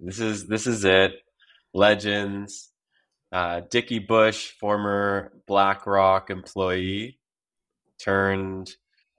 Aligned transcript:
This 0.00 0.18
is 0.20 0.46
this 0.46 0.66
is 0.66 0.84
it. 0.84 1.12
Legends. 1.74 2.70
Uh, 3.30 3.62
Dickie 3.70 3.98
Bush, 3.98 4.50
former 4.60 5.32
BlackRock 5.46 6.28
employee, 6.28 7.18
turned 7.98 8.70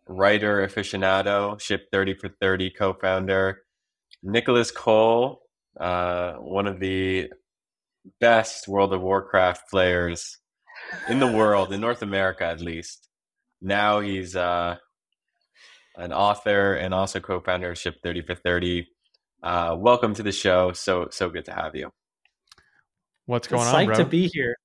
writer 0.08 0.68
aficionado, 0.68 1.60
Ship 1.60 1.82
30 1.92 2.16
for 2.16 2.30
30 2.40 2.70
co 2.72 2.94
founder. 2.94 3.62
Nicholas 4.22 4.72
Cole, 4.72 5.42
uh, 5.80 6.34
one 6.34 6.68
of 6.68 6.80
the 6.80 7.30
best 8.20 8.68
World 8.68 8.94
of 8.94 9.02
Warcraft 9.02 9.70
players 9.70 10.38
in 11.10 11.20
the 11.20 11.32
world, 11.32 11.74
in 11.74 11.82
North 11.82 12.02
America 12.02 12.46
at 12.46 12.62
least. 12.62 13.10
Now 13.62 14.00
he's 14.02 14.36
uh, 14.36 14.76
an 15.98 16.14
author 16.14 16.76
and 16.76 16.94
also 16.94 17.20
co 17.20 17.40
founder 17.40 17.72
of 17.72 17.78
Ship 17.78 17.96
30 18.04 18.22
for 18.24 18.36
30. 18.36 18.88
Uh, 19.44 19.76
welcome 19.78 20.14
to 20.14 20.24
the 20.24 20.32
show. 20.32 20.72
So, 20.72 21.10
so 21.12 21.30
good 21.30 21.44
to 21.46 21.54
have 21.54 21.76
you. 21.76 21.92
What's 23.26 23.50
going 23.50 23.68
Psyched 23.68 23.74
on, 23.74 23.86
bro? 23.88 23.96
to 23.98 24.06
be 24.06 24.30
here. 24.32 24.56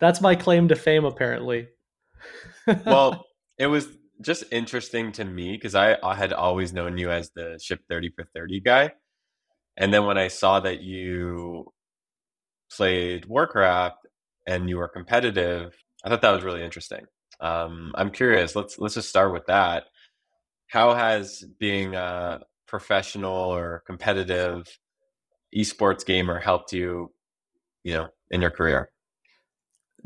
That's 0.00 0.20
my 0.20 0.34
claim 0.34 0.68
to 0.68 0.76
fame, 0.76 1.06
apparently. 1.06 1.68
well, 2.84 3.24
it 3.58 3.68
was 3.68 3.88
just 4.20 4.44
interesting 4.52 5.12
to 5.12 5.24
me 5.24 5.52
because 5.52 5.74
I, 5.74 5.96
I 6.02 6.14
had 6.14 6.34
always 6.34 6.74
known 6.74 6.98
you 6.98 7.10
as 7.10 7.30
the 7.34 7.58
ship 7.62 7.80
30 7.88 8.10
for 8.10 8.24
30 8.34 8.60
guy. 8.60 8.92
And 9.78 9.92
then 9.92 10.04
when 10.04 10.18
I 10.18 10.28
saw 10.28 10.60
that 10.60 10.82
you 10.82 11.72
played 12.70 13.24
Warcraft 13.24 14.06
and 14.46 14.68
you 14.68 14.76
were 14.76 14.88
competitive, 14.88 15.74
I 16.04 16.10
thought 16.10 16.20
that 16.20 16.32
was 16.32 16.44
really 16.44 16.62
interesting. 16.62 17.06
Um, 17.40 17.92
I'm 17.94 18.10
curious. 18.10 18.54
Let's 18.54 18.78
let's 18.78 18.94
just 18.94 19.08
start 19.08 19.32
with 19.32 19.46
that. 19.46 19.84
How 20.68 20.94
has 20.94 21.42
being 21.58 21.94
a 21.94 22.40
professional 22.72 23.54
or 23.54 23.82
competitive 23.86 24.66
esports 25.54 26.06
gamer 26.06 26.40
helped 26.40 26.72
you 26.72 27.12
you 27.84 27.94
know, 27.94 28.08
in 28.30 28.40
your 28.40 28.50
career? 28.50 28.90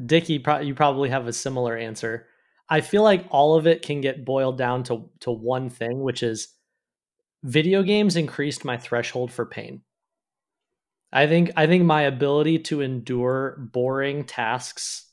Dickie, 0.04 0.42
you 0.62 0.74
probably 0.74 1.08
have 1.08 1.26
a 1.26 1.32
similar 1.32 1.76
answer. 1.76 2.26
I 2.68 2.80
feel 2.80 3.02
like 3.02 3.26
all 3.30 3.56
of 3.56 3.66
it 3.66 3.82
can 3.82 4.00
get 4.00 4.24
boiled 4.24 4.58
down 4.58 4.82
to 4.84 5.08
to 5.20 5.30
one 5.30 5.70
thing, 5.70 6.00
which 6.00 6.22
is 6.22 6.48
video 7.44 7.82
games 7.82 8.16
increased 8.16 8.64
my 8.64 8.76
threshold 8.76 9.30
for 9.32 9.46
pain. 9.46 9.82
I 11.12 11.26
think 11.26 11.52
I 11.56 11.66
think 11.66 11.84
my 11.84 12.02
ability 12.02 12.58
to 12.60 12.80
endure 12.80 13.56
boring 13.72 14.24
tasks 14.24 15.06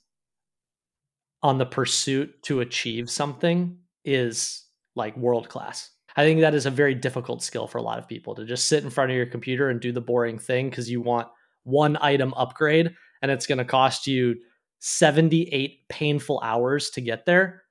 on 1.43 1.59
the 1.59 1.65
pursuit 1.65 2.41
to 2.43 2.61
achieve 2.61 3.09
something 3.09 3.77
is 4.03 4.65
like 4.95 5.15
world 5.15 5.47
class. 5.47 5.92
I 6.15 6.23
think 6.23 6.41
that 6.41 6.53
is 6.53 6.65
a 6.65 6.71
very 6.71 6.95
difficult 6.95 7.41
skill 7.41 7.67
for 7.67 7.77
a 7.77 7.81
lot 7.81 7.99
of 7.99 8.07
people 8.07 8.35
to 8.35 8.45
just 8.45 8.67
sit 8.67 8.83
in 8.83 8.89
front 8.89 9.11
of 9.11 9.17
your 9.17 9.25
computer 9.25 9.69
and 9.69 9.79
do 9.79 9.91
the 9.91 10.01
boring 10.01 10.37
thing 10.37 10.69
because 10.69 10.89
you 10.89 11.01
want 11.01 11.27
one 11.63 11.97
item 12.01 12.33
upgrade 12.35 12.93
and 13.21 13.31
it's 13.31 13.47
going 13.47 13.57
to 13.57 13.65
cost 13.65 14.05
you 14.05 14.35
78 14.79 15.87
painful 15.89 16.39
hours 16.43 16.89
to 16.91 17.01
get 17.01 17.25
there. 17.25 17.63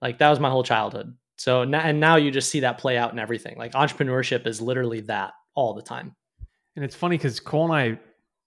Like 0.00 0.18
that 0.18 0.30
was 0.30 0.40
my 0.40 0.50
whole 0.50 0.62
childhood. 0.62 1.16
So 1.36 1.62
and 1.62 2.00
now 2.00 2.16
you 2.16 2.30
just 2.30 2.50
see 2.50 2.60
that 2.60 2.78
play 2.78 2.96
out 2.96 3.12
in 3.12 3.18
everything. 3.18 3.56
Like 3.56 3.72
entrepreneurship 3.72 4.46
is 4.46 4.60
literally 4.60 5.00
that 5.02 5.32
all 5.54 5.74
the 5.74 5.82
time. 5.82 6.14
And 6.76 6.84
it's 6.84 6.94
funny 6.94 7.16
because 7.16 7.40
Cole 7.40 7.72
and 7.72 7.74
I, 7.74 8.00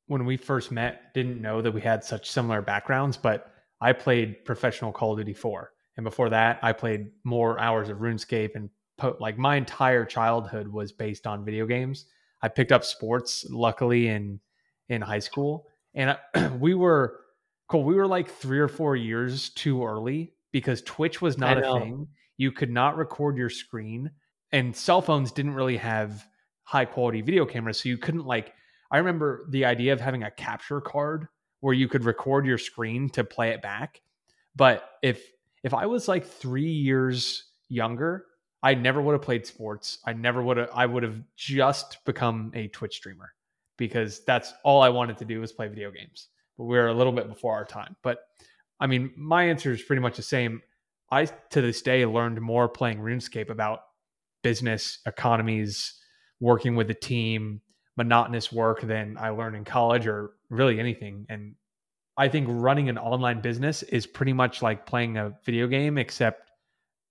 when 0.07 0.25
we 0.25 0.37
first 0.37 0.71
met, 0.71 1.13
didn't 1.13 1.41
know 1.41 1.61
that 1.61 1.71
we 1.71 1.81
had 1.81 2.03
such 2.03 2.29
similar 2.29 2.61
backgrounds. 2.61 3.17
But 3.17 3.51
I 3.81 3.93
played 3.93 4.45
professional 4.45 4.91
Call 4.91 5.13
of 5.13 5.19
Duty 5.19 5.33
4, 5.33 5.71
and 5.97 6.03
before 6.03 6.29
that, 6.29 6.59
I 6.61 6.73
played 6.73 7.07
more 7.23 7.59
hours 7.59 7.89
of 7.89 7.97
RuneScape. 7.97 8.55
And 8.55 8.69
po- 8.97 9.17
like 9.19 9.37
my 9.37 9.55
entire 9.55 10.05
childhood 10.05 10.67
was 10.67 10.91
based 10.91 11.27
on 11.27 11.45
video 11.45 11.65
games. 11.65 12.05
I 12.41 12.47
picked 12.47 12.71
up 12.71 12.83
sports, 12.83 13.45
luckily 13.49 14.07
in 14.07 14.39
in 14.89 15.01
high 15.01 15.19
school, 15.19 15.67
and 15.93 16.17
I, 16.35 16.47
we 16.59 16.73
were 16.73 17.19
cool. 17.67 17.83
We 17.83 17.95
were 17.95 18.07
like 18.07 18.29
three 18.29 18.59
or 18.59 18.67
four 18.67 18.95
years 18.95 19.49
too 19.49 19.83
early 19.83 20.33
because 20.51 20.81
Twitch 20.83 21.21
was 21.21 21.37
not 21.37 21.57
a 21.57 21.79
thing. 21.79 22.07
You 22.37 22.51
could 22.51 22.69
not 22.69 22.97
record 22.97 23.37
your 23.37 23.49
screen, 23.49 24.11
and 24.51 24.75
cell 24.75 25.01
phones 25.01 25.31
didn't 25.31 25.53
really 25.53 25.77
have 25.77 26.25
high 26.63 26.85
quality 26.85 27.21
video 27.21 27.45
cameras, 27.45 27.79
so 27.79 27.89
you 27.89 27.97
couldn't 27.97 28.25
like. 28.25 28.53
I 28.89 28.99
remember 28.99 29.45
the 29.49 29.65
idea 29.65 29.91
of 29.91 29.99
having 29.99 30.23
a 30.23 30.31
capture 30.31 30.79
card 30.79 31.27
where 31.59 31.73
you 31.73 31.87
could 31.87 32.05
record 32.05 32.45
your 32.45 32.57
screen 32.57 33.09
to 33.09 33.23
play 33.23 33.49
it 33.49 33.61
back. 33.61 34.01
But 34.55 34.89
if 35.01 35.21
if 35.63 35.73
I 35.73 35.85
was 35.85 36.07
like 36.07 36.25
three 36.25 36.71
years 36.71 37.51
younger, 37.67 38.25
I 38.63 38.73
never 38.73 39.01
would 39.01 39.13
have 39.13 39.21
played 39.21 39.45
sports. 39.45 39.99
I 40.05 40.13
never 40.13 40.41
would 40.41 40.57
have. 40.57 40.69
I 40.73 40.85
would 40.85 41.03
have 41.03 41.21
just 41.35 42.03
become 42.05 42.51
a 42.55 42.67
Twitch 42.69 42.95
streamer 42.95 43.33
because 43.77 44.23
that's 44.25 44.53
all 44.63 44.81
I 44.81 44.89
wanted 44.89 45.17
to 45.19 45.25
do 45.25 45.41
was 45.41 45.51
play 45.51 45.67
video 45.67 45.91
games. 45.91 46.29
But 46.57 46.65
we 46.65 46.77
are 46.77 46.87
a 46.87 46.93
little 46.93 47.13
bit 47.13 47.29
before 47.29 47.53
our 47.53 47.65
time. 47.65 47.95
But 48.01 48.19
I 48.79 48.87
mean, 48.87 49.11
my 49.15 49.43
answer 49.43 49.71
is 49.71 49.81
pretty 49.81 50.01
much 50.01 50.17
the 50.17 50.23
same. 50.23 50.61
I 51.11 51.25
to 51.25 51.61
this 51.61 51.81
day 51.81 52.05
learned 52.05 52.41
more 52.41 52.67
playing 52.67 52.99
RuneScape 52.99 53.49
about 53.49 53.79
business, 54.43 54.99
economies, 55.05 55.93
working 56.39 56.75
with 56.75 56.89
a 56.89 56.95
team, 56.95 57.61
monotonous 57.95 58.51
work 58.51 58.81
than 58.81 59.17
I 59.17 59.29
learned 59.29 59.55
in 59.55 59.65
college 59.65 60.07
or 60.07 60.31
really 60.49 60.79
anything. 60.79 61.25
And 61.29 61.55
I 62.17 62.27
think 62.27 62.47
running 62.49 62.89
an 62.89 62.97
online 62.97 63.41
business 63.41 63.83
is 63.83 64.07
pretty 64.07 64.33
much 64.33 64.61
like 64.61 64.85
playing 64.85 65.17
a 65.17 65.33
video 65.45 65.67
game, 65.67 65.97
except 65.97 66.49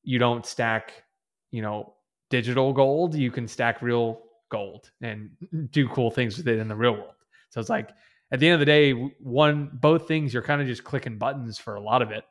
you 0.03 0.19
don't 0.19 0.45
stack, 0.45 1.05
you 1.51 1.63
know, 1.63 1.95
digital 2.31 2.73
gold. 2.73 3.15
You 3.15 3.31
can 3.31 3.49
stack 3.49 3.83
real 3.83 4.23
gold 4.49 4.91
and 5.01 5.31
do 5.71 5.89
cool 5.89 6.11
things 6.11 6.37
with 6.37 6.49
it 6.49 6.59
in 6.59 6.69
the 6.69 6.77
real 6.77 6.95
world. 6.95 7.15
So 7.51 7.61
it's 7.61 7.71
like 7.71 7.91
at 8.31 8.41
the 8.41 8.47
end 8.47 8.55
of 8.55 8.61
the 8.61 8.67
day, 8.67 8.93
one 8.93 9.71
both 9.73 10.09
things 10.09 10.33
you're 10.33 10.43
kind 10.43 10.61
of 10.61 10.67
just 10.67 10.85
clicking 10.85 11.19
buttons 11.19 11.59
for 11.59 11.77
a 11.77 11.81
lot 11.81 12.03
of 12.03 12.11
it, 12.11 12.25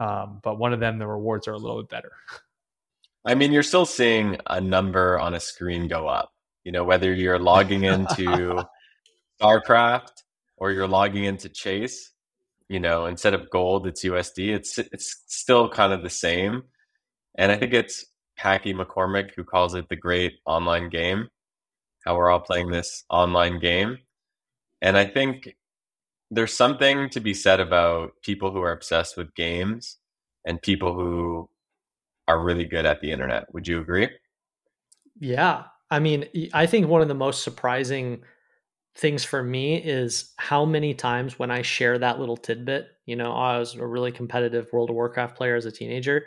um, 0.00 0.40
but 0.42 0.58
one 0.58 0.72
of 0.72 0.80
them 0.80 0.98
the 0.98 1.06
rewards 1.06 1.48
are 1.48 1.52
a 1.52 1.58
little 1.58 1.78
bit 1.82 1.88
better. 1.88 2.12
I 3.24 3.34
mean, 3.34 3.52
you're 3.52 3.62
still 3.62 3.86
seeing 3.86 4.38
a 4.46 4.60
number 4.60 5.18
on 5.18 5.34
a 5.34 5.40
screen 5.40 5.88
go 5.88 6.06
up. 6.06 6.32
You 6.64 6.72
know, 6.72 6.84
whether 6.84 7.12
you're 7.12 7.38
logging 7.38 7.84
into 7.84 8.64
StarCraft 9.40 10.22
or 10.56 10.70
you're 10.72 10.88
logging 10.88 11.24
into 11.24 11.48
Chase, 11.48 12.12
you 12.68 12.80
know, 12.80 13.06
instead 13.06 13.34
of 13.34 13.50
gold, 13.50 13.86
it's 13.86 14.04
USD. 14.04 14.54
It's 14.54 14.78
it's 14.78 15.24
still 15.26 15.68
kind 15.68 15.92
of 15.92 16.02
the 16.02 16.10
same, 16.10 16.64
and 17.34 17.50
I 17.50 17.56
think 17.56 17.72
it's 17.72 18.04
Packy 18.38 18.72
McCormick 18.72 19.34
who 19.34 19.44
calls 19.44 19.74
it 19.74 19.88
the 19.88 19.96
great 19.96 20.38
online 20.46 20.88
game 20.88 21.28
how 22.04 22.16
we're 22.16 22.30
all 22.30 22.40
playing 22.40 22.70
this 22.70 23.04
online 23.10 23.58
game. 23.58 23.98
And 24.80 24.96
I 24.96 25.04
think 25.04 25.56
there's 26.30 26.56
something 26.56 27.10
to 27.10 27.20
be 27.20 27.34
said 27.34 27.60
about 27.60 28.12
people 28.22 28.50
who 28.50 28.62
are 28.62 28.72
obsessed 28.72 29.16
with 29.16 29.34
games 29.34 29.98
and 30.46 30.60
people 30.62 30.94
who 30.94 31.50
are 32.26 32.42
really 32.42 32.64
good 32.64 32.86
at 32.86 33.02
the 33.02 33.10
internet. 33.10 33.52
Would 33.52 33.68
you 33.68 33.80
agree? 33.80 34.08
Yeah. 35.18 35.64
I 35.90 35.98
mean, 35.98 36.26
I 36.54 36.64
think 36.64 36.86
one 36.86 37.02
of 37.02 37.08
the 37.08 37.14
most 37.14 37.42
surprising 37.42 38.22
things 38.96 39.22
for 39.22 39.42
me 39.42 39.76
is 39.76 40.32
how 40.38 40.64
many 40.64 40.94
times 40.94 41.38
when 41.38 41.50
I 41.50 41.60
share 41.60 41.98
that 41.98 42.18
little 42.18 42.36
tidbit, 42.38 42.88
you 43.04 43.16
know, 43.16 43.32
I 43.32 43.58
was 43.58 43.74
a 43.74 43.86
really 43.86 44.12
competitive 44.12 44.68
World 44.72 44.88
of 44.88 44.96
Warcraft 44.96 45.36
player 45.36 45.56
as 45.56 45.66
a 45.66 45.72
teenager. 45.72 46.24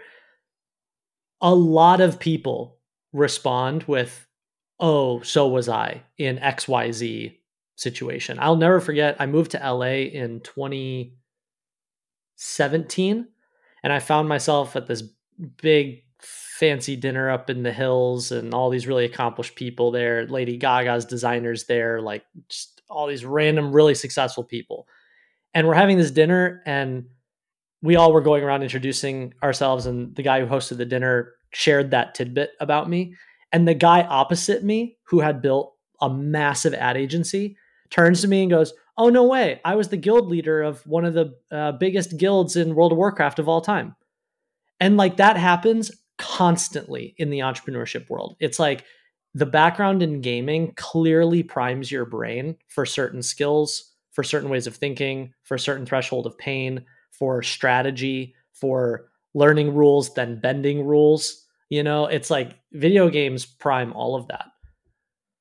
A 1.42 1.54
lot 1.54 2.02
of 2.02 2.20
people 2.20 2.78
respond 3.14 3.84
with, 3.84 4.28
oh, 4.80 5.22
so 5.22 5.48
was 5.48 5.68
I 5.68 6.04
in 6.18 6.38
XYZ 6.38 7.38
situation. 7.76 8.38
I'll 8.40 8.56
never 8.56 8.80
forget, 8.80 9.18
I 9.20 9.26
moved 9.26 9.52
to 9.52 9.58
LA 9.58 10.08
in 10.12 10.40
2017 10.42 13.28
and 13.84 13.94
I 13.94 14.00
found 14.00 14.30
myself 14.30 14.76
at 14.76 14.86
this 14.88 15.04
big 15.62 16.04
fancy 16.20 16.96
dinner 16.96 17.32
up 17.32 17.50
in 17.50 17.64
the 17.64 17.74
hills 17.74 18.32
and 18.32 18.54
all 18.54 18.70
these 18.70 18.86
really 18.86 19.06
accomplished 19.06 19.56
people 19.56 19.90
there. 19.90 20.28
Lady 20.28 20.58
Gaga's 20.58 21.06
designers 21.06 21.66
there, 21.66 22.00
like 22.00 22.24
just 22.50 22.84
all 22.88 23.08
these 23.08 23.26
random, 23.26 23.72
really 23.72 23.96
successful 23.96 24.44
people. 24.44 24.88
And 25.56 25.68
we're 25.68 25.74
having 25.74 25.98
this 25.98 26.12
dinner 26.12 26.62
and 26.66 27.06
we 27.82 27.96
all 27.96 28.14
were 28.14 28.22
going 28.22 28.44
around 28.44 28.64
introducing 28.64 29.34
ourselves 29.42 29.86
and 29.86 30.16
the 30.16 30.24
guy 30.24 30.40
who 30.40 30.46
hosted 30.46 30.78
the 30.78 30.86
dinner 30.86 31.34
shared 31.54 31.92
that 31.92 32.16
tidbit 32.16 32.52
about 32.60 32.90
me 32.90 33.16
and 33.52 33.68
the 33.68 33.74
guy 33.74 34.04
opposite 34.04 34.64
me, 34.64 34.98
who 35.04 35.20
had 35.20 35.42
built 35.42 35.76
a 36.00 36.10
massive 36.10 36.74
ad 36.74 36.98
agency, 36.98 37.58
turns 37.90 38.22
to 38.22 38.28
me 38.28 38.42
and 38.42 38.52
goes, 38.52 38.74
Oh, 38.98 39.10
no 39.10 39.24
way. 39.26 39.60
I 39.66 39.76
was 39.76 39.88
the 39.88 39.98
guild 39.98 40.28
leader 40.28 40.62
of 40.62 40.86
one 40.86 41.06
of 41.06 41.14
the 41.14 41.34
uh, 41.50 41.72
biggest 41.74 42.18
guilds 42.18 42.56
in 42.56 42.76
World 42.76 42.92
of 42.92 42.98
Warcraft 42.98 43.40
of 43.40 43.48
all 43.48 43.62
time. 43.62 43.96
And 44.80 44.98
like 44.98 45.18
that 45.18 45.38
happens 45.38 45.92
constantly 46.18 47.16
in 47.18 47.30
the 47.30 47.40
entrepreneurship 47.40 48.10
world. 48.10 48.36
It's 48.40 48.60
like 48.60 48.84
the 49.34 49.46
background 49.46 50.04
in 50.04 50.22
gaming 50.22 50.74
clearly 50.76 51.42
primes 51.42 51.92
your 51.92 52.06
brain 52.06 52.58
for 52.68 52.86
certain 52.86 53.24
skills, 53.24 53.94
for 54.12 54.24
certain 54.24 54.50
ways 54.50 54.68
of 54.68 54.76
thinking, 54.76 55.34
for 55.44 55.56
a 55.56 55.60
certain 55.60 55.86
threshold 55.86 56.28
of 56.28 56.38
pain, 56.38 56.86
for 57.22 57.44
strategy, 57.44 58.34
for 58.52 59.12
learning 59.36 59.76
rules, 59.76 60.12
then 60.16 60.40
bending 60.40 60.84
rules. 60.84 61.46
You 61.70 61.84
know, 61.84 62.08
it's 62.08 62.32
like 62.32 62.58
video 62.74 63.10
games 63.12 63.46
prime 63.46 63.94
all 63.94 64.16
of 64.16 64.28
that. 64.30 64.46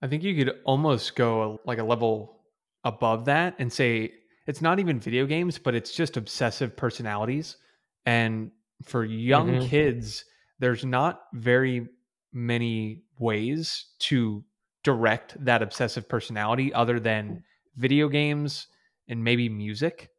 I 0.02 0.06
think 0.06 0.22
you 0.22 0.36
could 0.36 0.56
almost 0.66 1.16
go 1.16 1.58
like 1.64 1.78
a 1.78 1.82
level 1.84 2.42
above 2.84 3.24
that 3.24 3.54
and 3.58 3.72
say 3.72 4.12
it's 4.46 4.60
not 4.60 4.78
even 4.78 5.00
video 5.00 5.24
games, 5.24 5.56
but 5.56 5.74
it's 5.74 5.94
just 5.94 6.18
obsessive 6.18 6.76
personalities. 6.76 7.56
And 8.04 8.50
for 8.84 9.06
young 9.06 9.48
Mhm. 9.48 9.68
kids, 9.70 10.26
there's 10.58 10.84
not 10.84 11.22
very 11.32 11.88
many 12.34 13.04
ways 13.18 13.86
to 14.00 14.44
direct 14.84 15.42
that 15.42 15.62
obsessive 15.62 16.10
personality 16.10 16.74
other 16.74 17.00
than 17.00 17.42
video 17.76 18.06
games 18.10 18.66
and 19.08 19.24
maybe 19.24 19.48
music, 19.48 20.10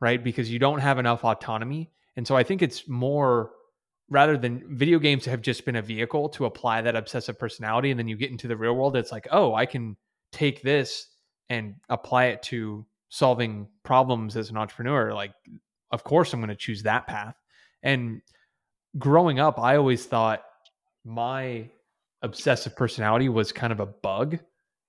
right? 0.00 0.22
Because 0.22 0.50
you 0.50 0.58
don't 0.58 0.80
have 0.80 0.98
enough 0.98 1.24
autonomy. 1.24 1.90
And 2.16 2.26
so 2.26 2.36
I 2.36 2.42
think 2.42 2.62
it's 2.62 2.88
more 2.88 3.50
rather 4.08 4.36
than 4.36 4.62
video 4.76 4.98
games 4.98 5.24
have 5.24 5.42
just 5.42 5.64
been 5.64 5.76
a 5.76 5.82
vehicle 5.82 6.28
to 6.30 6.44
apply 6.44 6.80
that 6.82 6.96
obsessive 6.96 7.38
personality. 7.38 7.90
And 7.90 7.98
then 7.98 8.08
you 8.08 8.16
get 8.16 8.30
into 8.30 8.48
the 8.48 8.56
real 8.56 8.74
world, 8.74 8.96
it's 8.96 9.12
like, 9.12 9.26
oh, 9.32 9.54
I 9.54 9.66
can 9.66 9.96
take 10.32 10.62
this 10.62 11.08
and 11.48 11.74
apply 11.88 12.26
it 12.26 12.42
to 12.44 12.86
solving 13.08 13.68
problems 13.82 14.36
as 14.36 14.50
an 14.50 14.56
entrepreneur. 14.56 15.12
Like, 15.12 15.32
of 15.90 16.04
course, 16.04 16.32
I'm 16.32 16.40
going 16.40 16.48
to 16.48 16.56
choose 16.56 16.82
that 16.82 17.06
path. 17.06 17.36
And 17.82 18.22
growing 18.98 19.38
up, 19.38 19.58
I 19.58 19.76
always 19.76 20.06
thought 20.06 20.42
my 21.04 21.70
obsessive 22.22 22.76
personality 22.76 23.28
was 23.28 23.52
kind 23.52 23.72
of 23.72 23.80
a 23.80 23.86
bug 23.86 24.38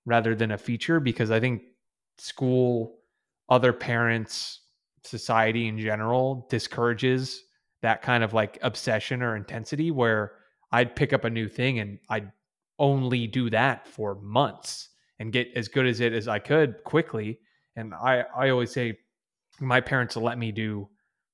rather 0.06 0.34
than 0.34 0.52
a 0.52 0.58
feature 0.58 1.00
because 1.00 1.30
I 1.30 1.40
think 1.40 1.62
school, 2.16 2.98
other 3.48 3.72
parents, 3.72 4.60
society 5.04 5.68
in 5.68 5.78
general 5.78 6.46
discourages 6.50 7.42
that 7.82 8.02
kind 8.02 8.24
of 8.24 8.34
like 8.34 8.58
obsession 8.62 9.22
or 9.22 9.36
intensity 9.36 9.90
where 9.90 10.32
I'd 10.72 10.96
pick 10.96 11.12
up 11.12 11.24
a 11.24 11.30
new 11.30 11.48
thing 11.48 11.78
and 11.78 11.98
I'd 12.08 12.32
only 12.78 13.26
do 13.26 13.50
that 13.50 13.86
for 13.86 14.16
months 14.16 14.88
and 15.18 15.32
get 15.32 15.48
as 15.56 15.68
good 15.68 15.86
as 15.86 16.00
it 16.00 16.12
as 16.12 16.28
I 16.28 16.38
could 16.38 16.82
quickly. 16.84 17.38
And 17.76 17.94
I, 17.94 18.24
I 18.36 18.50
always 18.50 18.72
say 18.72 18.98
my 19.60 19.80
parents 19.80 20.16
let 20.16 20.38
me 20.38 20.52
do 20.52 20.88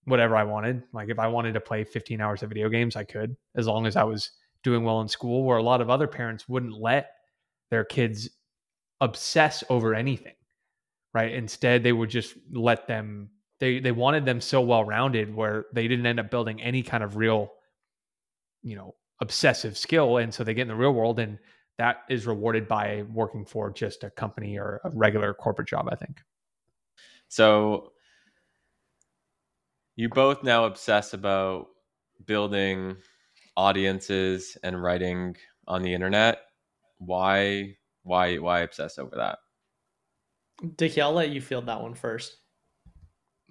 whatever 0.04 0.36
I 0.36 0.44
wanted. 0.44 0.82
Like 0.92 1.08
if 1.08 1.18
I 1.18 1.28
wanted 1.28 1.54
to 1.54 1.60
play 1.60 1.84
15 1.84 2.20
hours 2.20 2.42
of 2.42 2.50
video 2.50 2.68
games, 2.68 2.96
I 2.96 3.04
could, 3.04 3.36
as 3.56 3.66
long 3.66 3.86
as 3.86 3.96
I 3.96 4.04
was 4.04 4.30
doing 4.62 4.84
well 4.84 5.00
in 5.00 5.08
school, 5.08 5.44
where 5.44 5.58
a 5.58 5.62
lot 5.62 5.80
of 5.80 5.90
other 5.90 6.06
parents 6.06 6.48
wouldn't 6.48 6.78
let 6.78 7.10
their 7.70 7.84
kids 7.84 8.28
obsess 9.00 9.64
over 9.68 9.94
anything. 9.94 10.34
Right. 11.12 11.32
Instead, 11.32 11.84
they 11.84 11.92
would 11.92 12.10
just 12.10 12.34
let 12.52 12.88
them 12.88 13.30
they 13.60 13.78
they 13.78 13.92
wanted 13.92 14.24
them 14.24 14.40
so 14.40 14.60
well 14.60 14.84
rounded 14.84 15.34
where 15.34 15.66
they 15.72 15.88
didn't 15.88 16.06
end 16.06 16.20
up 16.20 16.30
building 16.30 16.60
any 16.60 16.82
kind 16.82 17.04
of 17.04 17.16
real, 17.16 17.52
you 18.62 18.76
know, 18.76 18.94
obsessive 19.20 19.76
skill. 19.76 20.18
And 20.18 20.32
so 20.32 20.44
they 20.44 20.54
get 20.54 20.62
in 20.62 20.68
the 20.68 20.74
real 20.74 20.92
world 20.92 21.18
and 21.18 21.38
that 21.78 21.98
is 22.08 22.26
rewarded 22.26 22.68
by 22.68 23.04
working 23.12 23.44
for 23.44 23.70
just 23.70 24.04
a 24.04 24.10
company 24.10 24.58
or 24.58 24.80
a 24.84 24.90
regular 24.90 25.34
corporate 25.34 25.68
job, 25.68 25.88
I 25.90 25.96
think. 25.96 26.20
So 27.28 27.92
you 29.96 30.08
both 30.08 30.42
now 30.42 30.64
obsess 30.64 31.14
about 31.14 31.66
building 32.26 32.96
audiences 33.56 34.56
and 34.62 34.80
writing 34.80 35.36
on 35.66 35.82
the 35.82 35.94
internet. 35.94 36.42
Why 36.98 37.76
why 38.02 38.38
why 38.38 38.60
obsess 38.60 38.98
over 38.98 39.16
that? 39.16 39.38
Dickie, 40.76 41.00
I'll 41.00 41.12
let 41.12 41.30
you 41.30 41.40
field 41.40 41.66
that 41.66 41.80
one 41.80 41.94
first. 41.94 42.36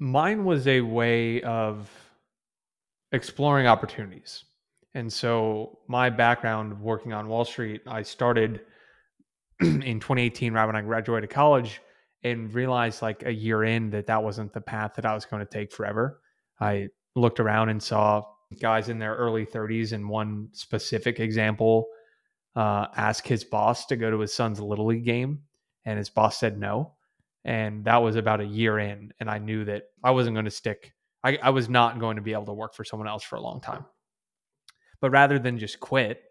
Mine 0.04 0.44
was 0.44 0.68
a 0.68 0.82
way 0.82 1.42
of 1.44 1.90
exploring 3.14 3.68
opportunities. 3.68 4.44
And 4.94 5.12
so 5.12 5.80
my 5.88 6.10
background 6.10 6.78
working 6.82 7.14
on 7.14 7.30
Wall 7.30 7.46
Street, 7.46 7.84
I 7.88 8.02
started 8.02 8.60
in 9.62 10.02
2018 10.02 10.52
right 10.52 10.66
when 10.66 10.76
I 10.76 10.82
graduated 10.82 11.30
college 11.30 11.80
and 12.22 12.54
realized 12.54 13.02
like 13.02 13.24
a 13.26 13.32
year 13.32 13.64
in 13.64 13.92
that 13.92 14.08
that 14.08 14.22
wasn't 14.22 14.52
the 14.52 14.60
path 14.60 14.92
that 14.98 15.06
I 15.06 15.14
was 15.14 15.24
going 15.24 15.40
to 15.40 15.50
take 15.50 15.72
forever. 15.72 16.20
I 16.60 16.90
looked 17.16 17.40
around 17.40 17.70
and 17.70 17.82
saw 17.82 18.26
guys 18.62 18.90
in 18.90 19.00
their 19.00 19.16
early 19.16 19.46
30s 19.46 19.94
and 19.94 20.10
one 20.10 20.50
specific 20.52 21.22
example 21.22 21.88
uh, 22.58 22.88
his 23.24 23.46
boss 23.46 23.86
to 23.86 23.96
go 23.96 24.12
to 24.12 24.20
his 24.20 24.34
son's 24.34 24.60
little 24.60 24.88
league 24.88 25.06
game 25.06 25.44
and 25.86 25.98
his 25.98 26.10
boss 26.10 26.38
said 26.42 26.60
no 26.60 26.92
and 27.46 27.86
that 27.86 27.98
was 27.98 28.16
about 28.16 28.42
a 28.42 28.46
year 28.46 28.80
in 28.80 29.12
and 29.20 29.30
i 29.30 29.38
knew 29.38 29.66
that 29.66 29.84
i 30.04 30.12
wasn't 30.12 30.36
going 30.36 30.46
to 30.46 30.52
stick 30.52 30.94
I, 31.24 31.38
I 31.42 31.50
was 31.52 31.70
not 31.70 32.00
going 32.00 32.18
to 32.18 32.22
be 32.22 32.34
able 32.34 32.48
to 32.48 32.54
work 32.54 32.76
for 32.76 32.84
someone 32.84 33.08
else 33.08 33.24
for 33.24 33.38
a 33.38 33.42
long 33.42 33.62
time. 33.62 33.86
But 35.00 35.12
rather 35.12 35.40
than 35.40 35.58
just 35.58 35.80
quit 35.80 36.22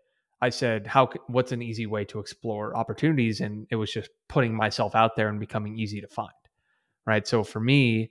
i 0.41 0.49
said 0.50 0.87
how 0.87 1.11
what's 1.29 1.53
an 1.53 1.62
easy 1.62 1.87
way 1.87 2.05
to 2.06 2.19
explore 2.19 2.76
opportunities? 2.76 3.41
And 3.41 3.67
it 3.70 3.76
was 3.76 3.93
just 3.93 4.11
putting 4.29 4.55
myself 4.55 4.94
out 4.94 5.17
there 5.17 5.29
and 5.29 5.41
becoming 5.41 5.79
easy 5.79 6.00
to 6.00 6.09
find 6.09 6.31
right? 7.06 7.26
So 7.26 7.43
for 7.43 7.61
me 7.61 8.11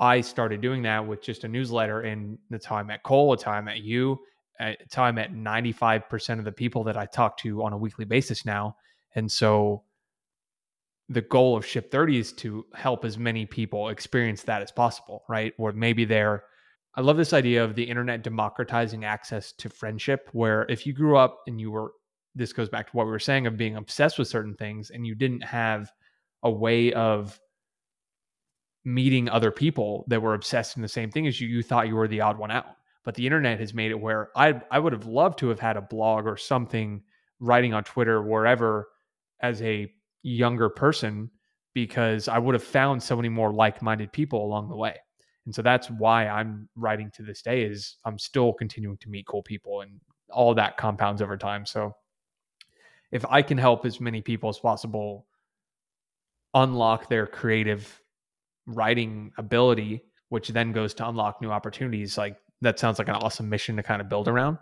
i 0.00 0.20
started 0.20 0.60
doing 0.60 0.82
that 0.82 1.06
with 1.06 1.22
just 1.22 1.44
a 1.44 1.48
newsletter 1.48 2.00
and 2.00 2.36
that's 2.50 2.66
how 2.66 2.74
i 2.76 2.82
met 2.82 3.02
cole 3.04 3.32
it's 3.32 3.44
how 3.44 3.52
i 3.52 3.60
met 3.60 3.78
you 3.78 4.18
it's 4.58 4.94
how 4.94 5.04
i 5.04 5.12
met 5.12 5.32
95% 5.32 6.38
of 6.38 6.44
the 6.44 6.52
people 6.52 6.84
that 6.84 6.96
i 6.96 7.06
talk 7.06 7.36
to 7.38 7.62
on 7.62 7.72
a 7.72 7.78
weekly 7.78 8.04
basis 8.04 8.44
now. 8.44 8.76
And 9.14 9.30
so 9.30 9.84
the 11.08 11.20
goal 11.20 11.56
of 11.56 11.66
Ship 11.66 11.90
30 11.90 12.18
is 12.18 12.32
to 12.34 12.64
help 12.74 13.04
as 13.04 13.18
many 13.18 13.44
people 13.46 13.88
experience 13.88 14.42
that 14.42 14.62
as 14.62 14.72
possible, 14.72 15.24
right? 15.28 15.52
Or 15.58 15.72
maybe 15.72 16.04
they're, 16.04 16.44
I 16.94 17.02
love 17.02 17.16
this 17.16 17.32
idea 17.32 17.62
of 17.62 17.74
the 17.74 17.82
internet 17.82 18.22
democratizing 18.22 19.04
access 19.04 19.52
to 19.52 19.68
friendship, 19.68 20.30
where 20.32 20.64
if 20.68 20.86
you 20.86 20.92
grew 20.92 21.16
up 21.16 21.42
and 21.46 21.60
you 21.60 21.70
were, 21.70 21.92
this 22.34 22.52
goes 22.52 22.68
back 22.68 22.90
to 22.90 22.96
what 22.96 23.06
we 23.06 23.12
were 23.12 23.18
saying 23.18 23.46
of 23.46 23.56
being 23.56 23.76
obsessed 23.76 24.18
with 24.18 24.28
certain 24.28 24.54
things 24.54 24.90
and 24.90 25.06
you 25.06 25.14
didn't 25.14 25.42
have 25.42 25.92
a 26.42 26.50
way 26.50 26.92
of 26.92 27.38
meeting 28.84 29.28
other 29.28 29.50
people 29.50 30.04
that 30.08 30.20
were 30.20 30.34
obsessed 30.34 30.76
in 30.76 30.82
the 30.82 30.88
same 30.88 31.10
thing 31.10 31.26
as 31.26 31.40
you, 31.40 31.48
you 31.48 31.62
thought 31.62 31.88
you 31.88 31.96
were 31.96 32.08
the 32.08 32.20
odd 32.20 32.38
one 32.38 32.50
out. 32.50 32.76
But 33.04 33.14
the 33.14 33.26
internet 33.26 33.60
has 33.60 33.74
made 33.74 33.90
it 33.90 34.00
where 34.00 34.30
I, 34.34 34.60
I 34.70 34.78
would 34.78 34.94
have 34.94 35.06
loved 35.06 35.38
to 35.40 35.48
have 35.48 35.60
had 35.60 35.76
a 35.76 35.82
blog 35.82 36.26
or 36.26 36.38
something 36.38 37.02
writing 37.40 37.74
on 37.74 37.84
Twitter, 37.84 38.22
wherever, 38.22 38.88
as 39.40 39.60
a 39.60 39.92
younger 40.24 40.68
person 40.68 41.30
because 41.74 42.26
I 42.28 42.38
would 42.38 42.54
have 42.54 42.64
found 42.64 43.02
so 43.02 43.14
many 43.14 43.28
more 43.28 43.52
like-minded 43.52 44.12
people 44.12 44.44
along 44.44 44.68
the 44.68 44.76
way. 44.76 44.96
And 45.46 45.54
so 45.54 45.62
that's 45.62 45.90
why 45.90 46.26
I'm 46.26 46.68
writing 46.74 47.10
to 47.14 47.22
this 47.22 47.42
day 47.42 47.62
is 47.62 47.96
I'm 48.04 48.18
still 48.18 48.52
continuing 48.52 48.96
to 48.98 49.10
meet 49.10 49.26
cool 49.26 49.42
people 49.42 49.82
and 49.82 50.00
all 50.30 50.54
that 50.54 50.76
compounds 50.76 51.20
over 51.20 51.36
time. 51.36 51.66
So 51.66 51.94
if 53.12 53.24
I 53.28 53.42
can 53.42 53.58
help 53.58 53.84
as 53.84 54.00
many 54.00 54.22
people 54.22 54.48
as 54.48 54.58
possible 54.58 55.26
unlock 56.54 57.08
their 57.08 57.26
creative 57.26 58.00
writing 58.66 59.32
ability, 59.36 60.02
which 60.30 60.48
then 60.48 60.72
goes 60.72 60.94
to 60.94 61.08
unlock 61.08 61.42
new 61.42 61.50
opportunities, 61.50 62.16
like 62.16 62.36
that 62.62 62.78
sounds 62.78 62.98
like 62.98 63.08
an 63.08 63.16
awesome 63.16 63.48
mission 63.48 63.76
to 63.76 63.82
kind 63.82 64.00
of 64.00 64.08
build 64.08 64.28
around. 64.28 64.56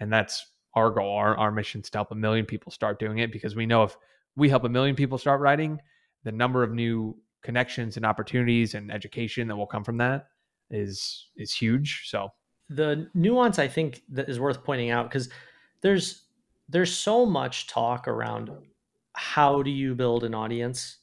And 0.00 0.10
that's 0.10 0.46
our 0.74 0.90
goal. 0.90 1.14
Our, 1.14 1.36
our 1.36 1.52
mission 1.52 1.82
is 1.82 1.90
to 1.90 1.98
help 1.98 2.12
a 2.12 2.14
million 2.14 2.46
people 2.46 2.72
start 2.72 2.98
doing 2.98 3.18
it 3.18 3.30
because 3.30 3.54
we 3.54 3.66
know 3.66 3.82
if 3.82 3.96
we 4.36 4.48
help 4.48 4.64
a 4.64 4.68
million 4.68 4.96
people 4.96 5.18
start 5.18 5.40
writing, 5.40 5.80
the 6.24 6.32
number 6.32 6.62
of 6.62 6.72
new 6.72 7.16
connections 7.42 7.96
and 7.96 8.06
opportunities 8.06 8.74
and 8.74 8.90
education 8.92 9.48
that 9.48 9.56
will 9.56 9.66
come 9.66 9.84
from 9.84 9.98
that 9.98 10.28
is 10.70 11.28
is 11.36 11.52
huge. 11.52 12.04
So 12.06 12.30
the 12.68 13.08
nuance 13.14 13.58
I 13.58 13.68
think 13.68 14.02
that 14.10 14.28
is 14.28 14.40
worth 14.40 14.64
pointing 14.64 14.90
out 14.90 15.08
because 15.08 15.28
there's 15.82 16.24
there's 16.68 16.94
so 16.94 17.26
much 17.26 17.66
talk 17.66 18.08
around 18.08 18.50
how 19.14 19.62
do 19.62 19.70
you 19.70 19.94
build 19.94 20.24
an 20.24 20.34
audience, 20.34 20.98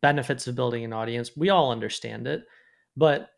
benefits 0.00 0.46
of 0.46 0.54
building 0.54 0.84
an 0.84 0.92
audience. 0.92 1.36
We 1.36 1.50
all 1.50 1.72
understand 1.72 2.26
it, 2.26 2.44
but 2.96 3.30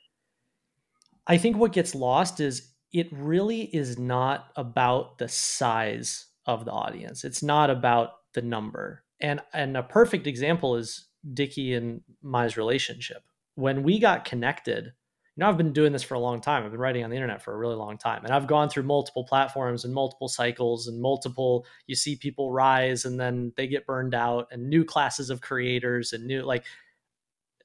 I 1.26 1.38
think 1.38 1.56
what 1.56 1.72
gets 1.72 1.94
lost 1.94 2.40
is 2.40 2.70
it 2.92 3.08
really 3.12 3.62
is 3.74 3.98
not 3.98 4.50
about 4.56 5.18
the 5.18 5.28
size 5.28 6.26
of 6.44 6.64
the 6.64 6.72
audience. 6.72 7.24
It's 7.24 7.42
not 7.42 7.70
about 7.70 8.10
the 8.34 8.42
number. 8.42 9.04
And 9.20 9.40
and 9.52 9.76
a 9.76 9.82
perfect 9.82 10.26
example 10.26 10.76
is 10.76 11.08
Dickie 11.34 11.74
and 11.74 12.02
Mai's 12.22 12.56
relationship. 12.56 13.22
When 13.54 13.82
we 13.82 13.98
got 13.98 14.24
connected, 14.24 14.92
you 15.36 15.40
know, 15.44 15.48
I've 15.48 15.56
been 15.56 15.72
doing 15.72 15.92
this 15.92 16.02
for 16.02 16.14
a 16.14 16.20
long 16.20 16.40
time. 16.40 16.64
I've 16.64 16.70
been 16.70 16.80
writing 16.80 17.04
on 17.04 17.10
the 17.10 17.16
internet 17.16 17.42
for 17.42 17.54
a 17.54 17.56
really 17.56 17.76
long 17.76 17.98
time. 17.98 18.24
And 18.24 18.32
I've 18.32 18.46
gone 18.46 18.68
through 18.68 18.82
multiple 18.82 19.24
platforms 19.24 19.84
and 19.84 19.94
multiple 19.94 20.28
cycles 20.28 20.86
and 20.86 21.00
multiple, 21.00 21.66
you 21.86 21.94
see 21.94 22.16
people 22.16 22.52
rise 22.52 23.04
and 23.04 23.18
then 23.18 23.52
they 23.56 23.66
get 23.66 23.86
burned 23.86 24.14
out 24.14 24.48
and 24.50 24.68
new 24.68 24.84
classes 24.84 25.30
of 25.30 25.40
creators 25.40 26.12
and 26.12 26.26
new, 26.26 26.42
like, 26.42 26.64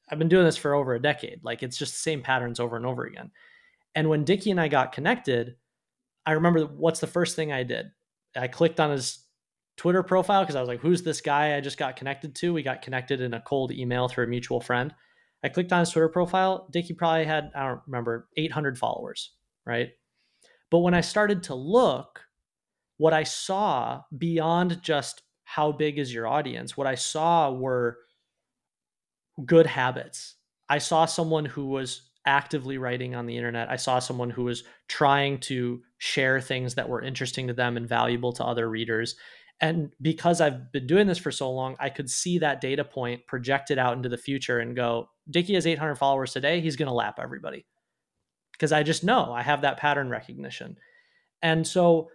I've 0.09 0.19
been 0.19 0.29
doing 0.29 0.45
this 0.45 0.57
for 0.57 0.75
over 0.75 0.93
a 0.93 1.01
decade. 1.01 1.43
Like, 1.43 1.63
it's 1.63 1.77
just 1.77 1.93
the 1.93 1.99
same 1.99 2.21
patterns 2.21 2.59
over 2.59 2.77
and 2.77 2.85
over 2.85 3.03
again. 3.05 3.31
And 3.95 4.09
when 4.09 4.23
Dickie 4.23 4.51
and 4.51 4.61
I 4.61 4.67
got 4.67 4.91
connected, 4.91 5.55
I 6.25 6.33
remember 6.33 6.65
what's 6.65 6.99
the 6.99 7.07
first 7.07 7.35
thing 7.35 7.51
I 7.51 7.63
did? 7.63 7.87
I 8.35 8.47
clicked 8.47 8.79
on 8.79 8.91
his 8.91 9.24
Twitter 9.77 10.03
profile 10.03 10.43
because 10.43 10.55
I 10.55 10.61
was 10.61 10.67
like, 10.67 10.79
who's 10.79 11.03
this 11.03 11.21
guy 11.21 11.55
I 11.55 11.61
just 11.61 11.77
got 11.77 11.95
connected 11.95 12.35
to? 12.35 12.53
We 12.53 12.63
got 12.63 12.81
connected 12.81 13.21
in 13.21 13.33
a 13.33 13.41
cold 13.41 13.71
email 13.71 14.07
through 14.07 14.25
a 14.25 14.27
mutual 14.27 14.61
friend. 14.61 14.93
I 15.43 15.49
clicked 15.49 15.73
on 15.73 15.81
his 15.81 15.89
Twitter 15.91 16.09
profile. 16.09 16.67
Dickie 16.71 16.93
probably 16.93 17.25
had, 17.25 17.51
I 17.55 17.67
don't 17.67 17.81
remember, 17.85 18.27
800 18.37 18.77
followers, 18.77 19.31
right? 19.65 19.89
But 20.71 20.79
when 20.79 20.93
I 20.93 21.01
started 21.01 21.43
to 21.43 21.55
look, 21.55 22.21
what 22.97 23.13
I 23.13 23.23
saw 23.23 24.01
beyond 24.17 24.81
just 24.81 25.21
how 25.43 25.71
big 25.71 25.99
is 25.99 26.13
your 26.13 26.27
audience, 26.27 26.75
what 26.75 26.87
I 26.87 26.95
saw 26.95 27.51
were 27.51 27.97
good 29.45 29.65
habits. 29.65 30.35
I 30.69 30.77
saw 30.77 31.05
someone 31.05 31.45
who 31.45 31.67
was 31.67 32.09
actively 32.25 32.77
writing 32.77 33.13
on 33.13 33.25
the 33.25 33.37
internet. 33.37 33.69
I 33.69 33.75
saw 33.75 33.99
someone 33.99 34.29
who 34.29 34.45
was 34.45 34.63
trying 34.87 35.39
to 35.41 35.81
share 35.99 36.41
things 36.41 36.75
that 36.75 36.89
were 36.89 37.01
interesting 37.01 37.47
to 37.47 37.53
them 37.53 37.77
and 37.77 37.87
valuable 37.87 38.33
to 38.33 38.43
other 38.43 38.69
readers. 38.69 39.15
And 39.61 39.91
because 40.01 40.41
I've 40.41 40.71
been 40.71 40.85
doing 40.85 41.07
this 41.07 41.17
for 41.17 41.31
so 41.31 41.51
long, 41.51 41.75
I 41.79 41.89
could 41.89 42.09
see 42.09 42.39
that 42.39 42.59
data 42.61 42.83
point 42.83 43.25
projected 43.25 43.77
out 43.77 43.95
into 43.95 44.09
the 44.09 44.17
future 44.17 44.59
and 44.59 44.75
go, 44.75 45.09
Dickie 45.29 45.53
has 45.53 45.65
800 45.65 45.95
followers 45.95 46.33
today. 46.33 46.59
He's 46.59 46.75
going 46.75 46.87
to 46.87 46.93
lap 46.93 47.19
everybody. 47.21 47.65
Because 48.51 48.71
I 48.71 48.83
just 48.83 49.03
know 49.03 49.31
I 49.31 49.41
have 49.41 49.61
that 49.61 49.77
pattern 49.77 50.09
recognition. 50.09 50.77
And 51.41 51.65
so 51.65 52.09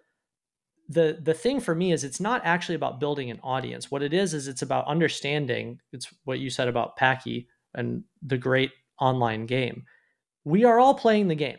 the 0.89 1.19
the 1.23 1.35
thing 1.35 1.61
for 1.61 1.75
me 1.75 1.93
is 1.93 2.03
it's 2.03 2.21
not 2.21 2.43
actually 2.45 2.75
about 2.75 2.99
building 2.99 3.31
an 3.31 3.41
audience. 3.43 3.91
What 3.91 4.03
it 4.03 4.13
is 4.13 4.35
is 4.35 4.49
it's 4.49 4.63
about 4.63 4.89
understanding. 4.89 5.81
It's 5.93 6.13
what 6.25 6.41
you 6.41 6.51
said 6.51 6.67
about 6.67 6.97
Packy 6.97 7.49
and 7.75 8.03
the 8.23 8.37
great 8.37 8.73
online 9.01 9.47
game. 9.47 9.85
We 10.45 10.65
are 10.65 10.81
all 10.81 10.95
playing 10.95 11.29
the 11.29 11.37
game, 11.37 11.59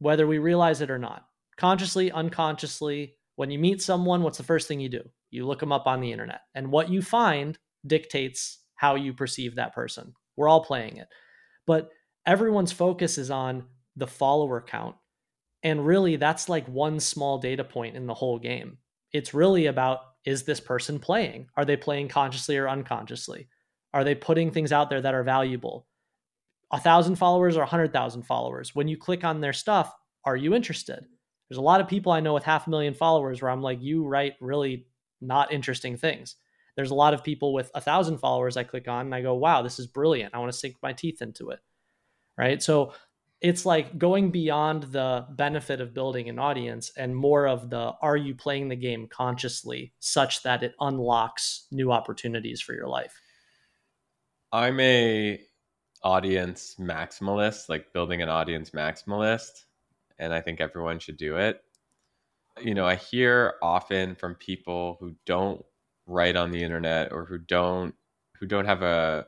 whether 0.00 0.26
we 0.26 0.38
realize 0.38 0.80
it 0.80 0.90
or 0.90 0.98
not. 0.98 1.24
Consciously, 1.56 2.10
unconsciously, 2.10 3.14
when 3.38 3.50
you 3.50 3.58
meet 3.58 3.80
someone, 3.80 4.22
what's 4.22 4.38
the 4.38 4.44
first 4.44 4.68
thing 4.68 4.80
you 4.80 4.88
do? 4.88 5.02
You 5.30 5.46
look 5.46 5.60
them 5.60 5.72
up 5.72 5.86
on 5.86 6.00
the 6.00 6.12
internet. 6.12 6.40
And 6.54 6.70
what 6.70 6.90
you 6.90 7.02
find 7.02 7.58
dictates 7.86 8.58
how 8.74 8.94
you 8.94 9.14
perceive 9.14 9.54
that 9.54 9.74
person. 9.74 10.12
We're 10.36 10.48
all 10.48 10.64
playing 10.64 10.98
it. 10.98 11.08
But 11.66 11.90
everyone's 12.26 12.72
focus 12.72 13.16
is 13.18 13.30
on 13.30 13.64
the 13.96 14.06
follower 14.06 14.60
count 14.60 14.96
and 15.62 15.84
really, 15.84 16.16
that's 16.16 16.48
like 16.48 16.66
one 16.66 17.00
small 17.00 17.38
data 17.38 17.64
point 17.64 17.96
in 17.96 18.06
the 18.06 18.14
whole 18.14 18.38
game. 18.38 18.78
It's 19.12 19.34
really 19.34 19.66
about 19.66 20.00
is 20.24 20.42
this 20.42 20.60
person 20.60 20.98
playing? 20.98 21.48
Are 21.56 21.64
they 21.64 21.76
playing 21.76 22.08
consciously 22.08 22.56
or 22.58 22.68
unconsciously? 22.68 23.48
Are 23.94 24.04
they 24.04 24.14
putting 24.14 24.50
things 24.50 24.72
out 24.72 24.90
there 24.90 25.00
that 25.00 25.14
are 25.14 25.22
valuable? 25.22 25.86
A 26.70 26.78
thousand 26.78 27.16
followers 27.16 27.56
or 27.56 27.62
a 27.62 27.66
hundred 27.66 27.92
thousand 27.92 28.24
followers. 28.24 28.74
When 28.74 28.88
you 28.88 28.98
click 28.98 29.24
on 29.24 29.40
their 29.40 29.54
stuff, 29.54 29.92
are 30.24 30.36
you 30.36 30.54
interested? 30.54 31.06
There's 31.48 31.58
a 31.58 31.62
lot 31.62 31.80
of 31.80 31.88
people 31.88 32.12
I 32.12 32.20
know 32.20 32.34
with 32.34 32.44
half 32.44 32.66
a 32.66 32.70
million 32.70 32.94
followers 32.94 33.40
where 33.40 33.50
I'm 33.50 33.62
like, 33.62 33.80
you 33.80 34.04
write 34.04 34.34
really 34.40 34.86
not 35.20 35.52
interesting 35.52 35.96
things. 35.96 36.36
There's 36.76 36.90
a 36.90 36.94
lot 36.94 37.14
of 37.14 37.24
people 37.24 37.52
with 37.52 37.70
a 37.74 37.80
thousand 37.80 38.18
followers 38.18 38.56
I 38.56 38.64
click 38.64 38.86
on 38.86 39.06
and 39.06 39.14
I 39.14 39.22
go, 39.22 39.34
wow, 39.34 39.62
this 39.62 39.78
is 39.78 39.86
brilliant. 39.86 40.34
I 40.34 40.38
want 40.38 40.52
to 40.52 40.58
sink 40.58 40.76
my 40.82 40.92
teeth 40.92 41.22
into 41.22 41.50
it. 41.50 41.60
Right. 42.36 42.62
So 42.62 42.92
it's 43.40 43.64
like 43.64 43.98
going 43.98 44.30
beyond 44.30 44.84
the 44.84 45.26
benefit 45.30 45.80
of 45.80 45.94
building 45.94 46.28
an 46.28 46.38
audience 46.38 46.90
and 46.96 47.14
more 47.14 47.46
of 47.46 47.70
the 47.70 47.92
are 48.02 48.16
you 48.16 48.34
playing 48.34 48.68
the 48.68 48.76
game 48.76 49.06
consciously 49.06 49.92
such 50.00 50.42
that 50.42 50.62
it 50.62 50.74
unlocks 50.80 51.66
new 51.70 51.92
opportunities 51.92 52.60
for 52.60 52.74
your 52.74 52.88
life 52.88 53.20
i'm 54.52 54.80
a 54.80 55.40
audience 56.02 56.74
maximalist 56.80 57.68
like 57.68 57.92
building 57.92 58.22
an 58.22 58.28
audience 58.28 58.70
maximalist 58.70 59.64
and 60.18 60.32
i 60.32 60.40
think 60.40 60.60
everyone 60.60 60.98
should 60.98 61.16
do 61.16 61.36
it 61.36 61.60
you 62.60 62.74
know 62.74 62.86
i 62.86 62.94
hear 62.94 63.54
often 63.62 64.14
from 64.14 64.34
people 64.34 64.96
who 65.00 65.14
don't 65.26 65.64
write 66.06 66.36
on 66.36 66.50
the 66.50 66.62
internet 66.62 67.12
or 67.12 67.24
who 67.24 67.38
don't 67.38 67.94
who 68.38 68.46
don't 68.46 68.66
have 68.66 68.82
a 68.82 69.26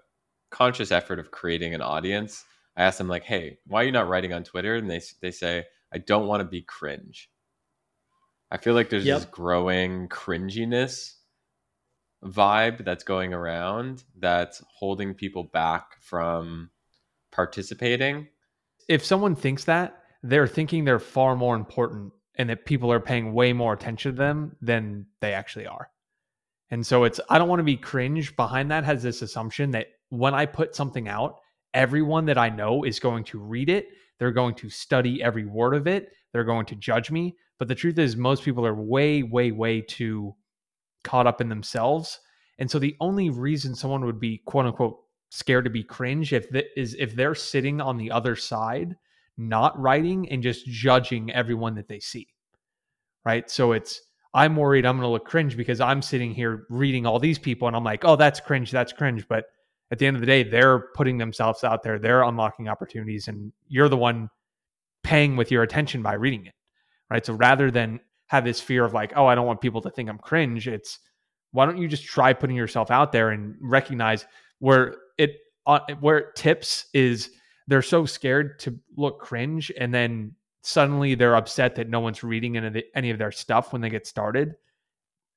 conscious 0.51 0.91
effort 0.91 1.19
of 1.19 1.31
creating 1.31 1.75
an 1.75 1.83
audience 1.83 2.45
I 2.77 2.85
ask 2.85 2.99
them 2.99 3.09
like, 3.09 3.25
"Hey, 3.25 3.59
why 3.67 3.83
are 3.83 3.85
you 3.85 3.93
not 3.93 4.09
writing 4.09 4.33
on 4.33 4.45
Twitter?" 4.45 4.77
And 4.77 4.89
they 4.89 5.01
they 5.21 5.31
say, 5.31 5.67
"I 5.93 5.99
don't 5.99 6.27
want 6.27 6.41
to 6.41 6.45
be 6.45 6.63
cringe." 6.63 7.31
I 8.51 8.57
feel 8.57 8.75
like 8.75 8.89
there's 8.89 9.05
yep. 9.05 9.19
this 9.19 9.27
growing 9.27 10.09
cringiness 10.09 11.15
vibe 12.25 12.85
that's 12.85 13.05
going 13.05 13.33
around 13.33 14.05
that's 14.19 14.63
holding 14.67 15.15
people 15.15 15.45
back 15.45 16.01
from 16.01 16.71
participating. 17.31 18.29
If 18.89 19.05
someone 19.05 19.37
thinks 19.37 19.65
that, 19.65 20.00
they're 20.23 20.47
thinking 20.47 20.85
they're 20.85 20.99
far 20.99 21.37
more 21.37 21.57
important 21.57 22.13
and 22.37 22.49
that 22.51 22.67
people 22.67 22.93
are 22.93 23.01
paying 23.01 23.33
way 23.33 23.53
more 23.53 23.73
attention 23.73 24.13
to 24.13 24.17
them 24.17 24.57
than 24.61 25.07
they 25.21 25.33
actually 25.33 25.67
are. 25.67 25.91
And 26.71 26.87
so 26.87 27.05
it's 27.05 27.21
I 27.29 27.39
don't 27.39 27.49
want 27.49 27.61
to 27.61 27.65
be 27.65 27.77
cringe 27.77 28.37
behind 28.37 28.71
that 28.71 28.85
has 28.85 29.03
this 29.03 29.23
assumption 29.23 29.73
that 29.73 29.89
when 30.09 30.35
I 30.35 30.47
put 30.47 30.75
something 30.75 31.09
out, 31.09 31.37
everyone 31.75 32.27
that 32.27 32.39
I 32.39 32.49
know 32.49 32.85
is 32.85 33.01
going 33.01 33.25
to 33.25 33.39
read 33.39 33.69
it. 33.69 33.89
They're 34.19 34.33
going 34.33 34.55
to 34.57 34.71
study 34.71 35.23
every 35.23 35.45
word 35.45 35.75
of 35.75 35.87
it. 35.87 36.13
They're 36.33 36.45
going 36.45 36.67
to 36.67 36.75
judge 36.77 37.11
me. 37.11 37.37
But 37.59 37.69
the 37.69 37.75
truth 37.75 37.99
is, 37.99 38.17
most 38.17 38.43
people 38.43 38.67
are 38.67 38.75
way, 38.75 39.23
way, 39.23 39.51
way 39.53 39.81
too 39.81 40.35
caught 41.05 41.27
up 41.27 41.41
in 41.41 41.49
themselves. 41.49 42.21
And 42.59 42.71
so 42.71 42.79
the 42.79 42.97
only 43.01 43.31
reason 43.31 43.75
someone 43.75 44.05
would 44.05 44.21
be 44.21 44.43
quote 44.47 44.67
unquote 44.67 44.99
scared 45.31 45.65
to 45.65 45.71
be 45.71 45.83
cringe 45.83 46.33
if 46.33 46.51
th- 46.51 46.67
is 46.77 46.95
if 46.99 47.15
they're 47.15 47.35
sitting 47.35 47.81
on 47.81 47.97
the 47.97 48.11
other 48.11 48.37
side, 48.37 48.97
not 49.41 49.79
writing 49.81 50.29
and 50.31 50.43
just 50.43 50.67
judging 50.67 51.33
everyone 51.33 51.75
that 51.75 51.89
they 51.89 51.99
see. 51.99 52.29
Right. 53.25 53.51
So 53.51 53.73
it's 53.73 54.03
I'm 54.33 54.55
worried 54.55 54.87
I'm 54.87 54.97
going 54.97 55.07
to 55.07 55.11
look 55.11 55.27
cringe 55.27 55.57
because 55.57 55.81
I'm 55.81 56.03
sitting 56.03 56.33
here 56.33 56.67
reading 56.71 57.07
all 57.07 57.19
these 57.19 57.39
people 57.39 57.67
and 57.67 57.77
I'm 57.77 57.85
like, 57.85 58.05
oh, 58.05 58.17
that's 58.17 58.39
cringe, 58.39 58.71
that's 58.71 58.93
cringe. 58.93 59.27
But 59.29 59.47
at 59.91 59.99
the 59.99 60.07
end 60.07 60.17
of 60.17 60.21
the 60.21 60.27
day, 60.27 60.43
they're 60.45 60.91
putting 60.95 61.19
themselves 61.19 61.65
out 61.65 61.83
there, 61.83 61.99
they're 61.99 62.23
unlocking 62.23 62.69
opportunities, 62.69 63.27
and 63.27 63.53
you're 63.67 63.89
the 63.89 63.97
one 63.97 64.31
paying 65.03 65.37
with 65.37 65.51
your 65.51 65.65
attention 65.65 66.03
by 66.03 66.15
reading 66.15 66.47
it. 66.47 66.55
Right. 67.11 67.27
So 67.27 67.33
rather 67.35 67.71
than 67.73 67.99
have 68.29 68.45
this 68.45 68.61
fear 68.61 68.85
of 68.85 68.95
like, 68.95 69.13
oh, 69.17 69.27
I 69.27 69.35
don't 69.35 69.47
want 69.47 69.61
people 69.61 69.81
to 69.81 69.91
think 69.91 70.09
I'm 70.09 70.19
cringe, 70.19 70.69
it's 70.69 71.01
why 71.51 71.67
don't 71.67 71.79
you 71.79 71.89
just 71.89 72.05
try 72.05 72.33
putting 72.33 72.55
yourself 72.55 72.93
out 72.93 73.11
there 73.11 73.31
and 73.31 73.57
recognize 73.61 74.25
where 74.61 74.97
it 75.19 75.33
uh, 75.67 75.81
where 75.99 76.19
it 76.19 76.37
tips 76.37 76.87
is 76.95 77.31
they're 77.71 77.83
so 77.83 78.05
scared 78.05 78.59
to 78.59 78.77
look 78.97 79.21
cringe 79.21 79.71
and 79.79 79.95
then 79.95 80.35
suddenly 80.63 81.15
they're 81.15 81.37
upset 81.37 81.77
that 81.77 81.89
no 81.89 82.01
one's 82.01 82.25
reading 82.25 82.57
any 82.57 82.67
of, 82.67 82.73
the, 82.73 82.85
any 82.97 83.11
of 83.11 83.19
their 83.19 83.31
stuff 83.31 83.73
when 83.73 83.81
they 83.81 83.89
get 83.89 84.09
started. 84.09 84.57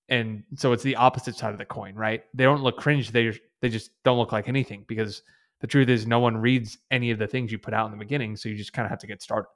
And 0.10 0.44
so 0.58 0.72
it's 0.72 0.82
the 0.82 0.96
opposite 0.96 1.36
side 1.36 1.52
of 1.54 1.60
the 1.60 1.66
coin 1.66 1.94
right? 1.94 2.24
They 2.34 2.44
don't 2.44 2.64
look 2.64 2.78
cringe 2.78 3.12
they 3.12 3.40
they 3.62 3.70
just 3.70 3.92
don't 4.04 4.18
look 4.18 4.32
like 4.32 4.50
anything 4.50 4.84
because 4.88 5.22
the 5.62 5.68
truth 5.68 5.90
is 5.90 6.08
no 6.08 6.20
one 6.20 6.36
reads 6.36 6.80
any 6.90 7.12
of 7.12 7.20
the 7.20 7.28
things 7.28 7.52
you 7.52 7.60
put 7.60 7.74
out 7.74 7.86
in 7.86 7.92
the 7.92 8.04
beginning 8.04 8.36
so 8.36 8.50
you 8.50 8.56
just 8.56 8.74
kind 8.74 8.86
of 8.86 8.90
have 8.90 9.00
to 9.00 9.08
get 9.08 9.22
started. 9.22 9.48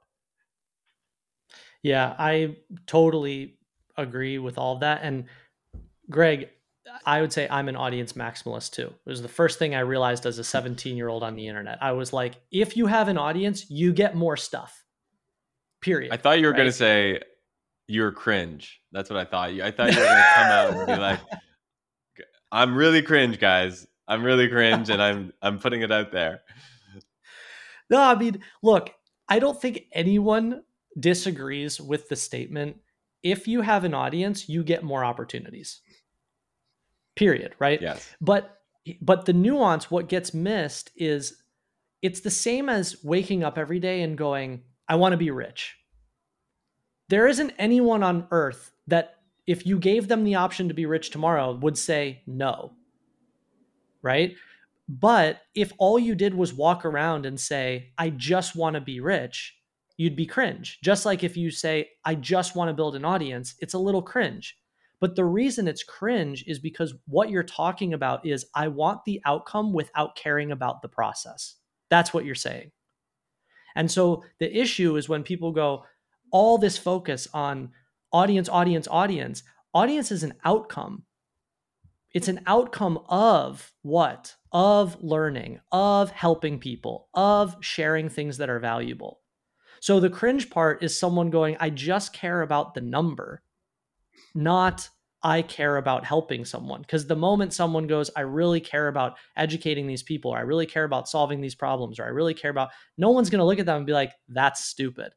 Yeah 1.82 2.14
i 2.16 2.56
totally 2.86 3.58
agree 3.96 4.38
with 4.38 4.56
all 4.56 4.74
of 4.74 4.80
that. 4.80 5.00
And 5.02 5.24
greg 6.08 6.50
i 7.06 7.20
would 7.20 7.32
say 7.32 7.46
i'm 7.50 7.68
an 7.68 7.76
audience 7.76 8.14
maximalist 8.14 8.72
too 8.72 8.86
it 8.86 9.10
was 9.10 9.22
the 9.22 9.28
first 9.28 9.58
thing 9.58 9.74
i 9.74 9.80
realized 9.80 10.26
as 10.26 10.38
a 10.38 10.44
17 10.44 10.96
year 10.96 11.08
old 11.08 11.22
on 11.22 11.34
the 11.34 11.46
internet 11.46 11.78
i 11.82 11.92
was 11.92 12.12
like 12.12 12.34
if 12.50 12.76
you 12.76 12.86
have 12.86 13.08
an 13.08 13.18
audience 13.18 13.70
you 13.70 13.92
get 13.92 14.14
more 14.14 14.36
stuff 14.36 14.84
period 15.80 16.12
i 16.12 16.16
thought 16.16 16.38
you 16.38 16.46
were 16.46 16.52
right? 16.52 16.58
going 16.58 16.68
to 16.68 16.72
say 16.72 17.20
you're 17.86 18.12
cringe 18.12 18.80
that's 18.92 19.10
what 19.10 19.18
i 19.18 19.24
thought 19.24 19.50
i 19.60 19.70
thought 19.70 19.92
you 19.92 19.98
were 19.98 20.04
going 20.04 20.16
to 20.16 20.30
come 20.34 20.46
out 20.46 20.70
and 20.74 20.86
be 20.86 20.96
like 21.00 21.20
i'm 22.52 22.74
really 22.74 23.02
cringe 23.02 23.38
guys 23.38 23.86
I'm 24.08 24.24
really 24.24 24.48
cringe 24.48 24.88
and 24.88 25.02
I'm 25.02 25.32
I'm 25.42 25.58
putting 25.58 25.82
it 25.82 25.92
out 25.92 26.10
there. 26.10 26.40
No, 27.90 28.02
I 28.02 28.14
mean, 28.14 28.40
look, 28.62 28.90
I 29.28 29.38
don't 29.38 29.60
think 29.60 29.84
anyone 29.92 30.62
disagrees 30.98 31.80
with 31.80 32.08
the 32.08 32.16
statement. 32.16 32.78
If 33.22 33.46
you 33.46 33.60
have 33.60 33.84
an 33.84 33.94
audience, 33.94 34.48
you 34.48 34.64
get 34.64 34.82
more 34.82 35.04
opportunities. 35.04 35.80
Period, 37.18 37.54
right? 37.58 37.80
Yes. 37.80 38.08
But 38.20 38.60
but 39.02 39.26
the 39.26 39.32
nuance 39.32 39.90
what 39.90 40.08
gets 40.08 40.32
missed 40.32 40.90
is 40.96 41.42
it's 42.00 42.20
the 42.20 42.30
same 42.30 42.68
as 42.68 42.96
waking 43.04 43.44
up 43.44 43.58
every 43.58 43.80
day 43.80 44.02
and 44.02 44.16
going, 44.16 44.62
I 44.88 44.94
want 44.94 45.12
to 45.12 45.18
be 45.18 45.30
rich. 45.30 45.76
There 47.08 47.26
isn't 47.26 47.52
anyone 47.58 48.02
on 48.02 48.28
earth 48.30 48.70
that 48.86 49.16
if 49.46 49.66
you 49.66 49.78
gave 49.78 50.08
them 50.08 50.24
the 50.24 50.36
option 50.36 50.68
to 50.68 50.74
be 50.74 50.86
rich 50.86 51.10
tomorrow 51.10 51.54
would 51.54 51.76
say 51.76 52.22
no 52.26 52.72
right? 54.02 54.34
But 54.88 55.42
if 55.54 55.72
all 55.78 55.98
you 55.98 56.14
did 56.14 56.34
was 56.34 56.54
walk 56.54 56.84
around 56.84 57.26
and 57.26 57.38
say, 57.38 57.92
I 57.98 58.10
just 58.10 58.56
want 58.56 58.74
to 58.74 58.80
be 58.80 59.00
rich, 59.00 59.54
you'd 59.96 60.16
be 60.16 60.26
cringe. 60.26 60.78
Just 60.82 61.04
like 61.04 61.22
if 61.22 61.36
you 61.36 61.50
say, 61.50 61.90
I 62.04 62.14
just 62.14 62.56
want 62.56 62.68
to 62.70 62.74
build 62.74 62.96
an 62.96 63.04
audience, 63.04 63.54
it's 63.60 63.74
a 63.74 63.78
little 63.78 64.02
cringe. 64.02 64.56
But 65.00 65.14
the 65.14 65.24
reason 65.24 65.68
it's 65.68 65.84
cringe 65.84 66.44
is 66.46 66.58
because 66.58 66.94
what 67.06 67.30
you're 67.30 67.42
talking 67.42 67.94
about 67.94 68.26
is, 68.26 68.46
I 68.54 68.68
want 68.68 69.04
the 69.04 69.20
outcome 69.24 69.72
without 69.72 70.16
caring 70.16 70.50
about 70.50 70.82
the 70.82 70.88
process. 70.88 71.54
That's 71.88 72.12
what 72.12 72.24
you're 72.24 72.34
saying. 72.34 72.72
And 73.76 73.90
so 73.90 74.24
the 74.40 74.54
issue 74.54 74.96
is 74.96 75.08
when 75.08 75.22
people 75.22 75.52
go, 75.52 75.84
all 76.32 76.58
this 76.58 76.76
focus 76.76 77.28
on 77.32 77.70
audience, 78.12 78.48
audience, 78.48 78.88
audience, 78.88 79.42
audience 79.72 80.10
is 80.10 80.24
an 80.24 80.34
outcome 80.44 81.04
it's 82.14 82.28
an 82.28 82.40
outcome 82.46 82.98
of 83.08 83.72
what? 83.82 84.34
Of 84.50 85.02
learning, 85.02 85.60
of 85.72 86.10
helping 86.10 86.58
people, 86.58 87.08
of 87.12 87.56
sharing 87.60 88.08
things 88.08 88.38
that 88.38 88.48
are 88.48 88.60
valuable. 88.60 89.20
So 89.80 90.00
the 90.00 90.10
cringe 90.10 90.48
part 90.50 90.82
is 90.82 90.98
someone 90.98 91.30
going, 91.30 91.56
I 91.60 91.70
just 91.70 92.12
care 92.12 92.42
about 92.42 92.74
the 92.74 92.80
number, 92.80 93.42
not 94.34 94.88
I 95.22 95.42
care 95.42 95.76
about 95.76 96.04
helping 96.04 96.44
someone. 96.44 96.82
Because 96.82 97.06
the 97.06 97.16
moment 97.16 97.52
someone 97.52 97.86
goes, 97.86 98.10
I 98.14 98.20
really 98.20 98.60
care 98.60 98.86
about 98.86 99.16
educating 99.36 99.86
these 99.86 100.02
people, 100.02 100.30
or 100.30 100.38
I 100.38 100.42
really 100.42 100.66
care 100.66 100.84
about 100.84 101.08
solving 101.08 101.40
these 101.40 101.56
problems, 101.56 101.98
or 101.98 102.04
I 102.04 102.08
really 102.08 102.34
care 102.34 102.50
about, 102.50 102.70
no 102.96 103.10
one's 103.10 103.28
going 103.30 103.40
to 103.40 103.44
look 103.44 103.58
at 103.58 103.66
them 103.66 103.78
and 103.78 103.86
be 103.86 103.92
like, 103.92 104.12
that's 104.28 104.64
stupid. 104.64 105.12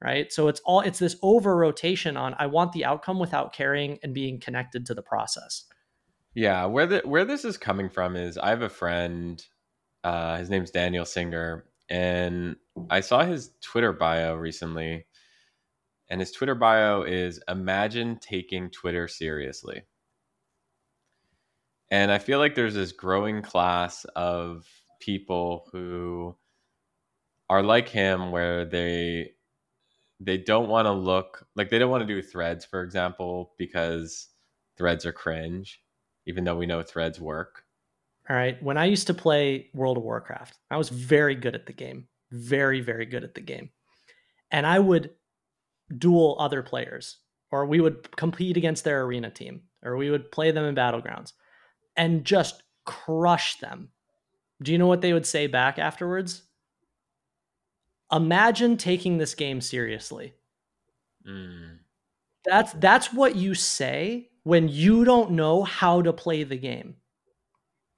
Right. 0.00 0.32
So 0.32 0.48
it's 0.48 0.60
all, 0.64 0.80
it's 0.80 0.98
this 0.98 1.16
over 1.22 1.56
rotation 1.56 2.16
on, 2.16 2.34
I 2.38 2.46
want 2.46 2.72
the 2.72 2.84
outcome 2.84 3.18
without 3.18 3.52
caring 3.52 3.98
and 4.02 4.12
being 4.14 4.40
connected 4.40 4.86
to 4.86 4.94
the 4.94 5.02
process. 5.02 5.64
Yeah. 6.34 6.64
Where 6.66 6.86
the, 6.86 7.02
where 7.04 7.24
this 7.24 7.44
is 7.44 7.56
coming 7.56 7.88
from 7.88 8.16
is 8.16 8.38
I 8.38 8.50
have 8.50 8.62
a 8.62 8.68
friend, 8.68 9.44
uh, 10.04 10.38
his 10.38 10.50
name's 10.50 10.70
Daniel 10.70 11.04
Singer, 11.04 11.64
and 11.88 12.56
I 12.88 13.00
saw 13.00 13.24
his 13.24 13.52
Twitter 13.60 13.92
bio 13.92 14.34
recently 14.34 15.06
and 16.12 16.20
his 16.20 16.30
Twitter 16.30 16.54
bio 16.54 17.04
is 17.04 17.40
imagine 17.48 18.18
taking 18.18 18.68
Twitter 18.68 19.08
seriously. 19.08 19.80
And 21.90 22.12
I 22.12 22.18
feel 22.18 22.38
like 22.38 22.54
there's 22.54 22.74
this 22.74 22.92
growing 22.92 23.40
class 23.40 24.04
of 24.14 24.66
people 25.00 25.70
who 25.72 26.36
are 27.48 27.62
like 27.62 27.88
him 27.88 28.30
where 28.30 28.66
they 28.66 29.30
they 30.20 30.36
don't 30.36 30.68
want 30.68 30.84
to 30.84 30.92
look 30.92 31.46
like 31.56 31.70
they 31.70 31.78
don't 31.78 31.90
want 31.90 32.06
to 32.06 32.14
do 32.14 32.20
threads 32.20 32.66
for 32.66 32.82
example 32.82 33.54
because 33.56 34.28
threads 34.76 35.06
are 35.06 35.12
cringe 35.12 35.80
even 36.26 36.44
though 36.44 36.56
we 36.56 36.66
know 36.66 36.82
threads 36.82 37.18
work. 37.18 37.64
All 38.28 38.36
right, 38.36 38.62
when 38.62 38.76
I 38.76 38.84
used 38.84 39.06
to 39.06 39.14
play 39.14 39.70
World 39.72 39.96
of 39.96 40.02
Warcraft, 40.02 40.58
I 40.70 40.76
was 40.76 40.90
very 40.90 41.34
good 41.34 41.54
at 41.54 41.64
the 41.64 41.72
game. 41.72 42.06
Very 42.30 42.82
very 42.82 43.06
good 43.06 43.24
at 43.24 43.34
the 43.34 43.40
game. 43.40 43.70
And 44.50 44.66
I 44.66 44.78
would 44.78 45.10
duel 45.98 46.36
other 46.38 46.62
players 46.62 47.18
or 47.50 47.66
we 47.66 47.80
would 47.80 48.14
compete 48.16 48.56
against 48.56 48.84
their 48.84 49.02
arena 49.02 49.30
team 49.30 49.62
or 49.82 49.96
we 49.96 50.10
would 50.10 50.32
play 50.32 50.50
them 50.50 50.64
in 50.64 50.74
battlegrounds 50.74 51.32
and 51.96 52.24
just 52.24 52.62
crush 52.84 53.58
them. 53.58 53.90
Do 54.62 54.72
you 54.72 54.78
know 54.78 54.86
what 54.86 55.00
they 55.00 55.12
would 55.12 55.26
say 55.26 55.46
back 55.46 55.78
afterwards? 55.78 56.42
Imagine 58.10 58.76
taking 58.76 59.18
this 59.18 59.34
game 59.34 59.60
seriously. 59.60 60.34
Mm. 61.28 61.78
That's 62.44 62.72
that's 62.74 63.12
what 63.12 63.36
you 63.36 63.54
say 63.54 64.30
when 64.42 64.68
you 64.68 65.04
don't 65.04 65.32
know 65.32 65.62
how 65.62 66.02
to 66.02 66.12
play 66.12 66.42
the 66.42 66.56
game. 66.56 66.96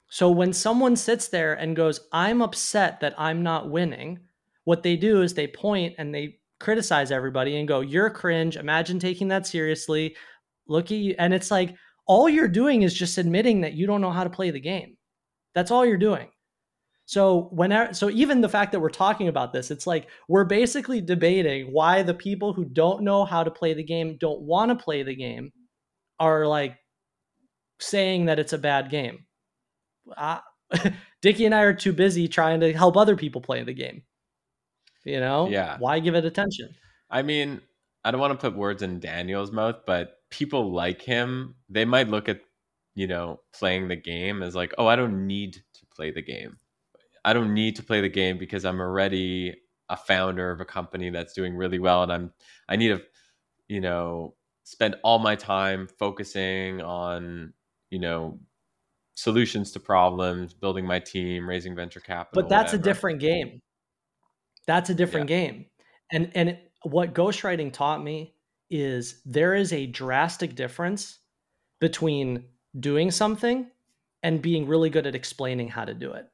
So 0.08 0.30
when 0.30 0.52
someone 0.52 0.96
sits 0.96 1.28
there 1.28 1.54
and 1.54 1.74
goes, 1.74 2.00
"I'm 2.12 2.42
upset 2.42 3.00
that 3.00 3.18
I'm 3.18 3.42
not 3.42 3.70
winning," 3.70 4.20
what 4.64 4.82
they 4.82 4.96
do 4.96 5.22
is 5.22 5.34
they 5.34 5.46
point 5.46 5.94
and 5.98 6.14
they 6.14 6.38
criticize 6.60 7.10
everybody 7.10 7.56
and 7.56 7.68
go, 7.68 7.80
"You're 7.80 8.10
cringe." 8.10 8.56
Imagine 8.56 8.98
taking 8.98 9.28
that 9.28 9.46
seriously. 9.46 10.16
Look 10.68 10.86
at 10.86 10.98
you, 10.98 11.14
and 11.18 11.34
it's 11.34 11.50
like 11.50 11.74
all 12.06 12.28
you're 12.28 12.48
doing 12.48 12.82
is 12.82 12.94
just 12.94 13.18
admitting 13.18 13.62
that 13.62 13.74
you 13.74 13.86
don't 13.86 14.00
know 14.00 14.10
how 14.10 14.24
to 14.24 14.30
play 14.30 14.50
the 14.50 14.60
game. 14.60 14.96
That's 15.54 15.70
all 15.70 15.86
you're 15.86 15.96
doing. 15.96 16.28
So 17.06 17.48
whenever, 17.52 17.92
so 17.92 18.08
even 18.10 18.40
the 18.40 18.48
fact 18.48 18.72
that 18.72 18.80
we're 18.80 18.88
talking 18.88 19.28
about 19.28 19.52
this, 19.52 19.70
it's 19.70 19.86
like 19.86 20.08
we're 20.28 20.44
basically 20.44 21.00
debating 21.00 21.66
why 21.72 22.02
the 22.02 22.14
people 22.14 22.52
who 22.52 22.64
don't 22.64 23.02
know 23.02 23.24
how 23.24 23.44
to 23.44 23.50
play 23.50 23.74
the 23.74 23.84
game, 23.84 24.16
don't 24.18 24.40
want 24.40 24.70
to 24.70 24.82
play 24.82 25.02
the 25.02 25.14
game, 25.14 25.52
are 26.18 26.46
like 26.46 26.76
saying 27.78 28.26
that 28.26 28.38
it's 28.38 28.54
a 28.54 28.58
bad 28.58 28.90
game. 28.90 29.26
Uh, 30.16 30.40
Dickie 31.22 31.44
and 31.44 31.54
I 31.54 31.62
are 31.62 31.74
too 31.74 31.92
busy 31.92 32.26
trying 32.26 32.60
to 32.60 32.72
help 32.72 32.96
other 32.96 33.16
people 33.16 33.40
play 33.40 33.62
the 33.62 33.74
game. 33.74 34.02
You 35.04 35.20
know? 35.20 35.48
Yeah. 35.48 35.76
Why 35.78 35.98
give 36.00 36.14
it 36.14 36.24
attention? 36.24 36.74
I 37.10 37.22
mean, 37.22 37.60
I 38.04 38.10
don't 38.10 38.20
want 38.20 38.32
to 38.32 38.50
put 38.50 38.56
words 38.56 38.82
in 38.82 39.00
Daniel's 39.00 39.52
mouth, 39.52 39.76
but 39.86 40.18
people 40.30 40.72
like 40.72 41.02
him, 41.02 41.54
they 41.68 41.84
might 41.84 42.08
look 42.08 42.28
at, 42.28 42.40
you 42.94 43.06
know, 43.06 43.40
playing 43.52 43.88
the 43.88 43.96
game 43.96 44.42
as 44.42 44.54
like, 44.54 44.74
oh, 44.78 44.86
I 44.86 44.96
don't 44.96 45.26
need 45.26 45.54
to 45.54 45.86
play 45.94 46.10
the 46.10 46.22
game. 46.22 46.58
I 47.24 47.32
don't 47.32 47.54
need 47.54 47.76
to 47.76 47.82
play 47.82 48.00
the 48.00 48.08
game 48.08 48.36
because 48.38 48.64
I'm 48.64 48.80
already 48.80 49.56
a 49.88 49.96
founder 49.96 50.50
of 50.50 50.60
a 50.60 50.64
company 50.64 51.10
that's 51.10 51.34
doing 51.34 51.54
really 51.54 51.78
well 51.78 52.02
and 52.02 52.12
I'm 52.12 52.32
I 52.68 52.76
need 52.76 52.88
to, 52.88 53.02
you 53.68 53.80
know, 53.80 54.34
spend 54.64 54.96
all 55.02 55.18
my 55.18 55.36
time 55.36 55.88
focusing 55.98 56.80
on, 56.80 57.52
you 57.90 57.98
know, 57.98 58.38
solutions 59.14 59.72
to 59.72 59.80
problems, 59.80 60.52
building 60.52 60.86
my 60.86 60.98
team, 60.98 61.48
raising 61.48 61.74
venture 61.74 62.00
capital. 62.00 62.42
But 62.42 62.48
that's 62.48 62.72
whatever. 62.72 62.90
a 62.90 62.92
different 62.92 63.20
game. 63.20 63.62
That's 64.66 64.90
a 64.90 64.94
different 64.94 65.30
yeah. 65.30 65.36
game. 65.36 65.66
And 66.12 66.30
and 66.34 66.58
what 66.82 67.14
ghostwriting 67.14 67.72
taught 67.72 68.02
me 68.02 68.34
is 68.70 69.20
there 69.24 69.54
is 69.54 69.72
a 69.72 69.86
drastic 69.86 70.54
difference 70.54 71.18
between 71.80 72.44
doing 72.78 73.10
something 73.10 73.66
and 74.22 74.42
being 74.42 74.66
really 74.66 74.90
good 74.90 75.06
at 75.06 75.14
explaining 75.14 75.68
how 75.68 75.84
to 75.84 75.94
do 75.94 76.12
it. 76.12 76.26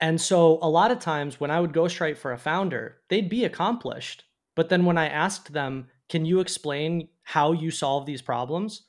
And 0.00 0.20
so 0.20 0.58
a 0.62 0.68
lot 0.68 0.90
of 0.90 0.98
times 0.98 1.40
when 1.40 1.50
I 1.50 1.60
would 1.60 1.72
ghostwrite 1.72 2.18
for 2.18 2.32
a 2.32 2.38
founder, 2.38 2.98
they'd 3.08 3.28
be 3.28 3.44
accomplished. 3.44 4.24
But 4.54 4.68
then 4.68 4.84
when 4.84 4.98
I 4.98 5.08
asked 5.08 5.52
them, 5.52 5.88
can 6.08 6.24
you 6.24 6.40
explain 6.40 7.08
how 7.22 7.52
you 7.52 7.70
solve 7.70 8.06
these 8.06 8.22
problems? 8.22 8.84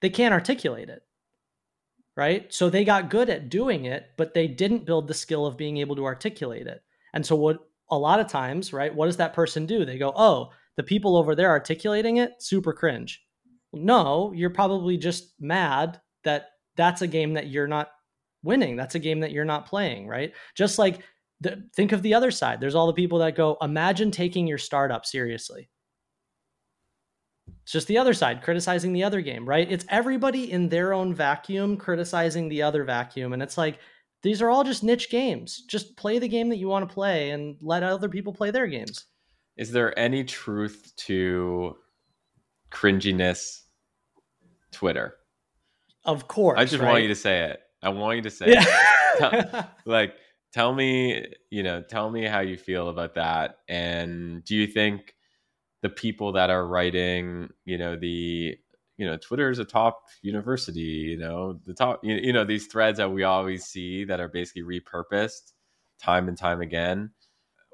They 0.00 0.10
can't 0.10 0.34
articulate 0.34 0.88
it. 0.88 1.02
Right. 2.14 2.52
So 2.52 2.68
they 2.68 2.84
got 2.84 3.08
good 3.08 3.30
at 3.30 3.48
doing 3.48 3.86
it, 3.86 4.10
but 4.18 4.34
they 4.34 4.46
didn't 4.46 4.84
build 4.84 5.08
the 5.08 5.14
skill 5.14 5.46
of 5.46 5.56
being 5.56 5.78
able 5.78 5.96
to 5.96 6.04
articulate 6.04 6.66
it. 6.66 6.82
And 7.12 7.24
so 7.24 7.36
what 7.36 7.60
a 7.90 7.98
lot 7.98 8.20
of 8.20 8.28
times, 8.28 8.72
right, 8.72 8.94
what 8.94 9.06
does 9.06 9.18
that 9.18 9.34
person 9.34 9.66
do? 9.66 9.84
They 9.84 9.98
go, 9.98 10.12
"Oh, 10.16 10.50
the 10.76 10.82
people 10.82 11.16
over 11.16 11.34
there 11.34 11.50
articulating 11.50 12.16
it, 12.18 12.42
super 12.42 12.72
cringe." 12.72 13.22
No, 13.72 14.32
you're 14.34 14.50
probably 14.50 14.96
just 14.96 15.34
mad 15.40 16.00
that 16.24 16.50
that's 16.76 17.02
a 17.02 17.06
game 17.06 17.34
that 17.34 17.48
you're 17.48 17.66
not 17.68 17.90
winning. 18.42 18.76
That's 18.76 18.94
a 18.94 18.98
game 18.98 19.20
that 19.20 19.32
you're 19.32 19.44
not 19.44 19.66
playing, 19.66 20.08
right? 20.08 20.32
Just 20.56 20.78
like 20.78 21.00
the, 21.40 21.68
think 21.74 21.92
of 21.92 22.02
the 22.02 22.14
other 22.14 22.30
side. 22.30 22.60
There's 22.60 22.74
all 22.74 22.86
the 22.86 22.92
people 22.92 23.18
that 23.20 23.36
go, 23.36 23.56
"Imagine 23.60 24.10
taking 24.10 24.46
your 24.46 24.58
startup 24.58 25.04
seriously." 25.06 25.68
It's 27.62 27.72
just 27.72 27.88
the 27.88 27.98
other 27.98 28.14
side 28.14 28.42
criticizing 28.42 28.92
the 28.92 29.04
other 29.04 29.20
game, 29.20 29.48
right? 29.48 29.70
It's 29.70 29.84
everybody 29.88 30.50
in 30.50 30.68
their 30.68 30.92
own 30.92 31.14
vacuum 31.14 31.76
criticizing 31.76 32.48
the 32.48 32.62
other 32.62 32.84
vacuum. 32.84 33.32
And 33.32 33.42
it's 33.42 33.58
like, 33.58 33.78
these 34.22 34.40
are 34.40 34.50
all 34.50 34.64
just 34.64 34.82
niche 34.82 35.10
games. 35.10 35.62
Just 35.68 35.96
play 35.96 36.18
the 36.18 36.28
game 36.28 36.48
that 36.50 36.56
you 36.56 36.68
want 36.68 36.88
to 36.88 36.92
play 36.92 37.30
and 37.30 37.56
let 37.60 37.82
other 37.82 38.08
people 38.08 38.32
play 38.32 38.50
their 38.50 38.66
games. 38.66 39.06
Is 39.56 39.72
there 39.72 39.96
any 39.98 40.24
truth 40.24 40.92
to 40.96 41.76
cringiness 42.70 43.62
Twitter? 44.70 45.14
Of 46.04 46.28
course. 46.28 46.58
I 46.58 46.64
just 46.64 46.82
right? 46.82 46.90
want 46.90 47.02
you 47.02 47.08
to 47.08 47.14
say 47.14 47.50
it. 47.50 47.60
I 47.82 47.90
want 47.90 48.16
you 48.16 48.22
to 48.22 48.30
say 48.30 48.52
yeah. 48.52 48.64
it. 49.20 49.64
like 49.86 50.14
tell 50.52 50.72
me, 50.72 51.26
you 51.50 51.62
know, 51.62 51.82
tell 51.82 52.10
me 52.10 52.24
how 52.24 52.40
you 52.40 52.56
feel 52.56 52.88
about 52.88 53.14
that 53.16 53.56
and 53.68 54.44
do 54.44 54.54
you 54.54 54.66
think 54.66 55.14
the 55.82 55.88
people 55.88 56.32
that 56.32 56.48
are 56.48 56.66
writing, 56.66 57.48
you 57.64 57.76
know, 57.76 57.96
the 57.96 58.56
you 59.02 59.08
know 59.08 59.16
twitter 59.16 59.50
is 59.50 59.58
a 59.58 59.64
top 59.64 60.02
university 60.22 60.80
you 60.80 61.18
know 61.18 61.58
the 61.66 61.74
top 61.74 62.00
you, 62.04 62.14
you 62.14 62.32
know 62.32 62.44
these 62.44 62.66
threads 62.66 62.98
that 62.98 63.10
we 63.10 63.24
always 63.24 63.64
see 63.64 64.04
that 64.04 64.20
are 64.20 64.28
basically 64.28 64.62
repurposed 64.62 65.52
time 66.00 66.26
and 66.28 66.36
time 66.36 66.60
again. 66.60 67.10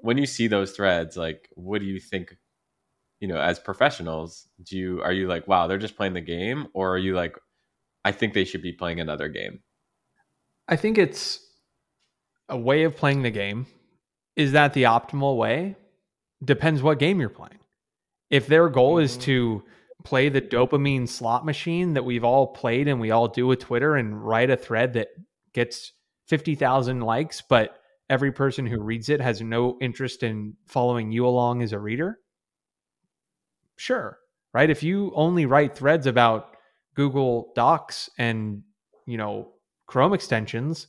When 0.00 0.18
you 0.18 0.26
see 0.26 0.48
those 0.48 0.72
threads 0.72 1.16
like 1.16 1.48
what 1.54 1.80
do 1.80 1.86
you 1.86 1.98
think 1.98 2.36
you 3.20 3.28
know 3.28 3.40
as 3.40 3.58
professionals 3.58 4.48
do 4.62 4.76
you 4.76 5.02
are 5.02 5.12
you 5.12 5.26
like 5.26 5.48
wow 5.48 5.66
they're 5.66 5.78
just 5.78 5.96
playing 5.96 6.14
the 6.14 6.20
game 6.20 6.68
or 6.72 6.94
are 6.94 6.98
you 6.98 7.16
like 7.16 7.36
i 8.04 8.12
think 8.12 8.32
they 8.32 8.44
should 8.44 8.62
be 8.62 8.72
playing 8.72 9.00
another 9.00 9.28
game 9.28 9.58
i 10.68 10.76
think 10.76 10.98
it's 10.98 11.40
a 12.48 12.56
way 12.56 12.84
of 12.84 12.96
playing 12.96 13.22
the 13.22 13.30
game. 13.30 13.66
Is 14.36 14.52
that 14.52 14.72
the 14.72 14.84
optimal 14.84 15.36
way? 15.36 15.76
Depends 16.44 16.82
what 16.82 16.98
game 16.98 17.20
you're 17.20 17.28
playing. 17.28 17.58
If 18.30 18.46
their 18.46 18.68
goal 18.68 18.96
mm-hmm. 18.96 19.04
is 19.04 19.16
to 19.18 19.62
play 20.08 20.30
the 20.30 20.40
dopamine 20.40 21.06
slot 21.06 21.44
machine 21.44 21.92
that 21.92 22.02
we've 22.02 22.24
all 22.24 22.46
played 22.46 22.88
and 22.88 22.98
we 22.98 23.10
all 23.10 23.28
do 23.28 23.46
with 23.46 23.58
Twitter 23.58 23.94
and 23.94 24.24
write 24.24 24.48
a 24.48 24.56
thread 24.56 24.94
that 24.94 25.08
gets 25.52 25.92
50,000 26.28 27.00
likes, 27.00 27.42
but 27.42 27.78
every 28.08 28.32
person 28.32 28.66
who 28.66 28.80
reads 28.80 29.10
it 29.10 29.20
has 29.20 29.42
no 29.42 29.76
interest 29.82 30.22
in 30.22 30.54
following 30.66 31.12
you 31.12 31.26
along 31.26 31.60
as 31.60 31.74
a 31.74 31.78
reader? 31.78 32.20
Sure. 33.76 34.18
Right? 34.54 34.70
If 34.70 34.82
you 34.82 35.12
only 35.14 35.44
write 35.44 35.76
threads 35.76 36.06
about 36.06 36.56
Google 36.94 37.52
Docs 37.54 38.08
and, 38.16 38.62
you 39.04 39.18
know, 39.18 39.50
Chrome 39.86 40.14
extensions, 40.14 40.86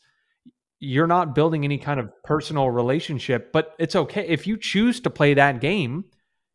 you're 0.80 1.08
not 1.08 1.36
building 1.36 1.66
any 1.66 1.78
kind 1.78 2.00
of 2.00 2.10
personal 2.24 2.70
relationship, 2.70 3.52
but 3.52 3.76
it's 3.80 3.98
okay 3.98 4.26
if 4.30 4.48
you 4.48 4.56
choose 4.56 5.02
to 5.02 5.10
play 5.10 5.34
that 5.34 5.60
game 5.60 6.06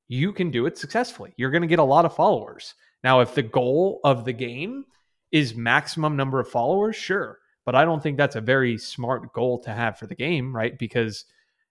you 0.09 0.33
can 0.33 0.51
do 0.51 0.67
it 0.67 0.79
successfully. 0.79 1.35
You're 1.37 1.51
going 1.51 1.63
to 1.63 1.69
get 1.69 1.79
a 1.79 1.85
lot 1.85 2.05
of 2.05 2.15
followers. 2.15 2.75
Now, 3.03 3.21
if 3.21 3.35
the 3.35 3.43
goal 3.43 4.01
of 4.05 4.25
the 4.25 4.33
game 4.33 4.85
is 5.33 5.55
maximum 5.55 6.17
number 6.17 6.41
of 6.41 6.49
followers, 6.49 6.97
sure. 6.97 7.39
But 7.67 7.75
I 7.75 7.85
don't 7.85 8.03
think 8.03 8.17
that's 8.17 8.37
a 8.37 8.41
very 8.41 8.79
smart 8.79 9.33
goal 9.33 9.59
to 9.61 9.71
have 9.71 9.99
for 9.99 10.07
the 10.07 10.15
game, 10.15 10.55
right? 10.55 10.79
Because 10.79 11.25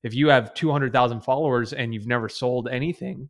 if 0.04 0.13
you 0.13 0.30
have 0.30 0.54
200,000 0.54 1.22
followers 1.22 1.74
and 1.74 1.93
you've 1.93 2.08
never 2.08 2.28
sold 2.28 2.67
anything, 2.67 3.30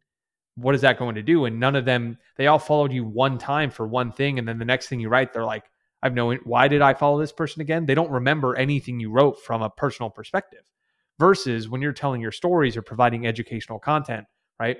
what 0.55 0.75
is 0.75 0.81
that 0.81 0.99
going 0.99 1.15
to 1.15 1.21
do? 1.21 1.45
And 1.45 1.59
none 1.59 1.75
of 1.75 1.85
them, 1.85 2.17
they 2.37 2.47
all 2.47 2.59
followed 2.59 2.91
you 2.91 3.03
one 3.03 3.37
time 3.37 3.69
for 3.69 3.87
one 3.87 4.11
thing. 4.11 4.39
And 4.39 4.47
then 4.47 4.59
the 4.59 4.65
next 4.65 4.87
thing 4.87 4.99
you 4.99 5.09
write, 5.09 5.33
they're 5.33 5.45
like, 5.45 5.65
I've 6.01 6.13
no, 6.13 6.33
why 6.43 6.67
did 6.67 6.81
I 6.81 6.93
follow 6.93 7.19
this 7.19 7.31
person 7.31 7.61
again? 7.61 7.85
They 7.85 7.95
don't 7.95 8.11
remember 8.11 8.55
anything 8.55 8.99
you 8.99 9.09
wrote 9.09 9.41
from 9.41 9.61
a 9.61 9.69
personal 9.69 10.09
perspective 10.09 10.63
versus 11.17 11.69
when 11.69 11.81
you're 11.81 11.93
telling 11.93 12.21
your 12.21 12.31
stories 12.31 12.75
or 12.75 12.81
providing 12.81 13.25
educational 13.25 13.79
content, 13.79 14.25
right? 14.59 14.77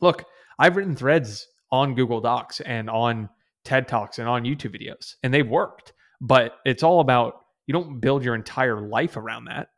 Look, 0.00 0.24
I've 0.58 0.76
written 0.76 0.96
threads 0.96 1.46
on 1.70 1.94
Google 1.94 2.20
Docs 2.20 2.60
and 2.60 2.88
on 2.88 3.28
TED 3.64 3.88
Talks 3.88 4.18
and 4.18 4.28
on 4.28 4.44
YouTube 4.44 4.74
videos, 4.76 5.14
and 5.22 5.32
they've 5.32 5.48
worked. 5.48 5.92
But 6.20 6.56
it's 6.64 6.82
all 6.82 7.00
about 7.00 7.44
you 7.66 7.72
don't 7.72 8.00
build 8.00 8.24
your 8.24 8.34
entire 8.34 8.80
life 8.80 9.16
around 9.16 9.44
that. 9.44 9.68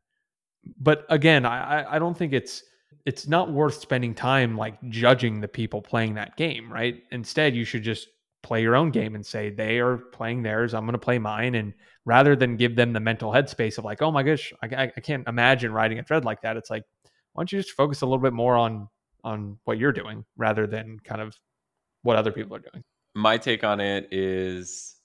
But 0.78 1.04
again, 1.08 1.44
I, 1.44 1.96
I 1.96 1.98
don't 1.98 2.16
think 2.16 2.32
it's 2.32 2.62
it's 3.06 3.26
not 3.26 3.52
worth 3.52 3.80
spending 3.80 4.14
time 4.14 4.56
like 4.56 4.76
judging 4.88 5.40
the 5.40 5.48
people 5.48 5.80
playing 5.80 6.14
that 6.14 6.36
game, 6.36 6.72
right? 6.72 7.02
Instead, 7.12 7.56
you 7.56 7.64
should 7.64 7.82
just 7.82 8.08
play 8.42 8.62
your 8.62 8.76
own 8.76 8.90
game 8.90 9.14
and 9.14 9.24
say 9.24 9.50
they 9.50 9.78
are 9.78 9.96
playing 9.96 10.42
theirs, 10.42 10.74
I'm 10.74 10.84
going 10.84 10.92
to 10.92 10.98
play 10.98 11.18
mine, 11.18 11.54
and 11.54 11.72
rather 12.04 12.36
than 12.36 12.56
give 12.56 12.76
them 12.76 12.92
the 12.92 13.00
mental 13.00 13.32
headspace 13.32 13.78
of 13.78 13.84
like, 13.84 14.02
oh 14.02 14.10
my 14.10 14.22
gosh, 14.22 14.52
I, 14.62 14.92
I 14.96 15.00
can't 15.00 15.26
imagine 15.28 15.72
writing 15.72 15.98
a 15.98 16.02
thread 16.02 16.24
like 16.24 16.42
that. 16.42 16.56
It's 16.56 16.70
like, 16.70 16.84
why 17.32 17.42
don't 17.42 17.52
you 17.52 17.58
just 17.58 17.76
focus 17.76 18.02
a 18.02 18.06
little 18.06 18.22
bit 18.22 18.32
more 18.32 18.56
on 18.56 18.88
on 19.24 19.58
what 19.64 19.78
you're 19.78 19.92
doing 19.92 20.24
rather 20.36 20.66
than 20.66 20.98
kind 21.04 21.20
of 21.20 21.36
what 22.02 22.16
other 22.16 22.32
people 22.32 22.56
are 22.56 22.60
doing. 22.72 22.82
My 23.14 23.38
take 23.38 23.64
on 23.64 23.80
it 23.80 24.08
is 24.12 24.96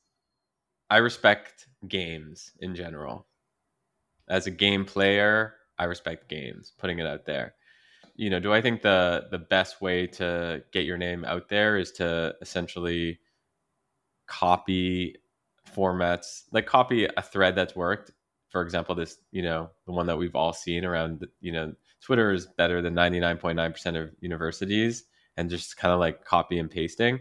I 0.89 0.97
respect 0.97 1.67
games 1.88 2.51
in 2.60 2.75
general. 2.75 3.28
As 4.30 4.47
a 4.47 4.51
game 4.51 4.86
player, 4.86 5.56
I 5.78 5.86
respect 5.86 6.30
games, 6.30 6.73
putting 6.78 6.99
it 6.99 7.08
out 7.08 7.25
there. 7.25 7.56
You 8.15 8.30
know, 8.30 8.39
do 8.39 8.54
I 8.54 8.62
think 8.62 8.82
the 8.82 9.28
the 9.30 9.39
best 9.39 9.82
way 9.82 10.08
to 10.08 10.63
get 10.71 10.86
your 10.86 10.97
name 10.97 11.25
out 11.25 11.49
there 11.49 11.78
is 11.78 11.91
to 11.93 12.34
essentially 12.41 13.19
copy 14.28 15.15
formats, 15.75 16.43
like 16.51 16.65
copy 16.65 17.06
a 17.06 17.21
thread 17.21 17.56
that's 17.56 17.75
worked. 17.75 18.12
For 18.49 18.62
example, 18.62 18.95
this, 18.95 19.17
you 19.32 19.41
know, 19.41 19.69
the 19.86 19.91
one 19.91 20.06
that 20.08 20.17
we've 20.17 20.36
all 20.36 20.54
seen 20.54 20.86
around, 20.86 21.28
you 21.41 21.51
know, 21.51 21.73
Twitter 22.05 22.31
is 22.31 22.45
better 22.45 22.83
than 22.83 22.93
99.9% 22.93 23.99
of 23.99 24.11
universities 24.19 25.05
and 25.37 25.49
just 25.49 25.75
kind 25.75 25.91
of 25.91 25.99
like 25.99 26.23
copy 26.23 26.59
and 26.59 26.69
pasting. 26.69 27.19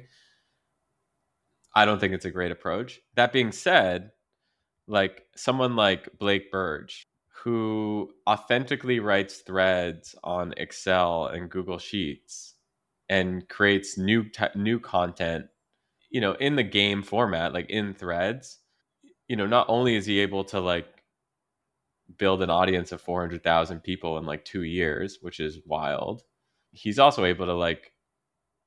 I 1.75 1.87
don't 1.87 1.99
think 1.99 2.13
it's 2.13 2.27
a 2.27 2.31
great 2.31 2.53
approach. 2.53 3.01
That 3.15 3.33
being 3.33 3.51
said, 3.51 4.11
like 4.87 5.23
someone 5.35 5.75
like 5.75 6.19
Blake 6.19 6.53
Burge, 6.53 7.03
who 7.43 8.11
authentically 8.29 9.01
writes 9.01 9.39
threads 9.39 10.15
on 10.23 10.53
Excel 10.59 11.29
and 11.29 11.51
Google 11.51 11.79
Sheets 11.79 12.55
and 13.09 13.49
creates 13.49 13.97
new 13.97 14.27
new 14.55 14.79
content, 14.79 15.47
you 16.11 16.21
know, 16.21 16.33
in 16.33 16.57
the 16.57 16.63
game 16.63 17.03
format, 17.03 17.55
like 17.55 17.71
in 17.71 17.95
threads, 17.95 18.59
you 19.29 19.37
know, 19.37 19.47
not 19.47 19.65
only 19.71 19.97
is 19.97 20.05
he 20.05 20.21
able 20.21 20.45
to 20.45 20.61
like 20.61 20.94
build 22.19 22.43
an 22.43 22.51
audience 22.51 22.93
of 22.93 23.01
400,000 23.01 23.81
people 23.81 24.19
in 24.19 24.27
like 24.27 24.45
2 24.45 24.63
years, 24.63 25.19
which 25.21 25.41
is 25.41 25.61
wild. 25.67 26.23
He's 26.73 26.99
also 26.99 27.25
able 27.25 27.47
to 27.47 27.55
like 27.55 27.93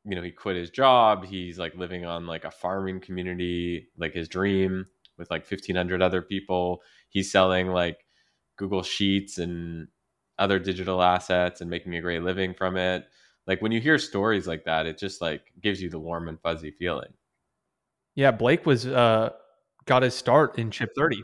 you 0.08 0.16
know, 0.16 0.22
he 0.22 0.32
quit 0.32 0.56
his 0.56 0.70
job, 0.70 1.26
he's 1.26 1.60
like 1.60 1.76
living 1.76 2.06
on 2.06 2.26
like 2.26 2.46
a 2.46 2.52
farming 2.52 3.02
community, 3.02 3.90
like 3.98 4.14
his 4.14 4.30
dream 4.30 4.86
with 5.18 5.30
like 5.30 5.46
1500 5.50 6.02
other 6.02 6.22
people. 6.22 6.82
He's 7.10 7.30
selling 7.30 7.68
like 7.68 8.06
Google 8.56 8.84
Sheets 8.84 9.38
and 9.38 9.90
other 10.40 10.60
digital 10.60 11.02
assets 11.02 11.60
and 11.60 11.70
making 11.70 11.96
a 11.96 12.02
great 12.02 12.24
living 12.24 12.54
from 12.54 12.78
it. 12.78 13.06
Like 13.48 13.62
when 13.62 13.74
you 13.74 13.82
hear 13.82 13.98
stories 13.98 14.48
like 14.48 14.64
that, 14.64 14.86
it 14.86 14.98
just 14.98 15.22
like 15.22 15.42
gives 15.62 15.82
you 15.82 15.90
the 15.90 16.00
warm 16.00 16.30
and 16.30 16.40
fuzzy 16.40 16.72
feeling. 16.72 17.14
Yeah, 18.16 18.32
Blake 18.32 18.66
was 18.66 18.88
uh 18.88 19.32
got 19.86 20.04
his 20.04 20.16
start 20.16 20.58
in 20.58 20.72
Ship 20.72 20.90
30 20.98 21.24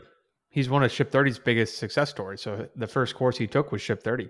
he's 0.54 0.70
one 0.70 0.84
of 0.84 0.92
Ship 0.92 1.10
30's 1.10 1.40
biggest 1.40 1.78
success 1.78 2.08
stories. 2.10 2.40
So 2.40 2.68
the 2.76 2.86
first 2.86 3.16
course 3.16 3.36
he 3.36 3.48
took 3.48 3.72
was 3.72 3.82
Ship 3.82 4.00
30. 4.00 4.28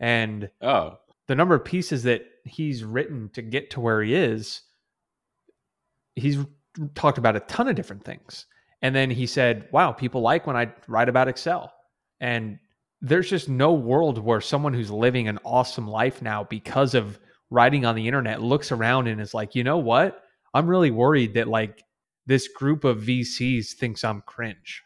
And 0.00 0.48
oh, 0.62 0.96
the 1.28 1.34
number 1.34 1.54
of 1.54 1.66
pieces 1.66 2.02
that 2.04 2.22
he's 2.44 2.82
written 2.82 3.28
to 3.34 3.42
get 3.42 3.68
to 3.72 3.80
where 3.80 4.02
he 4.02 4.14
is, 4.14 4.62
he's 6.14 6.38
talked 6.94 7.18
about 7.18 7.36
a 7.36 7.40
ton 7.40 7.68
of 7.68 7.76
different 7.76 8.02
things. 8.02 8.46
And 8.80 8.96
then 8.96 9.10
he 9.10 9.26
said, 9.26 9.68
Wow, 9.70 9.92
people 9.92 10.22
like 10.22 10.46
when 10.46 10.56
I 10.56 10.72
write 10.88 11.10
about 11.10 11.28
Excel. 11.28 11.70
And 12.20 12.58
there's 13.02 13.28
just 13.28 13.50
no 13.50 13.74
world 13.74 14.16
where 14.16 14.40
someone 14.40 14.72
who's 14.72 14.90
living 14.90 15.28
an 15.28 15.38
awesome 15.44 15.86
life 15.86 16.22
now 16.22 16.44
because 16.44 16.94
of 16.94 17.18
writing 17.50 17.84
on 17.84 17.94
the 17.96 18.06
internet 18.06 18.40
looks 18.40 18.72
around 18.72 19.08
and 19.08 19.20
is 19.20 19.34
like, 19.34 19.54
you 19.54 19.62
know 19.62 19.78
what? 19.78 20.22
I'm 20.54 20.66
really 20.66 20.90
worried 20.90 21.34
that 21.34 21.48
like 21.48 21.84
this 22.24 22.48
group 22.48 22.84
of 22.84 23.02
VCs 23.02 23.74
thinks 23.74 24.04
I'm 24.04 24.22
cringe. 24.22 24.82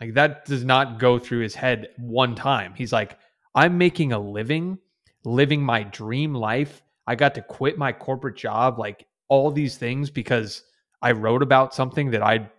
Like 0.00 0.14
that 0.14 0.44
does 0.44 0.64
not 0.64 0.98
go 0.98 1.18
through 1.18 1.40
his 1.40 1.54
head 1.54 1.88
one 1.96 2.34
time. 2.34 2.74
He's 2.76 2.92
like, 2.92 3.18
I'm 3.54 3.78
making 3.78 4.12
a 4.12 4.18
living, 4.18 4.78
living 5.24 5.62
my 5.62 5.84
dream 5.84 6.34
life. 6.34 6.82
I 7.06 7.14
got 7.14 7.34
to 7.36 7.42
quit 7.42 7.78
my 7.78 7.92
corporate 7.92 8.36
job, 8.36 8.78
like 8.78 9.06
all 9.28 9.50
these 9.50 9.76
things 9.76 10.10
because 10.10 10.62
I 11.02 11.12
wrote 11.12 11.42
about 11.42 11.74
something 11.74 12.10
that 12.10 12.22
I 12.22 12.50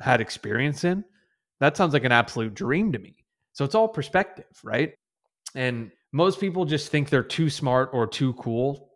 had 0.00 0.20
experience 0.20 0.84
in. 0.84 1.04
That 1.60 1.76
sounds 1.76 1.92
like 1.92 2.04
an 2.04 2.12
absolute 2.12 2.54
dream 2.54 2.92
to 2.92 2.98
me. 2.98 3.16
So 3.52 3.64
it's 3.64 3.74
all 3.74 3.88
perspective, 3.88 4.46
right? 4.62 4.94
And 5.54 5.90
most 6.12 6.38
people 6.38 6.64
just 6.64 6.90
think 6.90 7.08
they're 7.08 7.22
too 7.22 7.50
smart 7.50 7.90
or 7.92 8.06
too 8.06 8.34
cool. 8.34 8.90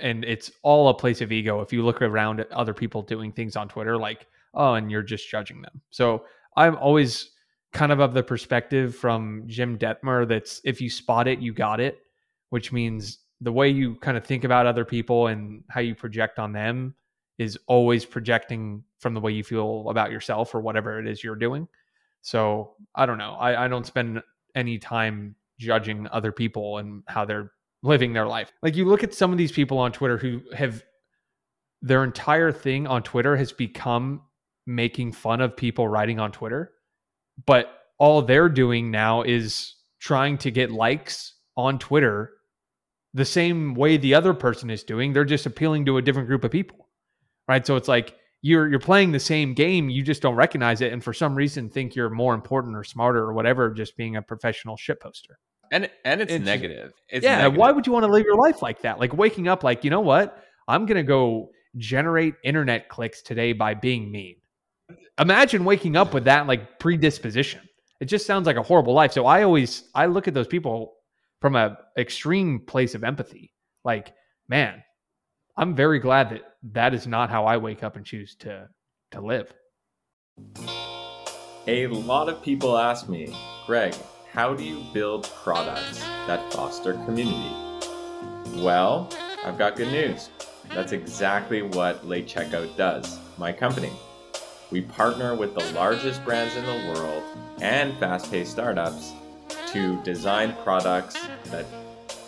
And 0.00 0.24
it's 0.24 0.50
all 0.62 0.88
a 0.88 0.94
place 0.94 1.20
of 1.20 1.32
ego. 1.32 1.60
If 1.60 1.72
you 1.72 1.82
look 1.82 2.02
around 2.02 2.40
at 2.40 2.52
other 2.52 2.74
people 2.74 3.02
doing 3.02 3.32
things 3.32 3.56
on 3.56 3.68
Twitter, 3.68 3.96
like, 3.96 4.26
oh, 4.54 4.74
and 4.74 4.90
you're 4.90 5.02
just 5.02 5.28
judging 5.30 5.62
them. 5.62 5.80
So 5.90 6.24
I'm 6.56 6.76
always 6.76 7.30
kind 7.72 7.92
of 7.92 8.00
of 8.00 8.14
the 8.14 8.22
perspective 8.22 8.94
from 8.94 9.44
Jim 9.46 9.78
Dethmer 9.78 10.28
that's 10.28 10.60
if 10.64 10.80
you 10.80 10.90
spot 10.90 11.26
it, 11.26 11.38
you 11.38 11.52
got 11.52 11.80
it, 11.80 11.98
which 12.50 12.72
means 12.72 13.18
the 13.40 13.52
way 13.52 13.68
you 13.68 13.96
kind 13.96 14.16
of 14.16 14.24
think 14.24 14.44
about 14.44 14.66
other 14.66 14.84
people 14.84 15.28
and 15.28 15.64
how 15.68 15.80
you 15.80 15.94
project 15.94 16.38
on 16.38 16.52
them 16.52 16.94
is 17.38 17.58
always 17.66 18.04
projecting 18.04 18.84
from 19.00 19.14
the 19.14 19.20
way 19.20 19.32
you 19.32 19.42
feel 19.42 19.88
about 19.88 20.12
yourself 20.12 20.54
or 20.54 20.60
whatever 20.60 20.98
it 21.00 21.08
is 21.08 21.24
you're 21.24 21.34
doing. 21.34 21.66
So 22.20 22.74
I 22.94 23.06
don't 23.06 23.18
know. 23.18 23.32
I, 23.32 23.64
I 23.64 23.68
don't 23.68 23.86
spend 23.86 24.22
any 24.54 24.78
time 24.78 25.34
judging 25.58 26.06
other 26.12 26.30
people 26.30 26.78
and 26.78 27.02
how 27.08 27.24
they're 27.24 27.50
living 27.82 28.12
their 28.12 28.26
life. 28.26 28.52
Like 28.62 28.76
you 28.76 28.84
look 28.84 29.02
at 29.02 29.14
some 29.14 29.32
of 29.32 29.38
these 29.38 29.50
people 29.50 29.78
on 29.78 29.92
Twitter 29.92 30.16
who 30.16 30.40
have 30.54 30.84
their 31.80 32.04
entire 32.04 32.52
thing 32.52 32.86
on 32.86 33.02
Twitter 33.02 33.36
has 33.36 33.50
become 33.50 34.22
making 34.66 35.12
fun 35.12 35.40
of 35.40 35.56
people 35.56 35.88
writing 35.88 36.20
on 36.20 36.32
Twitter, 36.32 36.72
but 37.46 37.78
all 37.98 38.22
they're 38.22 38.48
doing 38.48 38.90
now 38.90 39.22
is 39.22 39.74
trying 40.00 40.36
to 40.38 40.50
get 40.50 40.70
likes 40.70 41.34
on 41.56 41.78
Twitter 41.78 42.32
the 43.14 43.24
same 43.24 43.74
way 43.74 43.96
the 43.96 44.14
other 44.14 44.34
person 44.34 44.70
is 44.70 44.82
doing. 44.82 45.12
They're 45.12 45.24
just 45.24 45.46
appealing 45.46 45.86
to 45.86 45.98
a 45.98 46.02
different 46.02 46.28
group 46.28 46.44
of 46.44 46.50
people. 46.50 46.88
Right? 47.48 47.66
So 47.66 47.76
it's 47.76 47.88
like 47.88 48.16
you're 48.40 48.68
you're 48.68 48.80
playing 48.80 49.12
the 49.12 49.20
same 49.20 49.54
game, 49.54 49.90
you 49.90 50.02
just 50.02 50.22
don't 50.22 50.34
recognize 50.34 50.80
it 50.80 50.92
and 50.92 51.02
for 51.02 51.12
some 51.12 51.34
reason 51.34 51.68
think 51.68 51.94
you're 51.94 52.10
more 52.10 52.34
important 52.34 52.76
or 52.76 52.84
smarter 52.84 53.20
or 53.20 53.32
whatever 53.32 53.70
just 53.70 53.96
being 53.96 54.16
a 54.16 54.22
professional 54.22 54.76
shit 54.76 55.00
poster. 55.00 55.38
And 55.70 55.90
and 56.04 56.20
it's, 56.20 56.32
it's 56.32 56.44
negative. 56.44 56.92
It's 57.08 57.24
yeah, 57.24 57.38
negative. 57.38 57.58
why 57.58 57.72
would 57.72 57.86
you 57.86 57.92
want 57.92 58.04
to 58.04 58.12
live 58.12 58.24
your 58.24 58.36
life 58.36 58.62
like 58.62 58.82
that? 58.82 58.98
Like 58.98 59.12
waking 59.14 59.48
up 59.48 59.64
like, 59.64 59.84
you 59.84 59.90
know 59.90 60.00
what? 60.00 60.42
I'm 60.68 60.86
going 60.86 60.96
to 60.96 61.02
go 61.02 61.50
generate 61.76 62.34
internet 62.44 62.88
clicks 62.88 63.22
today 63.22 63.52
by 63.52 63.74
being 63.74 64.10
mean 64.10 64.36
imagine 65.18 65.64
waking 65.64 65.96
up 65.96 66.14
with 66.14 66.24
that 66.24 66.46
like 66.46 66.78
predisposition. 66.78 67.60
It 68.00 68.06
just 68.06 68.26
sounds 68.26 68.46
like 68.46 68.56
a 68.56 68.62
horrible 68.62 68.94
life. 68.94 69.12
So 69.12 69.26
I 69.26 69.42
always 69.42 69.84
I 69.94 70.06
look 70.06 70.28
at 70.28 70.34
those 70.34 70.46
people 70.46 70.94
from 71.40 71.56
a 71.56 71.78
extreme 71.98 72.60
place 72.60 72.94
of 72.94 73.04
empathy. 73.04 73.52
Like, 73.84 74.12
man, 74.48 74.82
I'm 75.56 75.74
very 75.74 75.98
glad 75.98 76.30
that 76.30 76.42
that 76.72 76.94
is 76.94 77.06
not 77.06 77.30
how 77.30 77.44
I 77.44 77.56
wake 77.56 77.82
up 77.82 77.96
and 77.96 78.04
choose 78.04 78.36
to 78.36 78.68
to 79.12 79.20
live. 79.20 79.52
A 81.68 81.86
lot 81.86 82.28
of 82.28 82.42
people 82.42 82.76
ask 82.76 83.08
me, 83.08 83.32
Greg, 83.66 83.94
how 84.32 84.54
do 84.54 84.64
you 84.64 84.82
build 84.92 85.30
products 85.44 86.00
that 86.26 86.52
foster 86.52 86.94
community? 87.04 87.54
Well, 88.56 89.08
I've 89.44 89.58
got 89.58 89.76
good 89.76 89.92
news. 89.92 90.30
That's 90.74 90.92
exactly 90.92 91.62
what 91.62 92.06
Late 92.06 92.26
Checkout 92.26 92.76
does, 92.76 93.18
my 93.38 93.52
company. 93.52 93.92
We 94.72 94.80
partner 94.80 95.34
with 95.34 95.54
the 95.54 95.72
largest 95.74 96.24
brands 96.24 96.56
in 96.56 96.64
the 96.64 96.94
world 96.94 97.22
and 97.60 97.96
fast 97.98 98.30
paced 98.30 98.52
startups 98.52 99.12
to 99.68 100.02
design 100.02 100.56
products 100.64 101.14
that 101.50 101.66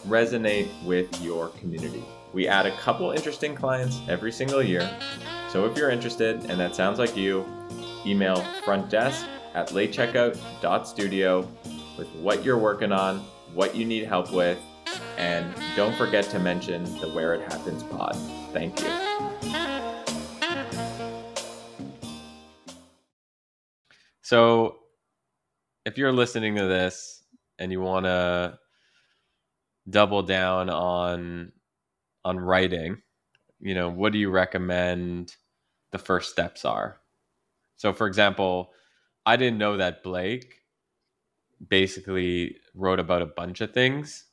resonate 0.07 0.68
with 0.85 1.09
your 1.22 1.48
community. 1.48 2.04
We 2.35 2.46
add 2.46 2.66
a 2.66 2.76
couple 2.76 3.11
interesting 3.12 3.54
clients 3.54 3.98
every 4.09 4.30
single 4.30 4.62
year. 4.62 4.88
So 5.48 5.64
if 5.64 5.74
you're 5.78 5.88
interested 5.88 6.44
and 6.50 6.61
that 6.61 6.76
sounds 6.76 6.98
like 6.98 7.16
you, 7.16 7.46
email 8.04 8.37
frontdesk 8.62 9.26
at 9.54 9.70
latecheckout.studio 9.70 11.48
with 11.96 12.09
what 12.16 12.44
you're 12.44 12.59
working 12.59 12.92
on, 12.92 13.20
what 13.54 13.74
you 13.74 13.87
need 13.87 14.04
help 14.04 14.30
with, 14.30 14.59
And 15.16 15.54
don't 15.76 15.96
forget 15.96 16.24
to 16.30 16.38
mention 16.38 16.85
the 17.00 17.09
Where 17.09 17.35
It 17.35 17.50
Happens 17.50 17.83
pod. 17.85 18.16
Thank 18.52 18.80
you. 18.80 19.63
So, 24.35 24.81
if 25.85 25.97
you're 25.97 26.11
listening 26.11 26.57
to 26.57 26.66
this 26.66 27.23
and 27.61 27.70
you 27.70 27.81
want 27.81 28.07
to 28.07 28.59
double 29.88 30.25
down 30.25 30.68
on 30.68 31.53
on 32.25 32.40
writing, 32.40 33.01
you 33.61 33.77
know, 33.77 33.88
what 33.88 34.12
do 34.12 34.18
you 34.18 34.31
recommend 34.31 35.37
the 35.92 35.99
first 35.99 36.33
steps 36.33 36.64
are? 36.64 36.97
So, 37.77 37.92
for 37.92 38.09
example, 38.09 38.73
I 39.25 39.37
didn't 39.37 39.59
know 39.59 39.77
that 39.77 40.03
Blake 40.03 40.62
basically 41.68 42.57
wrote 42.75 42.99
about 42.99 43.23
a 43.23 43.27
bunch 43.27 43.61
of 43.61 43.73
things 43.73 44.25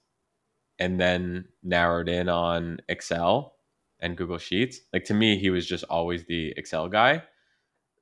and 0.79 0.99
then 0.99 1.45
narrowed 1.61 2.09
in 2.09 2.27
on 2.27 2.79
Excel 2.89 3.53
and 3.99 4.17
Google 4.17 4.39
Sheets. 4.39 4.79
Like 4.93 5.03
to 5.05 5.13
me, 5.13 5.37
he 5.37 5.51
was 5.51 5.67
just 5.67 5.83
always 5.91 6.25
the 6.25 6.55
Excel 6.57 6.89
guy. 6.89 7.21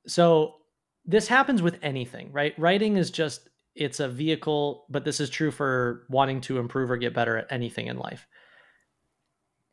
So 0.06 0.59
this 1.04 1.28
happens 1.28 1.62
with 1.62 1.78
anything, 1.82 2.32
right? 2.32 2.58
Writing 2.58 2.96
is 2.96 3.10
just 3.10 3.48
it's 3.74 4.00
a 4.00 4.08
vehicle, 4.08 4.86
but 4.90 5.04
this 5.04 5.20
is 5.20 5.30
true 5.30 5.50
for 5.50 6.04
wanting 6.08 6.40
to 6.42 6.58
improve 6.58 6.90
or 6.90 6.96
get 6.96 7.14
better 7.14 7.36
at 7.36 7.46
anything 7.50 7.86
in 7.86 7.98
life. 7.98 8.26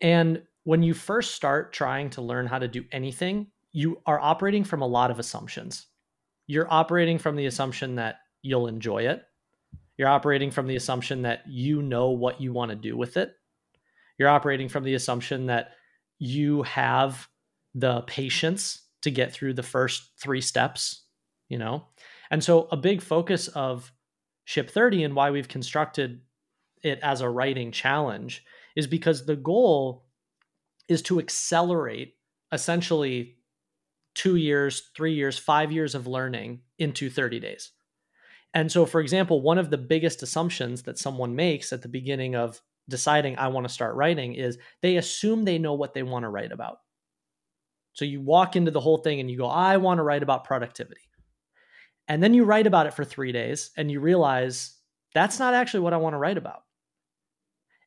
And 0.01 0.43
when 0.63 0.83
you 0.83 0.93
first 0.93 1.35
start 1.35 1.73
trying 1.73 2.09
to 2.11 2.21
learn 2.21 2.45
how 2.45 2.59
to 2.59 2.67
do 2.67 2.85
anything, 2.91 3.47
you 3.71 4.01
are 4.05 4.19
operating 4.19 4.63
from 4.63 4.81
a 4.81 4.87
lot 4.87 5.11
of 5.11 5.19
assumptions. 5.19 5.87
You're 6.45 6.71
operating 6.71 7.17
from 7.17 7.35
the 7.35 7.47
assumption 7.47 7.95
that 7.95 8.17
you'll 8.41 8.67
enjoy 8.67 9.07
it. 9.07 9.23
You're 9.97 10.07
operating 10.07 10.51
from 10.51 10.67
the 10.67 10.75
assumption 10.75 11.23
that 11.23 11.41
you 11.47 11.81
know 11.81 12.11
what 12.11 12.39
you 12.39 12.53
want 12.53 12.69
to 12.69 12.75
do 12.75 12.95
with 12.95 13.17
it. 13.17 13.33
You're 14.17 14.29
operating 14.29 14.69
from 14.69 14.83
the 14.83 14.93
assumption 14.93 15.47
that 15.47 15.71
you 16.19 16.63
have 16.63 17.27
the 17.73 18.01
patience 18.01 18.83
to 19.01 19.11
get 19.11 19.31
through 19.31 19.53
the 19.53 19.63
first 19.63 20.11
three 20.19 20.41
steps, 20.41 21.03
you 21.49 21.57
know? 21.57 21.85
And 22.31 22.43
so 22.43 22.67
a 22.71 22.77
big 22.77 23.01
focus 23.01 23.47
of 23.49 23.91
Ship 24.45 24.69
30 24.69 25.03
and 25.03 25.15
why 25.15 25.31
we've 25.31 25.47
constructed 25.47 26.21
it 26.81 26.99
as 27.01 27.21
a 27.21 27.29
writing 27.29 27.71
challenge 27.71 28.45
is 28.75 28.87
because 28.87 29.25
the 29.25 29.35
goal 29.35 30.05
is 30.87 31.01
to 31.03 31.19
accelerate 31.19 32.15
essentially 32.51 33.37
two 34.15 34.35
years, 34.35 34.89
three 34.95 35.13
years, 35.13 35.37
five 35.37 35.71
years 35.71 35.95
of 35.95 36.07
learning 36.07 36.61
into 36.79 37.09
30 37.09 37.39
days. 37.39 37.71
And 38.53 38.71
so, 38.71 38.85
for 38.85 39.01
example, 39.01 39.41
one 39.41 39.57
of 39.57 39.69
the 39.69 39.77
biggest 39.77 40.23
assumptions 40.23 40.83
that 40.83 40.97
someone 40.97 41.35
makes 41.35 41.73
at 41.73 41.81
the 41.81 41.89
beginning 41.89 42.35
of 42.35 42.61
deciding 42.89 43.37
I 43.37 43.49
want 43.49 43.67
to 43.67 43.73
start 43.73 43.95
writing 43.95 44.33
is 44.33 44.57
they 44.81 44.97
assume 44.97 45.43
they 45.43 45.59
know 45.59 45.73
what 45.73 45.93
they 45.93 46.03
want 46.03 46.23
to 46.23 46.29
write 46.29 46.51
about. 46.51 46.77
So 47.93 48.05
you 48.05 48.21
walk 48.21 48.55
into 48.55 48.71
the 48.71 48.79
whole 48.79 48.97
thing 48.97 49.19
and 49.19 49.29
you 49.29 49.37
go, 49.37 49.47
I 49.47 49.77
want 49.77 49.97
to 49.97 50.03
write 50.03 50.23
about 50.23 50.45
productivity. 50.45 51.01
And 52.07 52.23
then 52.23 52.33
you 52.33 52.45
write 52.45 52.67
about 52.67 52.87
it 52.87 52.93
for 52.93 53.03
three 53.03 53.31
days 53.31 53.71
and 53.77 53.91
you 53.91 53.99
realize 53.99 54.77
that's 55.13 55.39
not 55.39 55.53
actually 55.53 55.81
what 55.81 55.93
I 55.93 55.97
want 55.97 56.13
to 56.13 56.17
write 56.17 56.37
about. 56.37 56.61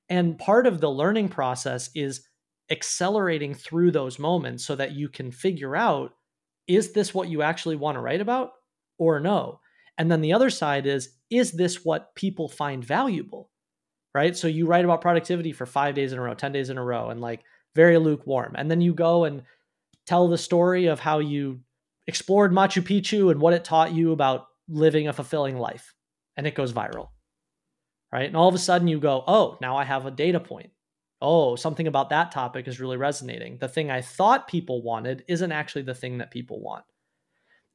And 0.09 0.39
part 0.39 0.67
of 0.67 0.81
the 0.81 0.91
learning 0.91 1.29
process 1.29 1.91
is 1.95 2.23
accelerating 2.71 3.55
through 3.55 3.93
those 3.93 4.19
moments 4.19 4.65
so 4.65 4.77
that 4.77 4.93
you 4.93 5.09
can 5.09 5.31
figure 5.31 5.77
out 5.77 6.13
is 6.67 6.93
this 6.93 7.15
what 7.15 7.29
you 7.29 7.43
actually 7.43 7.77
want 7.77 7.97
to 7.97 8.01
write 8.01 8.21
about 8.21 8.53
or 8.99 9.19
no? 9.19 9.61
And 9.99 10.11
then 10.11 10.21
the 10.21 10.33
other 10.33 10.51
side 10.51 10.87
is, 10.87 11.11
is 11.31 11.53
this 11.53 11.85
what 11.85 12.15
people 12.15 12.49
find 12.49 12.85
valuable? 12.85 13.51
Right. 14.15 14.37
So 14.37 14.49
you 14.49 14.67
write 14.67 14.85
about 14.85 15.01
productivity 15.01 15.53
for 15.53 15.67
five 15.67 15.95
days 15.95 16.13
in 16.13 16.19
a 16.19 16.23
row, 16.23 16.35
10 16.35 16.53
days 16.53 16.71
in 16.71 16.79
a 16.79 16.85
row, 16.85 17.11
and 17.11 17.21
like 17.21 17.43
very 17.77 17.97
lukewarm. 17.99 18.55
And 18.57 18.71
then 18.71 18.81
you 18.81 18.93
go 18.93 19.25
and 19.25 19.43
tell 20.07 20.27
the 20.27 20.39
story 20.39 20.87
of 20.87 20.99
how 20.99 21.21
you 21.21 21.61
explored 22.07 22.53
Machu 22.53 22.83
Picchu 22.83 23.31
and 23.31 23.41
what 23.41 23.53
it 23.53 23.65
taught 23.65 23.93
you 23.93 24.13
about 24.13 24.47
living 24.69 25.09
a 25.09 25.13
fulfilling 25.13 25.59
life. 25.59 25.95
And 26.37 26.47
it 26.47 26.55
goes 26.55 26.73
viral. 26.73 27.09
Right. 28.13 28.27
And 28.27 28.37
all 28.37 28.49
of 28.49 28.55
a 28.55 28.59
sudden 28.59 28.89
you 28.89 28.99
go, 28.99 29.23
oh, 29.27 29.57
now 29.61 29.77
I 29.77 29.85
have 29.85 30.07
a 30.07 30.11
data 30.11 30.41
point. 30.41 30.71
Oh, 31.23 31.55
something 31.55 31.87
about 31.87 32.11
that 32.11 32.33
topic 32.33 32.67
is 32.67 32.81
really 32.81 32.97
resonating. 32.97 33.59
The 33.59 33.69
thing 33.69 33.91
I 33.91 34.01
thought 34.01 34.49
people 34.49 34.83
wanted 34.83 35.25
isn't 35.29 35.53
actually 35.53 35.83
the 35.83 35.95
thing 35.95 36.19
that 36.19 36.31
people 36.31 36.61
want. 36.61 36.85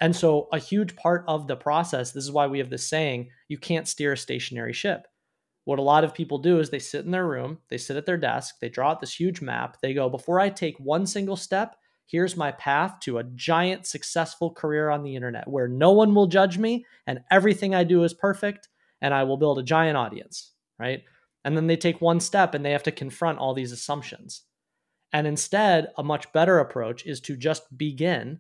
And 0.01 0.15
so, 0.15 0.49
a 0.51 0.59
huge 0.59 0.95
part 0.95 1.23
of 1.27 1.47
the 1.47 1.55
process, 1.55 2.11
this 2.11 2.25
is 2.25 2.31
why 2.31 2.47
we 2.47 2.57
have 2.57 2.69
this 2.69 2.88
saying 2.88 3.29
you 3.47 3.57
can't 3.57 3.88
steer 3.88 4.13
a 4.13 4.17
stationary 4.17 4.73
ship. 4.73 5.07
What 5.63 5.79
a 5.79 5.83
lot 5.83 6.03
of 6.03 6.13
people 6.13 6.38
do 6.38 6.59
is 6.59 6.69
they 6.69 6.79
sit 6.79 7.05
in 7.05 7.11
their 7.11 7.27
room, 7.27 7.59
they 7.69 7.77
sit 7.77 7.95
at 7.95 8.05
their 8.05 8.17
desk, 8.17 8.55
they 8.59 8.69
draw 8.69 8.91
out 8.91 8.99
this 8.99 9.17
huge 9.17 9.41
map. 9.41 9.77
They 9.81 9.93
go, 9.93 10.09
before 10.09 10.39
I 10.39 10.49
take 10.49 10.77
one 10.79 11.07
single 11.07 11.38
step, 11.38 11.75
here's 12.06 12.38
my 12.38 12.52
path 12.52 13.00
to 13.02 13.18
a 13.18 13.24
giant 13.24 13.86
successful 13.86 14.52
career 14.52 14.89
on 14.89 15.04
the 15.04 15.15
internet 15.15 15.48
where 15.48 15.68
no 15.68 15.91
one 15.91 16.13
will 16.13 16.28
judge 16.28 16.58
me 16.58 16.86
and 17.08 17.20
everything 17.32 17.74
I 17.74 17.84
do 17.84 18.04
is 18.04 18.13
perfect 18.13 18.70
and 19.02 19.13
I 19.13 19.24
will 19.24 19.38
build 19.38 19.60
a 19.60 19.63
giant 19.63 19.98
audience, 19.98 20.52
right? 20.80 21.04
And 21.44 21.56
then 21.56 21.68
they 21.68 21.78
take 21.78 22.02
one 22.02 22.20
step 22.20 22.54
and 22.54 22.65
they 22.65 22.72
have 22.72 22.84
to 22.84 22.91
confront 22.91 23.39
all 23.39 23.54
these 23.54 23.72
assumptions. 23.72 24.44
And 25.13 25.28
instead, 25.28 25.89
a 25.98 26.04
much 26.04 26.32
better 26.34 26.60
approach 26.60 27.06
is 27.06 27.22
to 27.22 27.38
just 27.38 27.78
begin 27.78 28.39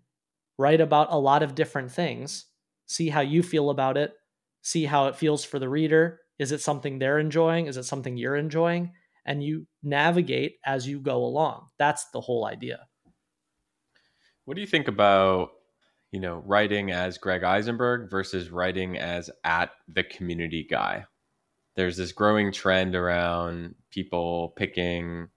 write 0.57 0.81
about 0.81 1.11
a 1.11 1.19
lot 1.19 1.43
of 1.43 1.55
different 1.55 1.91
things, 1.91 2.45
see 2.85 3.09
how 3.09 3.21
you 3.21 3.43
feel 3.43 3.69
about 3.69 3.97
it, 3.97 4.13
see 4.61 4.85
how 4.85 5.07
it 5.07 5.15
feels 5.15 5.43
for 5.43 5.59
the 5.59 5.69
reader. 5.69 6.19
Is 6.39 6.51
it 6.51 6.61
something 6.61 6.97
they're 6.97 7.19
enjoying? 7.19 7.67
Is 7.67 7.77
it 7.77 7.83
something 7.83 8.17
you're 8.17 8.35
enjoying? 8.35 8.93
And 9.25 9.43
you 9.43 9.67
navigate 9.83 10.57
as 10.65 10.87
you 10.87 10.99
go 10.99 11.23
along. 11.23 11.67
That's 11.77 12.05
the 12.11 12.21
whole 12.21 12.45
idea. 12.45 12.87
What 14.45 14.55
do 14.55 14.61
you 14.61 14.67
think 14.67 14.87
about, 14.87 15.49
you 16.11 16.19
know, 16.19 16.41
writing 16.45 16.91
as 16.91 17.17
Greg 17.17 17.43
Eisenberg 17.43 18.09
versus 18.09 18.51
writing 18.51 18.97
as 18.97 19.29
at 19.43 19.71
the 19.87 20.03
community 20.03 20.65
guy? 20.69 21.05
There's 21.75 21.97
this 21.97 22.11
growing 22.11 22.51
trend 22.51 22.95
around 22.95 23.75
people 23.89 24.53
picking 24.55 25.27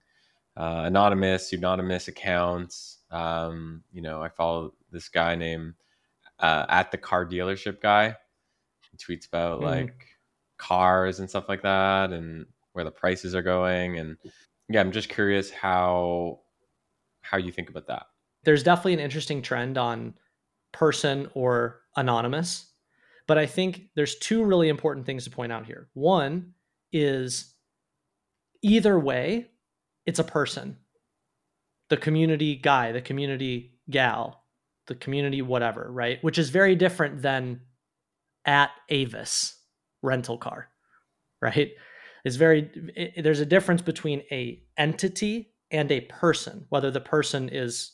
uh, 0.57 0.83
anonymous, 0.85 1.49
pseudonymous 1.49 2.09
accounts. 2.09 2.99
Um, 3.11 3.83
you 3.92 4.03
know, 4.03 4.23
I 4.23 4.29
follow 4.29 4.75
this 4.92 5.09
guy 5.09 5.35
named 5.35 5.75
uh, 6.38 6.66
at 6.68 6.92
the 6.92 6.99
car 6.99 7.27
dealership 7.27 7.81
guy. 7.81 8.14
He 8.90 8.97
tweets 8.99 9.27
about 9.27 9.61
mm. 9.61 9.64
like 9.64 10.07
cars 10.59 11.18
and 11.18 11.29
stuff 11.29 11.49
like 11.49 11.62
that, 11.62 12.12
and 12.12 12.47
where 12.73 12.85
the 12.85 12.90
prices 12.90 13.35
are 13.35 13.42
going. 13.42 13.99
And 13.99 14.16
yeah, 14.68 14.81
I'm 14.81 14.92
just 14.92 15.09
curious 15.09 15.51
how 15.51 16.40
how 17.23 17.38
you 17.38 17.53
think 17.53 17.71
about 17.71 17.87
that. 17.88 18.07
There's 18.44 18.62
definitely 18.62 18.94
an 18.94 19.01
interesting 19.01 19.42
trend 19.42 19.77
on 19.79 20.14
person 20.72 21.31
or 21.35 21.81
anonymous, 21.96 22.66
but 23.27 23.38
I 23.38 23.46
think 23.46 23.90
there's 23.94 24.16
two 24.16 24.44
really 24.44 24.68
important 24.68 25.07
things 25.07 25.24
to 25.24 25.31
point 25.31 25.53
out 25.53 25.66
here. 25.66 25.88
One 25.94 26.55
is 26.92 27.55
either 28.62 28.98
way, 28.98 29.51
it's 30.07 30.18
a 30.18 30.24
person. 30.24 30.79
The 31.90 31.96
community 31.96 32.57
guy, 32.57 32.92
the 32.92 33.01
community 33.01 33.79
gal, 33.90 34.44
the 34.87 34.94
community 34.94 35.42
whatever, 35.42 35.88
right? 35.90 36.22
Which 36.22 36.38
is 36.38 36.51
very 36.51 36.74
different 36.74 37.22
than 37.22 37.61
at 38.44 38.70
Avis 38.88 39.59
rental 40.03 40.38
car, 40.38 40.70
right? 41.40 41.70
It's 42.24 42.37
very 42.37 42.70
it, 42.96 43.22
there's 43.22 43.40
a 43.40 43.46
difference 43.46 43.83
between 43.83 44.22
a 44.31 44.62
entity 44.77 45.55
and 45.70 45.90
a 45.92 46.03
person, 46.03 46.66
whether 46.70 46.90
the 46.90 47.01
person 47.01 47.48
is 47.51 47.92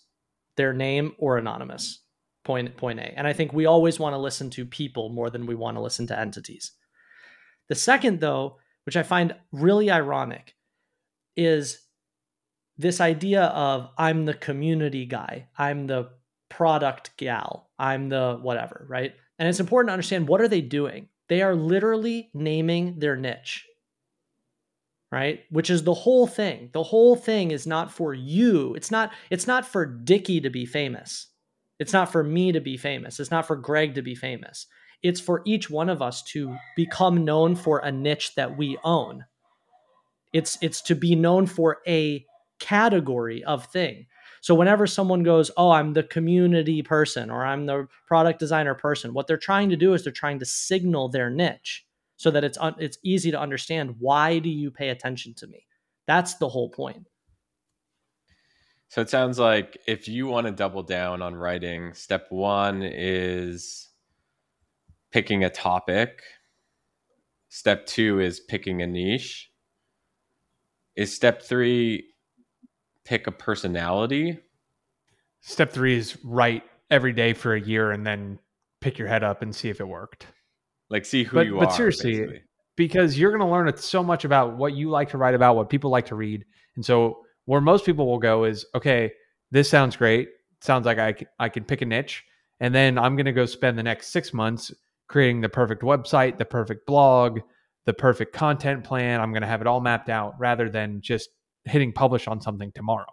their 0.57 0.73
name 0.73 1.13
or 1.19 1.39
anonymous. 1.39 2.01
Point 2.45 2.77
point 2.77 3.01
A. 3.01 3.05
And 3.17 3.27
I 3.27 3.33
think 3.33 3.53
we 3.53 3.67
always 3.67 3.99
want 3.99 4.13
to 4.13 4.19
listen 4.19 4.51
to 4.51 4.67
people 4.67 5.09
more 5.09 5.31
than 5.31 5.47
we 5.47 5.55
want 5.55 5.77
to 5.77 5.83
listen 5.83 6.07
to 6.09 6.19
entities. 6.19 6.73
The 7.69 7.75
second 7.75 8.21
though, 8.21 8.59
which 8.85 8.97
I 8.97 9.03
find 9.03 9.35
really 9.51 9.91
ironic, 9.91 10.55
is 11.37 11.81
this 12.77 13.01
idea 13.01 13.45
of 13.45 13.89
I'm 13.97 14.27
the 14.27 14.35
community 14.35 15.07
guy. 15.07 15.49
I'm 15.57 15.87
the 15.87 16.11
product 16.51 17.17
gal. 17.17 17.71
I'm 17.79 18.09
the 18.09 18.39
whatever, 18.41 18.85
right? 18.89 19.15
And 19.39 19.49
it's 19.49 19.61
important 19.61 19.89
to 19.89 19.95
understand 19.95 20.29
what 20.29 20.41
are 20.41 20.49
they 20.49 20.61
doing? 20.61 21.09
They 21.29 21.43
are 21.43 21.55
literally 21.55 22.31
naming 22.35 22.99
their 22.99 23.17
niche. 23.17 23.67
Right? 25.15 25.45
Which 25.51 25.71
is 25.71 25.85
the 25.85 25.95
whole 25.95 26.27
thing. 26.27 26.71
The 26.73 26.83
whole 26.83 27.15
thing 27.15 27.53
is 27.53 27.69
not 27.69 27.93
for 27.93 28.13
you. 28.13 28.75
It's 28.75 28.91
not 28.91 29.13
it's 29.31 29.47
not 29.47 29.65
for 29.65 29.87
Dickie 29.87 30.41
to 30.41 30.51
be 30.51 30.67
famous. 30.67 31.29
It's 31.79 31.93
not 31.93 32.11
for 32.11 32.25
me 32.25 32.51
to 32.51 32.61
be 32.61 32.77
famous. 32.77 33.21
It's 33.21 33.31
not 33.31 33.47
for 33.47 33.55
Greg 33.55 33.95
to 33.95 34.03
be 34.03 34.17
famous. 34.17 34.67
It's 35.05 35.21
for 35.21 35.43
each 35.45 35.71
one 35.71 35.89
of 35.89 36.03
us 36.03 36.21
to 36.33 36.57
become 36.75 37.25
known 37.25 37.55
for 37.55 37.79
a 37.79 37.93
niche 37.93 38.35
that 38.35 38.57
we 38.57 38.77
own. 38.83 39.25
It's 40.33 40.59
it's 40.61 40.83
to 40.83 40.97
be 40.97 41.15
known 41.15 41.47
for 41.47 41.79
a 41.87 42.27
category 42.59 43.45
of 43.45 43.67
thing. 43.67 44.07
So 44.41 44.53
whenever 44.57 44.87
someone 44.89 45.23
goes, 45.23 45.49
"Oh, 45.57 45.71
I'm 45.71 45.93
the 45.93 46.03
community 46.03 46.83
person 46.83 47.31
or 47.31 47.47
I'm 47.47 47.67
the 47.67 47.87
product 48.09 48.41
designer 48.41 48.75
person," 48.75 49.15
what 49.15 49.29
they're 49.29 49.37
trying 49.37 49.71
to 49.71 49.77
do 49.77 49.95
is 49.95 50.03
they're 50.03 50.13
trying 50.13 50.41
to 50.41 50.45
signal 50.45 51.09
their 51.09 51.31
niche. 51.31 51.87
So 52.17 52.31
that 52.31 52.45
it's 52.45 52.59
un- 52.59 52.77
it's 52.79 52.99
easy 53.03 53.31
to 53.31 53.41
understand 53.41 53.97
why 53.99 54.39
do 54.39 54.49
you 54.49 54.71
pay 54.71 54.91
attention 54.91 55.35
to 55.35 55.47
me? 55.47 55.67
That's 56.07 56.35
the 56.35 56.49
whole 56.49 56.71
point. 56.71 57.07
So 58.89 59.01
it 59.01 59.11
sounds 59.11 59.39
like 59.39 59.79
if 59.87 60.07
you 60.07 60.27
want 60.27 60.47
to 60.47 60.53
double 60.53 60.83
down 60.83 61.23
on 61.23 61.35
writing 61.35 61.95
step 61.95 62.27
1 62.31 62.83
is 62.83 63.89
picking 65.11 65.45
a 65.45 65.51
topic. 65.51 66.23
Step 67.49 67.87
2 67.87 68.21
is 68.21 68.41
picking 68.41 68.83
a 68.83 68.87
niche. 68.87 69.51
Is 70.97 71.15
step 71.15 71.43
3 71.43 72.05
pick 73.05 73.27
a 73.27 73.33
personality? 73.33 74.39
Step 75.41 75.73
three 75.73 75.97
is 75.97 76.17
write 76.25 76.63
every 76.91 77.13
day 77.13 77.35
for 77.35 77.55
a 77.55 77.61
year 77.61 77.91
and 77.91 78.07
then 78.07 78.39
pick 78.81 78.99
your 78.99 79.09
head 79.09 79.23
up 79.23 79.43
and 79.43 79.55
see 79.55 79.69
if 79.69 79.81
it 79.81 79.89
worked. 79.89 80.27
Like 80.95 81.05
see 81.05 81.25
who 81.25 81.37
But- 81.37 81.47
you 81.47 81.59
but 81.59 81.69
are 81.69 81.77
seriously, 81.77 82.13
basically. 82.13 82.43
because 82.77 83.19
you're 83.19 83.31
going 83.37 83.47
to 83.47 83.53
learn 83.53 83.77
so 83.77 84.03
much 84.03 84.25
about 84.25 84.57
what 84.57 84.75
you 84.75 84.89
like 84.91 85.11
to 85.11 85.19
write 85.19 85.35
about, 85.35 85.57
what 85.57 85.69
people 85.69 85.91
like 85.91 86.07
to 86.07 86.15
read. 86.15 86.45
And 86.77 86.85
so, 86.85 87.19
where 87.47 87.61
most 87.61 87.85
people 87.85 88.07
will 88.07 88.19
go 88.21 88.45
is, 88.45 88.65
okay, 88.75 89.13
this 89.51 89.69
sounds 89.69 89.97
great. 89.97 90.29
Sounds 90.61 90.87
like 90.87 90.99
I 90.99 91.15
I 91.39 91.49
can 91.51 91.65
pick 91.65 91.83
a 91.83 91.85
niche. 91.85 92.25
And 92.61 92.75
then 92.75 92.97
I'm 92.97 93.17
going 93.17 93.27
to 93.27 93.33
go 93.33 93.45
spend 93.47 93.77
the 93.77 93.83
next 93.83 94.13
six 94.13 94.33
months 94.33 94.73
creating 95.09 95.41
the 95.41 95.49
perfect 95.49 95.83
website, 95.83 96.39
the 96.39 96.45
perfect 96.45 96.87
blog, 96.87 97.41
the 97.85 97.93
perfect 97.93 98.33
content 98.33 98.85
plan. 98.85 99.21
I'm 99.21 99.33
going 99.33 99.43
to 99.43 99.49
have 99.49 99.61
it 99.61 99.67
all 99.67 99.81
mapped 99.81 100.09
out 100.09 100.35
rather 100.39 100.71
than 100.71 101.01
just 101.03 101.29
hitting 101.65 101.93
publish 101.93 102.27
on 102.29 102.41
something 102.41 102.71
tomorrow. 102.73 103.13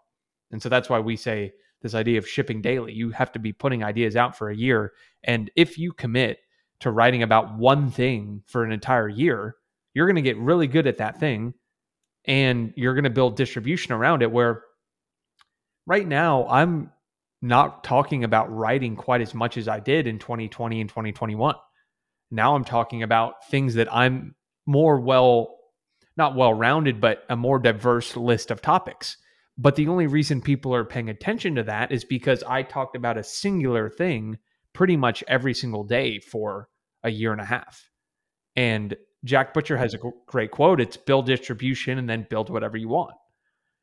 And 0.51 0.61
so, 0.61 0.69
that's 0.69 0.89
why 0.89 0.99
we 0.99 1.15
say 1.17 1.51
this 1.81 1.95
idea 1.95 2.19
of 2.19 2.27
shipping 2.27 2.61
daily. 2.61 2.93
You 2.93 3.09
have 3.09 3.31
to 3.31 3.39
be 3.39 3.51
putting 3.53 3.83
ideas 3.83 4.15
out 4.15 4.37
for 4.37 4.49
a 4.51 4.55
year. 4.55 4.93
And 5.23 5.49
if 5.55 5.77
you 5.79 5.91
commit 5.93 6.37
to 6.81 6.91
writing 6.91 7.23
about 7.23 7.57
one 7.57 7.89
thing 7.89 8.43
for 8.47 8.63
an 8.63 8.71
entire 8.71 9.09
year, 9.09 9.55
you're 9.93 10.07
going 10.07 10.15
to 10.15 10.21
get 10.21 10.37
really 10.37 10.67
good 10.67 10.87
at 10.87 10.97
that 10.97 11.19
thing 11.19 11.53
and 12.25 12.73
you're 12.75 12.93
going 12.93 13.03
to 13.03 13.09
build 13.09 13.35
distribution 13.35 13.93
around 13.93 14.21
it. 14.21 14.31
Where 14.31 14.63
right 15.85 16.07
now, 16.07 16.47
I'm 16.47 16.91
not 17.41 17.83
talking 17.83 18.23
about 18.23 18.55
writing 18.55 18.95
quite 18.95 19.21
as 19.21 19.33
much 19.33 19.57
as 19.57 19.67
I 19.67 19.79
did 19.79 20.07
in 20.07 20.19
2020 20.19 20.81
and 20.81 20.89
2021. 20.89 21.55
Now 22.29 22.55
I'm 22.55 22.63
talking 22.63 23.03
about 23.03 23.47
things 23.49 23.73
that 23.75 23.93
I'm 23.93 24.35
more 24.65 24.99
well, 24.99 25.57
not 26.17 26.35
well 26.35 26.53
rounded, 26.53 27.01
but 27.01 27.23
a 27.29 27.35
more 27.35 27.59
diverse 27.59 28.15
list 28.15 28.51
of 28.51 28.61
topics. 28.61 29.17
But 29.57 29.75
the 29.75 29.87
only 29.87 30.07
reason 30.07 30.41
people 30.41 30.73
are 30.73 30.85
paying 30.85 31.09
attention 31.09 31.55
to 31.55 31.63
that 31.63 31.91
is 31.91 32.05
because 32.05 32.43
I 32.43 32.63
talked 32.63 32.95
about 32.95 33.17
a 33.17 33.23
singular 33.23 33.89
thing 33.89 34.37
pretty 34.73 34.97
much 34.97 35.23
every 35.27 35.53
single 35.53 35.83
day 35.83 36.19
for 36.19 36.69
a 37.03 37.09
year 37.09 37.31
and 37.31 37.41
a 37.41 37.45
half. 37.45 37.89
And 38.55 38.95
Jack 39.23 39.53
Butcher 39.53 39.77
has 39.77 39.93
a 39.93 39.99
great 40.27 40.51
quote 40.51 40.81
it's 40.81 40.97
build 40.97 41.25
distribution 41.25 41.97
and 41.97 42.09
then 42.09 42.27
build 42.29 42.49
whatever 42.49 42.77
you 42.77 42.89
want. 42.89 43.13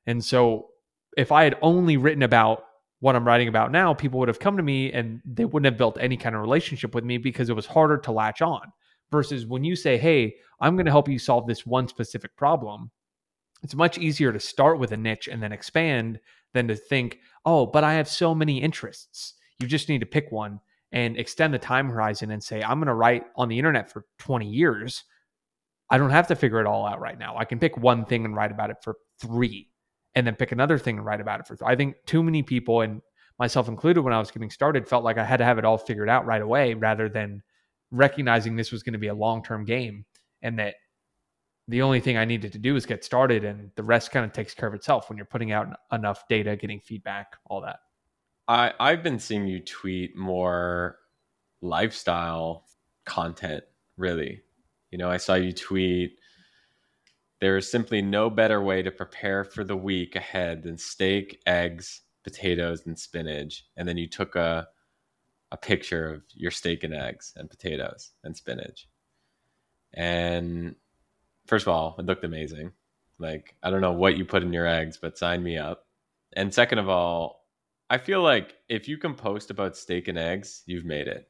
And 0.06 0.24
so 0.24 0.68
if 1.16 1.32
I 1.32 1.44
had 1.44 1.58
only 1.62 1.96
written 1.96 2.22
about 2.22 2.64
what 3.00 3.14
I'm 3.14 3.26
writing 3.26 3.48
about 3.48 3.70
now, 3.70 3.94
people 3.94 4.18
would 4.18 4.28
have 4.28 4.40
come 4.40 4.56
to 4.56 4.62
me 4.62 4.92
and 4.92 5.20
they 5.24 5.44
wouldn't 5.44 5.70
have 5.70 5.78
built 5.78 5.98
any 6.00 6.16
kind 6.16 6.34
of 6.34 6.40
relationship 6.40 6.94
with 6.94 7.04
me 7.04 7.18
because 7.18 7.48
it 7.48 7.56
was 7.56 7.66
harder 7.66 7.98
to 7.98 8.12
latch 8.12 8.42
on. 8.42 8.72
Versus 9.10 9.46
when 9.46 9.64
you 9.64 9.74
say, 9.76 9.96
Hey, 9.96 10.34
I'm 10.60 10.76
going 10.76 10.84
to 10.86 10.92
help 10.92 11.08
you 11.08 11.18
solve 11.18 11.46
this 11.46 11.64
one 11.64 11.88
specific 11.88 12.36
problem, 12.36 12.90
it's 13.62 13.74
much 13.74 13.96
easier 13.98 14.32
to 14.32 14.40
start 14.40 14.78
with 14.78 14.92
a 14.92 14.96
niche 14.96 15.28
and 15.28 15.42
then 15.42 15.52
expand 15.52 16.20
than 16.52 16.68
to 16.68 16.76
think, 16.76 17.20
Oh, 17.44 17.64
but 17.66 17.84
I 17.84 17.94
have 17.94 18.08
so 18.08 18.34
many 18.34 18.60
interests. 18.60 19.34
You 19.60 19.66
just 19.66 19.88
need 19.88 20.00
to 20.00 20.06
pick 20.06 20.30
one 20.30 20.60
and 20.92 21.16
extend 21.18 21.52
the 21.52 21.58
time 21.58 21.88
horizon 21.88 22.30
and 22.30 22.42
say, 22.42 22.62
I'm 22.62 22.78
going 22.78 22.86
to 22.86 22.94
write 22.94 23.24
on 23.36 23.48
the 23.48 23.58
internet 23.58 23.90
for 23.90 24.04
20 24.20 24.48
years. 24.48 25.04
I 25.90 25.98
don't 25.98 26.10
have 26.10 26.28
to 26.28 26.36
figure 26.36 26.60
it 26.60 26.66
all 26.66 26.86
out 26.86 27.00
right 27.00 27.18
now. 27.18 27.36
I 27.36 27.44
can 27.44 27.58
pick 27.58 27.76
one 27.76 28.04
thing 28.04 28.24
and 28.24 28.34
write 28.34 28.50
about 28.50 28.70
it 28.70 28.76
for 28.82 28.96
three, 29.20 29.68
and 30.14 30.26
then 30.26 30.34
pick 30.34 30.52
another 30.52 30.78
thing 30.78 30.96
and 30.96 31.06
write 31.06 31.20
about 31.20 31.40
it 31.40 31.46
for. 31.46 31.56
Th- 31.56 31.68
I 31.68 31.76
think 31.76 31.96
too 32.06 32.22
many 32.22 32.42
people, 32.42 32.82
and 32.82 33.00
myself 33.38 33.68
included, 33.68 34.02
when 34.02 34.12
I 34.12 34.18
was 34.18 34.30
getting 34.30 34.50
started, 34.50 34.88
felt 34.88 35.04
like 35.04 35.18
I 35.18 35.24
had 35.24 35.38
to 35.38 35.44
have 35.44 35.58
it 35.58 35.64
all 35.64 35.78
figured 35.78 36.08
out 36.08 36.26
right 36.26 36.42
away, 36.42 36.74
rather 36.74 37.08
than 37.08 37.42
recognizing 37.90 38.54
this 38.54 38.72
was 38.72 38.82
going 38.82 38.92
to 38.92 38.98
be 38.98 39.08
a 39.08 39.14
long 39.14 39.42
term 39.42 39.64
game, 39.64 40.04
and 40.42 40.58
that 40.58 40.74
the 41.68 41.82
only 41.82 42.00
thing 42.00 42.16
I 42.16 42.24
needed 42.24 42.52
to 42.52 42.58
do 42.58 42.76
is 42.76 42.86
get 42.86 43.04
started, 43.04 43.44
and 43.44 43.70
the 43.76 43.82
rest 43.82 44.10
kind 44.10 44.26
of 44.26 44.32
takes 44.32 44.54
care 44.54 44.68
of 44.68 44.74
itself 44.74 45.08
when 45.08 45.16
you're 45.16 45.26
putting 45.26 45.52
out 45.52 45.68
enough 45.92 46.26
data, 46.28 46.56
getting 46.56 46.80
feedback, 46.80 47.36
all 47.46 47.62
that. 47.62 47.78
I 48.48 48.72
I've 48.80 49.02
been 49.02 49.18
seeing 49.18 49.46
you 49.46 49.60
tweet 49.60 50.16
more 50.16 50.98
lifestyle 51.60 52.66
content, 53.04 53.64
really. 53.96 54.42
You 54.90 54.98
know, 54.98 55.10
I 55.10 55.18
saw 55.18 55.34
you 55.34 55.52
tweet 55.52 56.18
there 57.40 57.56
is 57.56 57.70
simply 57.70 58.02
no 58.02 58.30
better 58.30 58.60
way 58.62 58.82
to 58.82 58.90
prepare 58.90 59.44
for 59.44 59.64
the 59.64 59.76
week 59.76 60.16
ahead 60.16 60.62
than 60.62 60.76
steak, 60.76 61.40
eggs, 61.46 62.02
potatoes, 62.24 62.84
and 62.86 62.98
spinach. 62.98 63.64
And 63.76 63.86
then 63.88 63.96
you 63.96 64.08
took 64.08 64.34
a 64.36 64.68
a 65.52 65.56
picture 65.56 66.12
of 66.14 66.22
your 66.34 66.50
steak 66.50 66.84
and 66.84 66.94
eggs 66.94 67.32
and 67.36 67.48
potatoes 67.50 68.12
and 68.24 68.36
spinach. 68.36 68.88
And 69.94 70.76
first 71.46 71.64
of 71.66 71.68
all, 71.72 71.96
it 71.98 72.06
looked 72.06 72.24
amazing. 72.24 72.72
Like, 73.18 73.54
I 73.62 73.70
don't 73.70 73.80
know 73.80 73.92
what 73.92 74.16
you 74.16 74.24
put 74.24 74.42
in 74.42 74.52
your 74.52 74.66
eggs, 74.66 74.98
but 74.98 75.18
sign 75.18 75.42
me 75.42 75.58
up. 75.58 75.86
And 76.34 76.52
second 76.52 76.78
of 76.78 76.88
all, 76.88 77.37
I 77.90 77.98
feel 77.98 78.22
like 78.22 78.56
if 78.68 78.88
you 78.88 78.98
can 78.98 79.14
post 79.14 79.50
about 79.50 79.76
steak 79.76 80.08
and 80.08 80.18
eggs, 80.18 80.62
you've 80.66 80.84
made 80.84 81.08
it. 81.08 81.28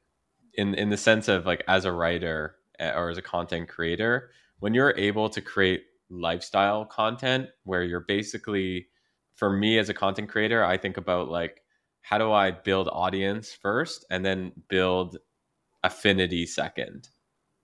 In 0.55 0.75
in 0.75 0.91
the 0.91 0.97
sense 0.97 1.29
of 1.29 1.47
like 1.47 1.65
as 1.69 1.85
a 1.85 1.93
writer 1.93 2.57
eh, 2.79 2.93
or 2.93 3.11
as 3.11 3.19
a 3.19 3.23
content 3.23 3.69
creator, 3.69 4.31
when 4.61 4.75
you're 4.75 4.95
able 4.97 5.29
to 5.31 5.41
create 5.41 5.85
lifestyle 6.11 6.85
content 6.85 7.49
where 7.65 7.83
you're 7.85 8.01
basically 8.09 8.89
for 9.35 9.51
me 9.53 9.79
as 9.79 9.89
a 9.89 9.95
content 9.95 10.29
creator, 10.29 10.65
I 10.65 10.77
think 10.79 10.97
about 10.97 11.29
like 11.31 11.63
how 12.03 12.19
do 12.19 12.33
I 12.33 12.51
build 12.51 12.89
audience 12.91 13.53
first 13.53 14.05
and 14.11 14.25
then 14.25 14.53
build 14.69 15.19
affinity 15.85 16.47
second. 16.47 17.09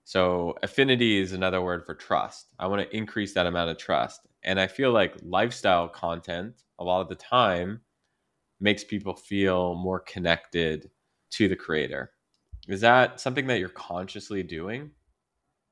So 0.05 0.55
affinity 0.63 1.19
is 1.19 1.33
another 1.33 1.61
word 1.61 1.85
for 1.85 1.95
trust. 1.95 2.47
I 2.59 2.67
want 2.67 2.81
to 2.83 2.97
increase 2.97 3.33
that 3.33 3.47
amount 3.47 3.71
of 3.71 3.77
trust. 3.77 4.21
And 4.43 4.59
I 4.59 4.67
feel 4.67 4.91
like 4.91 5.15
lifestyle 5.23 5.89
content 5.89 6.63
a 6.79 6.83
lot 6.83 7.01
of 7.01 7.09
the 7.09 7.15
time 7.15 7.81
makes 8.59 8.83
people 8.83 9.15
feel 9.15 9.75
more 9.75 9.99
connected 9.99 10.89
to 11.31 11.47
the 11.47 11.55
creator. 11.55 12.11
Is 12.67 12.81
that 12.81 13.19
something 13.19 13.47
that 13.47 13.59
you're 13.59 13.69
consciously 13.69 14.43
doing? 14.43 14.91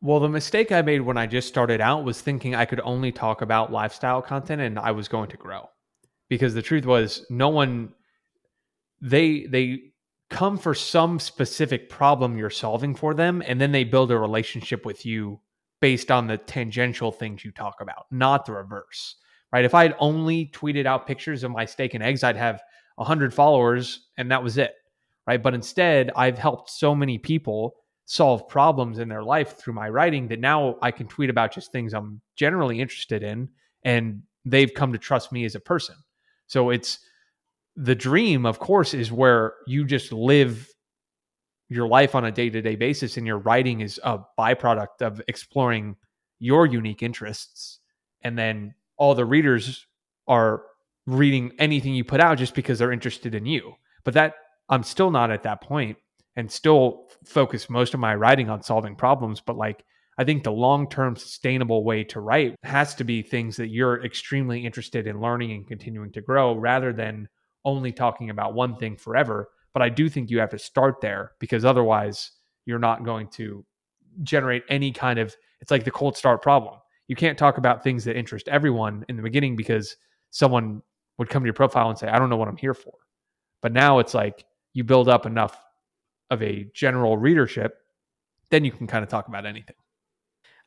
Well, 0.02 0.20
the 0.20 0.30
mistake 0.30 0.72
I 0.72 0.82
made 0.82 1.02
when 1.02 1.18
I 1.18 1.26
just 1.28 1.48
started 1.48 1.80
out 1.80 2.04
was 2.04 2.22
thinking 2.22 2.56
I 2.56 2.66
could 2.66 2.82
only 2.82 3.12
talk 3.12 3.42
about 3.42 3.72
lifestyle 3.72 4.22
content 4.22 4.62
and 4.62 4.78
I 4.78 4.92
was 4.92 5.08
going 5.08 5.30
to 5.30 5.38
grow. 5.38 5.70
Because 6.30 6.54
the 6.54 6.62
truth 6.62 6.86
was 6.86 7.26
no 7.30 7.50
one 7.50 7.94
they 9.02 9.46
they 9.46 9.94
come 10.30 10.58
for 10.58 10.74
some 10.74 11.20
specific 11.20 11.90
problem 11.90 12.38
you're 12.38 12.50
solving 12.50 12.96
for 12.96 13.14
them 13.14 13.44
and 13.46 13.62
then 13.62 13.72
they 13.72 13.84
build 13.84 14.12
a 14.12 14.18
relationship 14.18 14.86
with 14.86 15.06
you 15.06 15.40
based 15.80 16.10
on 16.10 16.28
the 16.28 16.38
tangential 16.38 17.12
things 17.12 17.44
you 17.46 17.52
talk 17.52 17.82
about, 17.82 18.06
not 18.10 18.46
the 18.46 18.52
reverse. 18.52 19.16
Right? 19.54 19.66
If 19.66 19.76
I 19.76 19.84
had 19.84 19.96
only 20.00 20.48
tweeted 20.48 20.88
out 20.88 21.06
pictures 21.06 21.44
of 21.44 21.52
my 21.52 21.66
steak 21.66 21.94
and 21.94 22.04
eggs, 22.04 22.24
I'd 22.24 22.36
have 22.36 22.62
100 22.96 23.34
followers 23.34 24.08
and 24.18 24.32
that 24.32 24.44
was 24.44 24.58
it. 24.58 24.74
Right? 25.28 25.42
But 25.42 25.54
instead, 25.54 26.12
I've 26.16 26.40
helped 26.40 26.72
so 26.72 26.96
many 26.96 27.20
people 27.20 27.76
solve 28.06 28.50
problems 28.50 29.00
in 29.00 29.08
their 29.08 29.24
life 29.24 29.58
through 29.58 29.74
my 29.74 29.88
writing 29.88 30.28
that 30.28 30.40
now 30.40 30.78
I 30.82 30.92
can 30.92 31.08
tweet 31.08 31.30
about 31.30 31.54
just 31.54 31.72
things 31.72 31.94
I'm 31.94 32.20
generally 32.36 32.82
interested 32.82 33.24
in 33.24 33.48
and 33.84 34.24
they've 34.44 34.74
come 34.74 34.92
to 34.92 34.98
trust 34.98 35.32
me 35.32 35.46
as 35.46 35.56
a 35.56 35.60
person. 35.60 35.96
So 36.48 36.72
it's 36.72 37.00
the 37.76 37.96
dream, 37.96 38.46
of 38.46 38.60
course, 38.60 38.94
is 38.94 39.12
where 39.12 39.54
you 39.68 39.86
just 39.86 40.12
live 40.12 40.68
your 41.70 41.88
life 41.88 42.14
on 42.16 42.26
a 42.26 42.32
day 42.32 42.50
to 42.50 42.62
day 42.62 42.76
basis 42.76 43.18
and 43.18 43.26
your 43.26 43.38
writing 43.38 43.82
is 43.82 44.00
a 44.04 44.20
byproduct 44.38 45.02
of 45.02 45.22
exploring 45.28 45.96
your 46.40 46.66
unique 46.66 47.02
interests. 47.02 47.80
And 48.24 48.38
then 48.38 48.74
all 48.98 49.16
the 49.16 49.26
readers 49.26 49.86
are 50.28 50.64
reading 51.06 51.52
anything 51.60 51.94
you 51.94 52.04
put 52.04 52.22
out 52.22 52.38
just 52.38 52.56
because 52.56 52.80
they're 52.80 52.92
interested 52.92 53.36
in 53.36 53.46
you. 53.46 53.74
But 54.04 54.14
that 54.14 54.34
I'm 54.70 54.84
still 54.84 55.12
not 55.12 55.32
at 55.32 55.44
that 55.44 55.62
point 55.62 55.98
and 56.36 56.52
still 56.52 57.08
focus 57.26 57.70
most 57.70 57.94
of 57.94 58.00
my 58.00 58.16
writing 58.16 58.50
on 58.50 58.64
solving 58.64 58.96
problems. 58.96 59.42
But 59.42 59.58
like, 59.58 59.84
I 60.18 60.24
think 60.24 60.44
the 60.44 60.52
long 60.52 60.90
term 60.90 61.16
sustainable 61.16 61.84
way 61.84 62.04
to 62.06 62.20
write 62.20 62.56
has 62.64 62.96
to 62.96 63.04
be 63.04 63.22
things 63.22 63.56
that 63.58 63.70
you're 63.70 64.04
extremely 64.04 64.66
interested 64.66 65.08
in 65.08 65.22
learning 65.22 65.52
and 65.52 65.68
continuing 65.68 66.12
to 66.14 66.22
grow 66.22 66.56
rather 66.56 66.94
than 66.94 67.28
only 67.66 67.92
talking 67.92 68.30
about 68.30 68.54
one 68.54 68.78
thing 68.78 68.96
forever. 68.96 69.50
But 69.74 69.82
I 69.82 69.90
do 69.90 70.10
think 70.10 70.30
you 70.30 70.40
have 70.40 70.52
to 70.52 70.60
start 70.60 71.02
there 71.02 71.32
because 71.40 71.66
otherwise 71.66 72.32
you're 72.66 72.80
not 72.80 73.04
going 73.04 73.28
to 73.30 73.66
generate 74.22 74.64
any 74.70 74.92
kind 74.92 75.18
of 75.18 75.36
it's 75.62 75.72
like 75.72 75.86
the 75.86 75.92
cold 75.92 76.18
start 76.18 76.42
problem. 76.42 76.76
You 77.08 77.16
can't 77.16 77.38
talk 77.38 77.58
about 77.58 77.84
things 77.84 78.04
that 78.06 78.18
interest 78.18 78.48
everyone 78.48 79.06
in 79.10 79.18
the 79.18 79.24
beginning 79.24 79.56
because 79.56 79.98
someone 80.32 80.82
would 81.18 81.30
come 81.30 81.44
to 81.44 81.48
your 81.48 81.54
profile 81.54 81.90
and 81.90 81.98
say, 81.98 82.08
I 82.08 82.18
don't 82.18 82.30
know 82.30 82.38
what 82.38 82.48
I'm 82.48 82.58
here 82.58 82.74
for. 82.74 82.94
But 83.62 83.72
now 83.74 84.00
it's 84.00 84.14
like 84.14 84.46
you 84.74 84.84
build 84.84 85.10
up 85.10 85.26
enough 85.26 85.58
of 86.32 86.42
a 86.42 86.70
general 86.74 87.18
readership, 87.18 87.78
then 88.50 88.66
you 88.66 88.72
can 88.72 88.88
kind 88.88 89.04
of 89.04 89.10
talk 89.10 89.28
about 89.28 89.46
anything. 89.46 89.76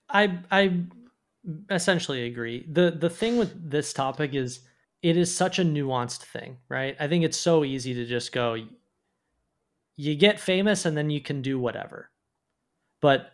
I 0.08 0.38
I 0.50 0.84
essentially 1.70 2.26
agree. 2.26 2.66
The 2.70 2.90
the 2.90 3.10
thing 3.10 3.36
with 3.36 3.70
this 3.70 3.92
topic 3.92 4.34
is 4.34 4.60
it 5.02 5.16
is 5.16 5.34
such 5.34 5.58
a 5.58 5.64
nuanced 5.64 6.22
thing, 6.24 6.58
right? 6.68 6.96
I 6.98 7.08
think 7.08 7.24
it's 7.24 7.38
so 7.38 7.64
easy 7.64 7.94
to 7.94 8.06
just 8.06 8.32
go 8.32 8.56
you 9.96 10.14
get 10.14 10.38
famous 10.38 10.84
and 10.84 10.96
then 10.96 11.10
you 11.10 11.20
can 11.20 11.42
do 11.42 11.58
whatever. 11.58 12.10
But 13.00 13.30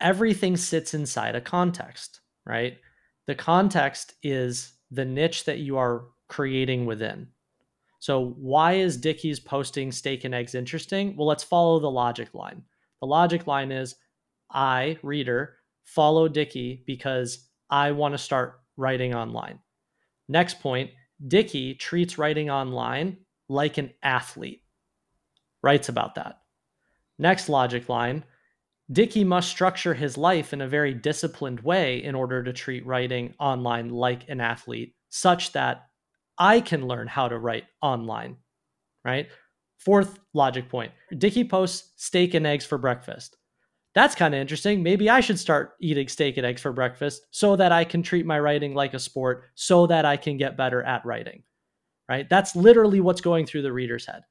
everything 0.00 0.56
sits 0.56 0.94
inside 0.94 1.34
a 1.34 1.40
context, 1.40 2.20
right? 2.46 2.78
The 3.26 3.34
context 3.34 4.14
is 4.22 4.74
the 4.90 5.04
niche 5.04 5.44
that 5.44 5.58
you 5.58 5.76
are 5.76 6.04
creating 6.28 6.86
within. 6.86 7.28
So, 8.00 8.34
why 8.38 8.74
is 8.74 8.96
Dickie's 8.96 9.38
posting 9.38 9.92
steak 9.92 10.24
and 10.24 10.34
eggs 10.34 10.54
interesting? 10.54 11.16
Well, 11.16 11.26
let's 11.26 11.44
follow 11.44 11.78
the 11.78 11.90
logic 11.90 12.34
line. 12.34 12.62
The 13.00 13.06
logic 13.06 13.46
line 13.46 13.70
is 13.70 13.94
I, 14.50 14.98
reader, 15.02 15.56
follow 15.84 16.28
Dickie 16.28 16.82
because 16.86 17.48
I 17.68 17.92
want 17.92 18.14
to 18.14 18.18
start 18.18 18.60
writing 18.76 19.14
online. 19.14 19.58
Next 20.28 20.60
point 20.60 20.90
Dickie 21.26 21.74
treats 21.74 22.16
writing 22.16 22.48
online 22.48 23.18
like 23.48 23.78
an 23.78 23.90
athlete, 24.02 24.62
writes 25.62 25.88
about 25.88 26.14
that. 26.14 26.40
Next 27.18 27.48
logic 27.48 27.88
line 27.88 28.24
Dickie 28.92 29.24
must 29.24 29.48
structure 29.48 29.94
his 29.94 30.18
life 30.18 30.52
in 30.52 30.60
a 30.60 30.68
very 30.68 30.94
disciplined 30.94 31.60
way 31.60 32.02
in 32.02 32.14
order 32.14 32.42
to 32.42 32.52
treat 32.52 32.84
writing 32.84 33.34
online 33.38 33.90
like 33.90 34.28
an 34.28 34.40
athlete, 34.40 34.94
such 35.10 35.52
that 35.52 35.86
I 36.38 36.60
can 36.60 36.86
learn 36.88 37.06
how 37.06 37.28
to 37.28 37.38
write 37.38 37.64
online, 37.82 38.36
right? 39.04 39.28
Fourth 39.78 40.18
logic 40.34 40.68
point 40.68 40.92
Dickie 41.16 41.44
posts 41.44 41.92
steak 41.96 42.34
and 42.34 42.46
eggs 42.46 42.66
for 42.66 42.78
breakfast. 42.78 43.36
That's 43.94 44.14
kind 44.14 44.34
of 44.34 44.40
interesting. 44.40 44.82
Maybe 44.82 45.10
I 45.10 45.20
should 45.20 45.38
start 45.38 45.72
eating 45.80 46.08
steak 46.08 46.36
and 46.36 46.46
eggs 46.46 46.62
for 46.62 46.72
breakfast 46.72 47.22
so 47.30 47.56
that 47.56 47.72
I 47.72 47.84
can 47.84 48.02
treat 48.02 48.24
my 48.24 48.38
writing 48.38 48.74
like 48.74 48.94
a 48.94 48.98
sport, 48.98 49.44
so 49.54 49.86
that 49.86 50.04
I 50.04 50.16
can 50.16 50.36
get 50.36 50.56
better 50.56 50.82
at 50.82 51.04
writing, 51.04 51.42
right? 52.08 52.28
That's 52.28 52.54
literally 52.54 53.00
what's 53.00 53.20
going 53.20 53.46
through 53.46 53.62
the 53.62 53.72
reader's 53.72 54.06
head. 54.06 54.22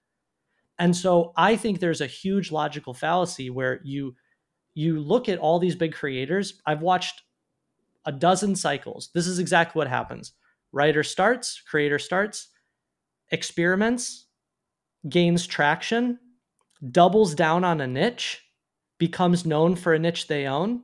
And 0.79 0.95
so 0.95 1.33
I 1.35 1.57
think 1.57 1.79
there's 1.79 2.01
a 2.01 2.07
huge 2.07 2.51
logical 2.51 2.93
fallacy 2.93 3.49
where 3.49 3.81
you 3.83 4.15
you 4.79 5.01
look 5.01 5.27
at 5.27 5.39
all 5.39 5.59
these 5.59 5.75
big 5.75 5.93
creators. 5.93 6.61
I've 6.65 6.81
watched 6.81 7.23
a 8.05 8.13
dozen 8.13 8.55
cycles. 8.55 9.09
This 9.13 9.27
is 9.27 9.37
exactly 9.37 9.77
what 9.77 9.89
happens. 9.89 10.31
Writer 10.71 11.03
starts, 11.03 11.61
creator 11.69 11.99
starts, 11.99 12.47
experiments, 13.29 14.27
gains 15.09 15.45
traction, 15.45 16.17
doubles 16.91 17.35
down 17.35 17.65
on 17.65 17.81
a 17.81 17.87
niche, 17.87 18.41
becomes 18.99 19.45
known 19.45 19.75
for 19.75 19.93
a 19.93 19.99
niche 19.99 20.27
they 20.27 20.47
own, 20.47 20.83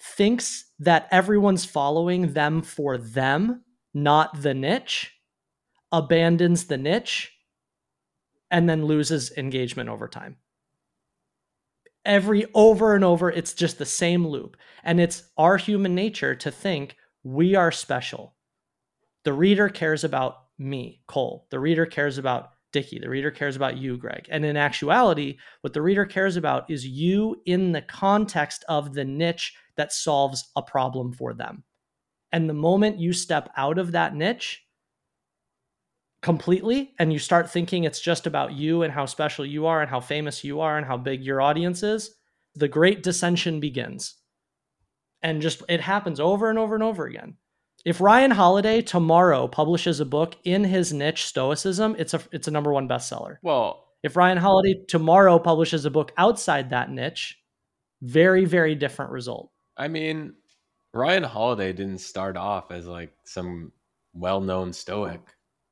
thinks 0.00 0.72
that 0.80 1.06
everyone's 1.12 1.64
following 1.64 2.32
them 2.32 2.62
for 2.62 2.98
them, 2.98 3.62
not 3.94 4.42
the 4.42 4.54
niche, 4.54 5.12
abandons 5.92 6.64
the 6.64 6.78
niche, 6.78 7.32
and 8.50 8.68
then 8.68 8.84
loses 8.84 9.30
engagement 9.36 9.88
over 9.88 10.08
time 10.08 10.36
every 12.04 12.46
over 12.54 12.94
and 12.94 13.04
over 13.04 13.30
it's 13.30 13.54
just 13.54 13.78
the 13.78 13.86
same 13.86 14.26
loop. 14.26 14.56
And 14.82 15.00
it's 15.00 15.24
our 15.36 15.56
human 15.56 15.94
nature 15.94 16.34
to 16.36 16.50
think 16.50 16.96
we 17.22 17.54
are 17.54 17.72
special. 17.72 18.34
The 19.24 19.32
reader 19.32 19.68
cares 19.68 20.04
about 20.04 20.36
me 20.58 21.02
cole. 21.06 21.46
The 21.50 21.58
reader 21.58 21.86
cares 21.86 22.18
about 22.18 22.50
dickie. 22.72 22.98
The 22.98 23.08
reader 23.08 23.30
cares 23.30 23.56
about 23.56 23.78
you 23.78 23.96
greg. 23.96 24.26
And 24.30 24.44
in 24.44 24.56
actuality 24.56 25.38
what 25.62 25.72
the 25.72 25.82
reader 25.82 26.04
cares 26.04 26.36
about 26.36 26.70
is 26.70 26.86
you 26.86 27.40
in 27.46 27.72
the 27.72 27.82
context 27.82 28.64
of 28.68 28.94
the 28.94 29.04
niche 29.04 29.54
that 29.76 29.92
solves 29.92 30.50
a 30.56 30.62
problem 30.62 31.12
for 31.12 31.32
them. 31.32 31.64
And 32.32 32.48
the 32.48 32.54
moment 32.54 32.98
you 32.98 33.12
step 33.12 33.48
out 33.56 33.78
of 33.78 33.92
that 33.92 34.14
niche 34.14 34.63
completely 36.24 36.94
and 36.98 37.12
you 37.12 37.18
start 37.18 37.50
thinking 37.50 37.84
it's 37.84 38.00
just 38.00 38.26
about 38.26 38.54
you 38.54 38.82
and 38.82 38.90
how 38.90 39.04
special 39.04 39.44
you 39.44 39.66
are 39.66 39.82
and 39.82 39.90
how 39.90 40.00
famous 40.00 40.42
you 40.42 40.58
are 40.60 40.78
and 40.78 40.86
how 40.86 40.96
big 40.96 41.22
your 41.22 41.42
audience 41.42 41.82
is, 41.82 42.14
the 42.54 42.66
great 42.66 43.02
dissension 43.02 43.60
begins. 43.60 44.14
And 45.22 45.42
just 45.42 45.62
it 45.68 45.82
happens 45.82 46.18
over 46.18 46.48
and 46.48 46.58
over 46.58 46.74
and 46.74 46.82
over 46.82 47.04
again. 47.04 47.36
If 47.84 48.00
Ryan 48.00 48.30
Holiday 48.30 48.80
tomorrow 48.80 49.46
publishes 49.46 50.00
a 50.00 50.06
book 50.06 50.36
in 50.44 50.64
his 50.64 50.94
niche 50.94 51.26
stoicism, 51.26 51.94
it's 51.98 52.14
a 52.14 52.20
it's 52.32 52.48
a 52.48 52.50
number 52.50 52.72
1 52.72 52.88
bestseller. 52.88 53.36
Well, 53.42 53.84
if 54.02 54.16
Ryan 54.16 54.38
Holiday 54.38 54.82
tomorrow 54.88 55.38
publishes 55.38 55.84
a 55.84 55.90
book 55.90 56.10
outside 56.16 56.70
that 56.70 56.90
niche, 56.90 57.38
very 58.00 58.46
very 58.46 58.74
different 58.74 59.12
result. 59.12 59.50
I 59.76 59.88
mean, 59.88 60.32
Ryan 60.94 61.24
Holiday 61.24 61.74
didn't 61.74 62.00
start 62.00 62.38
off 62.38 62.70
as 62.70 62.86
like 62.86 63.12
some 63.24 63.72
well-known 64.14 64.72
stoic. 64.72 65.20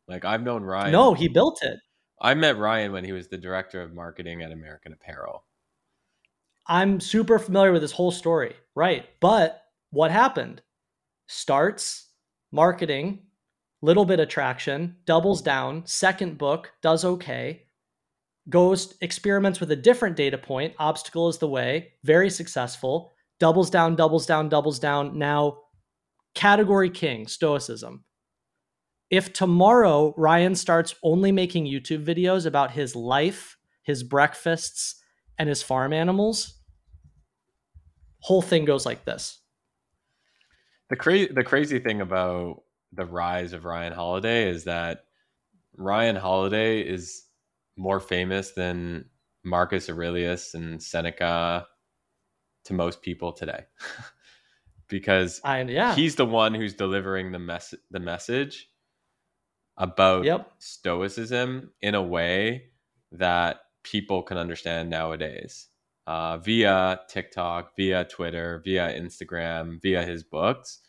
Like 0.09 0.25
I've 0.25 0.43
known 0.43 0.63
Ryan. 0.63 0.93
No, 0.93 1.15
he 1.15 1.29
built 1.29 1.63
it. 1.63 1.79
I 2.21 2.35
met 2.35 2.59
Ryan 2.59 2.93
when 2.93 3.05
he 3.05 3.13
was 3.13 3.29
the 3.29 3.39
director 3.39 3.83
of 3.83 3.95
marketing 3.95 4.43
at 4.43 4.53
American 4.53 4.93
Apparel. 4.93 5.45
I'm 6.67 7.01
super 7.01 7.39
familiar 7.39 7.73
with 7.73 7.83
this 7.83 7.93
whole 7.93 8.13
story. 8.13 8.55
Right. 8.75 9.07
But 9.21 9.63
what 9.91 10.11
happened? 10.11 10.63
Starts 11.27 12.09
marketing, 12.53 13.21
little 13.81 14.05
bit 14.05 14.21
of 14.21 14.29
traction, 14.29 14.97
doubles 15.05 15.43
down, 15.43 15.83
second 15.87 16.39
book, 16.39 16.71
does 16.83 17.05
okay, 17.05 17.65
goes 18.49 18.95
experiments 19.01 19.59
with 19.59 19.71
a 19.73 19.77
different 19.77 20.17
data 20.17 20.39
point, 20.39 20.75
obstacle 20.79 21.29
is 21.29 21.39
the 21.39 21.49
way, 21.49 21.93
very 22.05 22.31
successful, 22.31 23.11
doubles 23.41 23.71
down, 23.71 23.97
doubles 23.97 24.27
down, 24.27 24.49
doubles 24.49 24.79
down. 24.79 25.19
Now, 25.19 25.59
category 26.35 26.91
king, 26.91 27.27
stoicism 27.27 28.05
if 29.13 29.35
tomorrow 29.35 30.15
Ryan 30.17 30.55
starts 30.55 30.95
only 31.03 31.33
making 31.33 31.67
YouTube 31.67 32.03
videos 32.03 32.47
about 32.47 32.71
his 32.71 32.97
life, 32.97 33.59
his 33.83 34.03
breakfasts, 34.03 35.03
and 35.39 35.51
his 35.51 35.63
farm 35.63 35.93
animals, 35.93 36.59
whole 38.21 38.41
thing 38.41 38.65
goes 38.65 38.87
like 38.87 39.05
this. 39.05 39.39
The 40.89 40.97
crazy 40.97 41.31
the 41.31 41.45
crazy 41.45 41.79
thing 41.79 42.01
about 42.01 42.63
the 42.93 43.05
rise 43.05 43.53
of 43.53 43.67
Ryan 43.67 43.93
Holiday 43.93 44.49
is 44.49 44.65
that 44.65 45.05
Ryan 45.77 46.17
Holiday 46.17 46.81
is 46.81 47.25
more 47.77 48.01
famous 48.01 48.53
than 48.53 49.05
Marcus 49.45 49.91
Aurelius 49.91 50.55
and 50.55 50.83
Seneca 50.83 51.67
to 52.65 52.73
most 52.73 53.03
people 53.03 53.33
today. 53.33 53.65
because 54.89 55.41
I, 55.45 55.63
yeah. 55.63 55.95
he's 55.95 56.17
the 56.17 56.27
one 56.27 56.55
who's 56.55 56.75
delivering 56.75 57.33
the 57.33 57.39
mess 57.39 57.75
the 57.91 58.01
message 58.01 58.69
about 59.77 60.25
yep. 60.25 60.53
stoicism 60.59 61.71
in 61.81 61.95
a 61.95 62.03
way 62.03 62.65
that 63.11 63.61
people 63.83 64.23
can 64.23 64.39
understand 64.39 64.91
nowadays 64.91 65.69
uh, 66.07 66.39
via 66.39 67.01
TikTok, 67.09 67.77
via 67.77 68.05
Twitter, 68.05 68.61
via 68.65 68.99
Instagram, 68.99 69.81
via 69.81 70.05
his 70.05 70.23
books. 70.23 70.81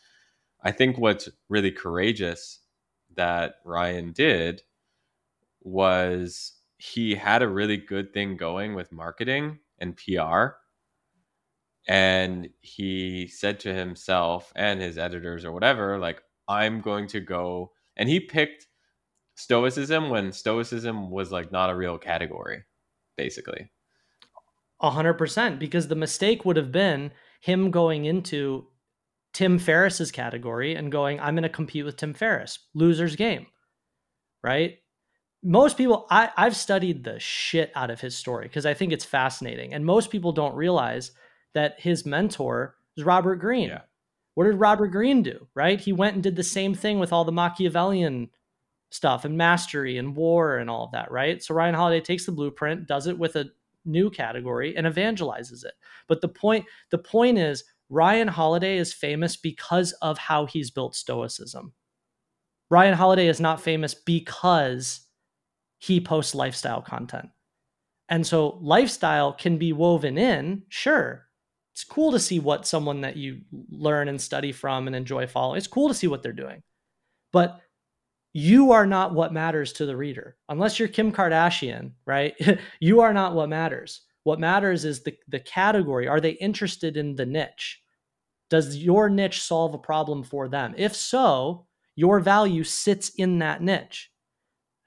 I 0.63 0.71
think 0.71 0.97
what's 0.97 1.29
really 1.49 1.71
courageous 1.71 2.59
that 3.15 3.55
Ryan 3.65 4.11
did 4.11 4.63
was 5.61 6.53
he 6.77 7.15
had 7.15 7.41
a 7.41 7.47
really 7.47 7.77
good 7.77 8.13
thing 8.13 8.37
going 8.37 8.75
with 8.75 8.91
marketing 8.91 9.59
and 9.79 9.97
PR. 9.97 10.55
And 11.87 12.49
he 12.61 13.27
said 13.27 13.59
to 13.61 13.73
himself 13.73 14.51
and 14.55 14.81
his 14.81 14.97
editors 14.97 15.45
or 15.45 15.51
whatever, 15.51 15.99
like, 15.99 16.21
I'm 16.47 16.81
going 16.81 17.07
to 17.07 17.19
go. 17.19 17.71
And 17.95 18.09
he 18.09 18.19
picked 18.19 18.67
stoicism 19.35 20.09
when 20.09 20.31
stoicism 20.31 21.09
was 21.09 21.31
like 21.31 21.51
not 21.51 21.69
a 21.69 21.75
real 21.75 21.97
category, 21.97 22.63
basically. 23.17 23.71
A 24.81 24.89
hundred 24.89 25.13
percent, 25.13 25.59
because 25.59 25.87
the 25.87 25.95
mistake 25.95 26.45
would 26.45 26.57
have 26.57 26.71
been 26.71 27.11
him 27.39 27.71
going 27.71 28.05
into 28.05 28.67
Tim 29.33 29.57
Ferriss's 29.57 30.11
category 30.11 30.75
and 30.75 30.91
going, 30.91 31.19
I'm 31.19 31.35
going 31.35 31.43
to 31.43 31.49
compete 31.49 31.85
with 31.85 31.97
Tim 31.97 32.13
Ferriss, 32.13 32.59
loser's 32.73 33.15
game, 33.15 33.47
right? 34.43 34.77
Most 35.41 35.77
people, 35.77 36.05
I, 36.09 36.29
I've 36.37 36.55
studied 36.55 37.03
the 37.03 37.19
shit 37.19 37.71
out 37.75 37.89
of 37.89 37.99
his 37.99 38.17
story 38.17 38.47
because 38.47 38.65
I 38.65 38.73
think 38.73 38.93
it's 38.93 39.03
fascinating. 39.03 39.73
And 39.73 39.85
most 39.85 40.09
people 40.09 40.31
don't 40.31 40.55
realize 40.55 41.11
that 41.53 41.79
his 41.79 42.05
mentor 42.05 42.75
is 42.95 43.03
Robert 43.03 43.37
Greene. 43.37 43.69
Yeah. 43.69 43.81
What 44.35 44.45
did 44.45 44.55
Robert 44.55 44.87
Greene 44.87 45.21
do, 45.21 45.47
right? 45.53 45.79
He 45.79 45.91
went 45.91 46.15
and 46.15 46.23
did 46.23 46.35
the 46.35 46.43
same 46.43 46.73
thing 46.73 46.99
with 46.99 47.11
all 47.11 47.25
the 47.25 47.31
Machiavellian 47.31 48.29
stuff 48.93 49.25
and 49.25 49.35
mastery 49.35 49.97
and 49.97 50.15
war 50.15 50.57
and 50.57 50.69
all 50.69 50.85
of 50.85 50.91
that, 50.91 51.11
right? 51.11 51.41
So 51.41 51.55
Ryan 51.55 51.73
Holiday 51.73 51.99
takes 51.99 52.27
the 52.27 52.31
blueprint, 52.31 52.87
does 52.87 53.07
it 53.07 53.17
with 53.17 53.35
a 53.35 53.49
new 53.85 54.11
category 54.11 54.77
and 54.77 54.85
evangelizes 54.85 55.65
it. 55.65 55.73
But 56.07 56.21
the 56.21 56.27
point 56.27 56.65
the 56.91 56.99
point 56.99 57.39
is 57.39 57.63
Ryan 57.89 58.27
Holiday 58.27 58.77
is 58.77 58.93
famous 58.93 59.35
because 59.35 59.93
of 59.93 60.19
how 60.19 60.45
he's 60.45 60.69
built 60.69 60.95
stoicism. 60.95 61.73
Ryan 62.69 62.93
Holiday 62.93 63.27
is 63.27 63.39
not 63.39 63.61
famous 63.61 63.95
because 63.95 65.01
he 65.79 65.99
posts 65.99 66.35
lifestyle 66.35 66.81
content. 66.81 67.29
And 68.09 68.25
so 68.25 68.59
lifestyle 68.61 69.33
can 69.33 69.57
be 69.57 69.73
woven 69.73 70.19
in, 70.19 70.63
sure, 70.69 71.25
it's 71.73 71.83
cool 71.83 72.11
to 72.11 72.19
see 72.19 72.39
what 72.39 72.67
someone 72.67 73.01
that 73.01 73.17
you 73.17 73.41
learn 73.71 74.07
and 74.07 74.21
study 74.21 74.51
from 74.51 74.85
and 74.85 74.95
enjoy 74.95 75.25
following. 75.25 75.57
It's 75.57 75.67
cool 75.67 75.87
to 75.87 75.95
see 75.95 76.07
what 76.07 76.21
they're 76.21 76.31
doing. 76.31 76.61
But 77.31 77.59
you 78.33 78.71
are 78.71 78.87
not 78.87 79.13
what 79.13 79.31
matters 79.31 79.73
to 79.73 79.85
the 79.85 79.95
reader. 79.95 80.35
Unless 80.49 80.79
you're 80.79 80.87
Kim 80.87 81.11
Kardashian, 81.11 81.91
right? 82.05 82.35
you 82.79 83.01
are 83.01 83.13
not 83.13 83.35
what 83.35 83.49
matters. 83.49 84.01
What 84.23 84.39
matters 84.39 84.85
is 84.85 85.03
the, 85.03 85.15
the 85.27 85.39
category. 85.39 86.07
Are 86.07 86.19
they 86.19 86.31
interested 86.31 86.97
in 86.97 87.15
the 87.15 87.25
niche? 87.25 87.81
Does 88.49 88.77
your 88.77 89.09
niche 89.09 89.41
solve 89.41 89.73
a 89.73 89.79
problem 89.79 90.23
for 90.23 90.47
them? 90.47 90.73
If 90.77 90.95
so, 90.95 91.67
your 91.95 92.19
value 92.19 92.63
sits 92.63 93.09
in 93.09 93.39
that 93.39 93.61
niche. 93.61 94.11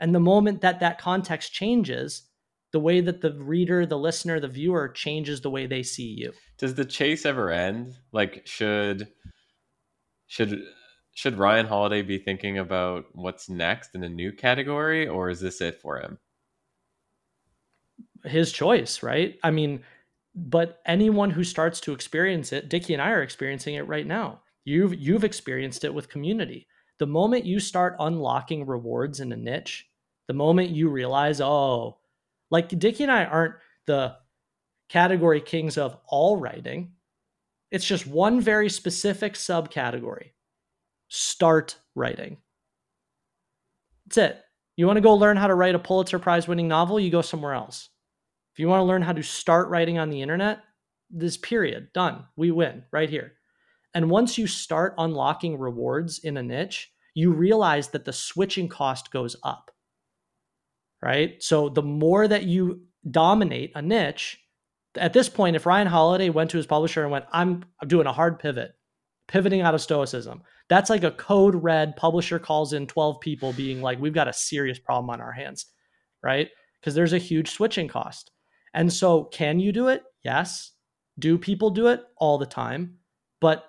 And 0.00 0.14
the 0.14 0.20
moment 0.20 0.60
that 0.60 0.80
that 0.80 0.98
context 0.98 1.52
changes, 1.52 2.28
the 2.72 2.80
way 2.80 3.00
that 3.00 3.20
the 3.20 3.32
reader, 3.32 3.86
the 3.86 3.98
listener, 3.98 4.40
the 4.40 4.48
viewer 4.48 4.88
changes 4.88 5.40
the 5.40 5.50
way 5.50 5.66
they 5.66 5.82
see 5.82 6.08
you. 6.08 6.32
Does 6.58 6.74
the 6.74 6.84
chase 6.84 7.24
ever 7.24 7.50
end? 7.50 7.94
Like 8.12 8.42
should 8.46 9.08
should 10.26 10.62
should 11.16 11.38
Ryan 11.38 11.64
Holiday 11.64 12.02
be 12.02 12.18
thinking 12.18 12.58
about 12.58 13.06
what's 13.14 13.48
next 13.48 13.94
in 13.94 14.04
a 14.04 14.08
new 14.08 14.32
category 14.32 15.08
or 15.08 15.30
is 15.30 15.40
this 15.40 15.62
it 15.62 15.80
for 15.80 15.98
him? 15.98 16.18
His 18.24 18.52
choice, 18.52 19.02
right? 19.02 19.38
I 19.42 19.50
mean, 19.50 19.82
but 20.34 20.82
anyone 20.84 21.30
who 21.30 21.42
starts 21.42 21.80
to 21.80 21.94
experience 21.94 22.52
it, 22.52 22.68
Dickie 22.68 22.92
and 22.92 23.00
I 23.00 23.12
are 23.12 23.22
experiencing 23.22 23.76
it 23.76 23.88
right 23.88 24.06
now. 24.06 24.42
You've 24.66 24.94
you've 24.94 25.24
experienced 25.24 25.84
it 25.84 25.94
with 25.94 26.10
community. 26.10 26.66
The 26.98 27.06
moment 27.06 27.46
you 27.46 27.60
start 27.60 27.96
unlocking 27.98 28.66
rewards 28.66 29.20
in 29.20 29.32
a 29.32 29.36
niche, 29.36 29.88
the 30.28 30.34
moment 30.34 30.68
you 30.68 30.90
realize, 30.90 31.40
oh, 31.40 31.96
like 32.50 32.68
Dickie 32.78 33.04
and 33.04 33.12
I 33.12 33.24
aren't 33.24 33.54
the 33.86 34.16
category 34.90 35.40
kings 35.40 35.78
of 35.78 35.96
all 36.08 36.36
writing. 36.36 36.92
It's 37.70 37.86
just 37.86 38.06
one 38.06 38.38
very 38.38 38.68
specific 38.68 39.32
subcategory. 39.32 40.32
Start 41.08 41.78
writing. 41.94 42.38
That's 44.06 44.18
it. 44.18 44.42
You 44.76 44.86
want 44.86 44.98
to 44.98 45.02
go 45.02 45.14
learn 45.14 45.36
how 45.36 45.46
to 45.46 45.54
write 45.54 45.74
a 45.74 45.78
Pulitzer 45.78 46.18
Prize 46.18 46.46
winning 46.46 46.68
novel, 46.68 47.00
you 47.00 47.10
go 47.10 47.22
somewhere 47.22 47.54
else. 47.54 47.88
If 48.54 48.60
you 48.60 48.68
want 48.68 48.80
to 48.80 48.84
learn 48.84 49.02
how 49.02 49.12
to 49.12 49.22
start 49.22 49.68
writing 49.68 49.98
on 49.98 50.10
the 50.10 50.22
internet, 50.22 50.60
this 51.10 51.36
period, 51.36 51.88
done. 51.92 52.24
We 52.36 52.50
win 52.50 52.84
right 52.92 53.08
here. 53.08 53.34
And 53.94 54.10
once 54.10 54.36
you 54.36 54.46
start 54.46 54.94
unlocking 54.98 55.58
rewards 55.58 56.18
in 56.18 56.36
a 56.36 56.42
niche, 56.42 56.90
you 57.14 57.32
realize 57.32 57.88
that 57.88 58.04
the 58.04 58.12
switching 58.12 58.68
cost 58.68 59.10
goes 59.10 59.36
up 59.42 59.70
right? 61.02 61.42
So 61.42 61.68
the 61.68 61.82
more 61.82 62.26
that 62.26 62.44
you 62.44 62.82
dominate 63.08 63.72
a 63.74 63.82
niche, 63.82 64.40
at 64.96 65.12
this 65.12 65.28
point, 65.28 65.56
if 65.56 65.66
Ryan 65.66 65.86
Holiday 65.86 66.30
went 66.30 66.50
to 66.50 66.56
his 66.56 66.66
publisher 66.66 67.02
and 67.02 67.12
went, 67.12 67.26
I'm, 67.32 67.64
I'm 67.80 67.88
doing 67.88 68.06
a 68.06 68.12
hard 68.12 68.38
pivot, 68.38 68.74
pivoting 69.28 69.60
out 69.60 69.74
of 69.74 69.80
stoicism, 69.80 70.42
that's 70.68 70.90
like 70.90 71.04
a 71.04 71.10
code 71.10 71.54
red 71.54 71.96
publisher 71.96 72.38
calls 72.38 72.72
in 72.72 72.86
12 72.86 73.20
people 73.20 73.52
being 73.52 73.82
like, 73.82 74.00
we've 74.00 74.14
got 74.14 74.28
a 74.28 74.32
serious 74.32 74.78
problem 74.78 75.10
on 75.10 75.20
our 75.20 75.32
hands, 75.32 75.66
right? 76.22 76.48
Because 76.80 76.94
there's 76.94 77.12
a 77.12 77.18
huge 77.18 77.50
switching 77.50 77.88
cost. 77.88 78.30
And 78.74 78.92
so, 78.92 79.24
can 79.24 79.58
you 79.58 79.72
do 79.72 79.88
it? 79.88 80.02
Yes. 80.22 80.72
Do 81.18 81.38
people 81.38 81.70
do 81.70 81.86
it 81.88 82.04
all 82.18 82.36
the 82.36 82.46
time? 82.46 82.98
But 83.40 83.64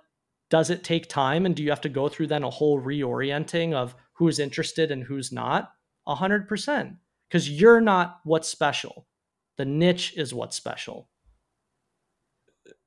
does 0.50 0.70
it 0.70 0.84
take 0.84 1.08
time? 1.08 1.46
And 1.46 1.56
do 1.56 1.64
you 1.64 1.70
have 1.70 1.82
to 1.82 1.90
go 1.90 2.10
through 2.10 2.28
then 2.28 2.44
a 2.44 2.50
whole 2.50 2.82
reorienting 2.82 3.74
of 3.74 3.96
who's 4.14 4.40
interested 4.40 4.92
and 4.92 5.04
who's 5.04 5.32
not? 5.32 5.72
100% 6.08 6.98
because 7.30 7.50
you're 7.50 7.82
not 7.82 8.20
what's 8.24 8.48
special. 8.48 9.08
The 9.58 9.66
niche 9.66 10.14
is 10.16 10.34
what's 10.34 10.56
special. 10.56 11.10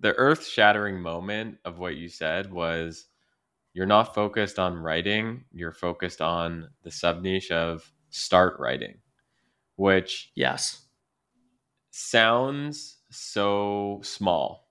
The 0.00 0.14
earth 0.14 0.46
shattering 0.46 1.00
moment 1.00 1.58
of 1.64 1.78
what 1.78 1.96
you 1.96 2.08
said 2.08 2.52
was 2.52 3.06
you're 3.72 3.86
not 3.86 4.14
focused 4.14 4.58
on 4.58 4.76
writing, 4.76 5.44
you're 5.52 5.72
focused 5.72 6.20
on 6.20 6.70
the 6.82 6.90
sub 6.90 7.22
niche 7.22 7.50
of 7.50 7.90
start 8.10 8.58
writing, 8.58 8.98
which 9.76 10.32
yes 10.34 10.86
sounds 11.90 12.98
so 13.10 14.00
small. 14.02 14.68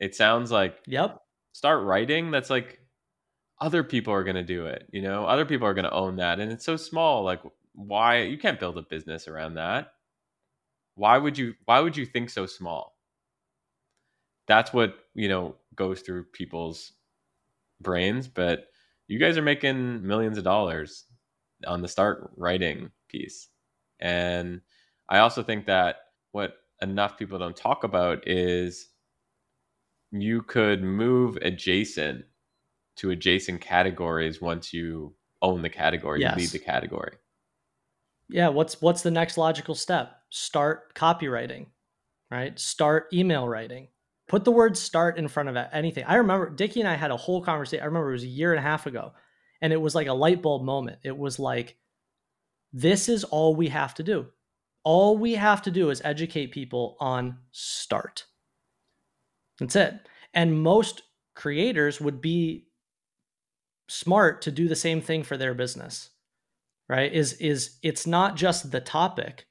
It 0.00 0.14
sounds 0.14 0.50
like 0.50 0.78
yep. 0.86 1.20
Start 1.52 1.84
writing. 1.84 2.30
That's 2.30 2.50
like 2.50 2.80
other 3.60 3.82
people 3.82 4.12
are 4.12 4.22
going 4.22 4.36
to 4.36 4.44
do 4.44 4.66
it. 4.66 4.88
You 4.92 5.02
know, 5.02 5.24
other 5.24 5.44
people 5.44 5.66
are 5.66 5.74
going 5.74 5.84
to 5.84 5.92
own 5.92 6.16
that, 6.16 6.38
and 6.38 6.52
it's 6.52 6.64
so 6.64 6.76
small. 6.76 7.24
Like 7.24 7.40
why 7.74 8.22
you 8.22 8.38
can't 8.38 8.60
build 8.60 8.78
a 8.78 8.82
business 8.82 9.28
around 9.28 9.54
that 9.54 9.92
why 10.98 11.16
would 11.16 11.38
you 11.38 11.54
why 11.64 11.80
would 11.80 11.96
you 11.96 12.04
think 12.04 12.28
so 12.28 12.44
small 12.44 12.97
that's 14.48 14.72
what 14.72 14.96
you 15.14 15.28
know 15.28 15.54
goes 15.76 16.00
through 16.00 16.24
people's 16.24 16.92
brains 17.80 18.26
but 18.26 18.66
you 19.06 19.18
guys 19.18 19.38
are 19.38 19.42
making 19.42 20.06
millions 20.06 20.36
of 20.36 20.44
dollars 20.44 21.04
on 21.66 21.82
the 21.82 21.88
start 21.88 22.30
writing 22.36 22.90
piece. 23.08 23.48
And 24.00 24.60
i 25.08 25.18
also 25.18 25.42
think 25.42 25.66
that 25.66 25.96
what 26.32 26.54
enough 26.82 27.18
people 27.18 27.38
don't 27.38 27.56
talk 27.56 27.84
about 27.84 28.28
is 28.28 28.88
you 30.10 30.42
could 30.42 30.82
move 30.82 31.36
adjacent 31.42 32.24
to 32.96 33.10
adjacent 33.10 33.60
categories 33.60 34.40
once 34.40 34.72
you 34.72 35.14
own 35.42 35.62
the 35.62 35.68
category 35.68 36.20
yes. 36.20 36.32
you 36.32 36.42
lead 36.42 36.50
the 36.50 36.58
category. 36.58 37.16
Yeah 38.28 38.48
what's 38.48 38.80
what's 38.80 39.02
the 39.02 39.10
next 39.10 39.38
logical 39.38 39.74
step? 39.74 40.16
Start 40.30 40.94
copywriting 40.94 41.66
right? 42.30 42.58
Start 42.58 43.08
email 43.12 43.48
writing 43.48 43.88
put 44.28 44.44
the 44.44 44.52
word 44.52 44.76
start 44.76 45.18
in 45.18 45.28
front 45.28 45.48
of 45.48 45.56
anything. 45.72 46.04
I 46.04 46.16
remember 46.16 46.50
dickie 46.50 46.80
and 46.80 46.88
i 46.88 46.94
had 46.94 47.10
a 47.10 47.16
whole 47.16 47.42
conversation 47.42 47.82
i 47.82 47.86
remember 47.86 48.10
it 48.10 48.12
was 48.12 48.24
a 48.24 48.28
year 48.28 48.52
and 48.52 48.58
a 48.58 48.62
half 48.62 48.86
ago 48.86 49.12
and 49.60 49.72
it 49.72 49.80
was 49.80 49.94
like 49.94 50.06
a 50.06 50.12
light 50.12 50.40
bulb 50.40 50.62
moment. 50.62 50.98
It 51.02 51.16
was 51.16 51.38
like 51.38 51.76
this 52.72 53.08
is 53.08 53.24
all 53.24 53.56
we 53.56 53.68
have 53.68 53.94
to 53.94 54.02
do. 54.02 54.26
All 54.84 55.18
we 55.18 55.34
have 55.34 55.62
to 55.62 55.70
do 55.70 55.90
is 55.90 56.00
educate 56.04 56.52
people 56.52 56.96
on 57.00 57.38
start. 57.50 58.26
That's 59.58 59.74
it. 59.74 59.94
And 60.32 60.62
most 60.62 61.02
creators 61.34 62.00
would 62.00 62.20
be 62.20 62.68
smart 63.88 64.42
to 64.42 64.52
do 64.52 64.68
the 64.68 64.76
same 64.76 65.00
thing 65.00 65.22
for 65.22 65.36
their 65.36 65.54
business 65.54 66.10
right? 66.88 67.12
Is 67.12 67.34
is 67.34 67.76
it's 67.82 68.06
not 68.06 68.36
just 68.36 68.70
the 68.70 68.80
topic 68.80 69.46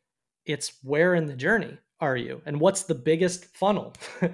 it's 0.45 0.73
where 0.81 1.13
in 1.13 1.25
the 1.25 1.35
journey 1.35 1.77
are 1.99 2.15
you? 2.15 2.41
And 2.45 2.59
what's 2.59 2.83
the 2.83 2.95
biggest 2.95 3.45
funnel 3.55 3.93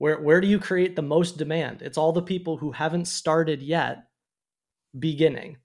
where 0.00 0.20
where 0.20 0.40
do 0.40 0.48
you 0.48 0.58
create 0.58 0.96
the 0.96 1.02
most 1.02 1.38
demand? 1.38 1.82
It's 1.82 1.98
all 1.98 2.12
the 2.12 2.22
people 2.22 2.56
who 2.56 2.72
haven't 2.72 3.06
started 3.06 3.62
yet 3.62 4.04
beginning 4.98 5.58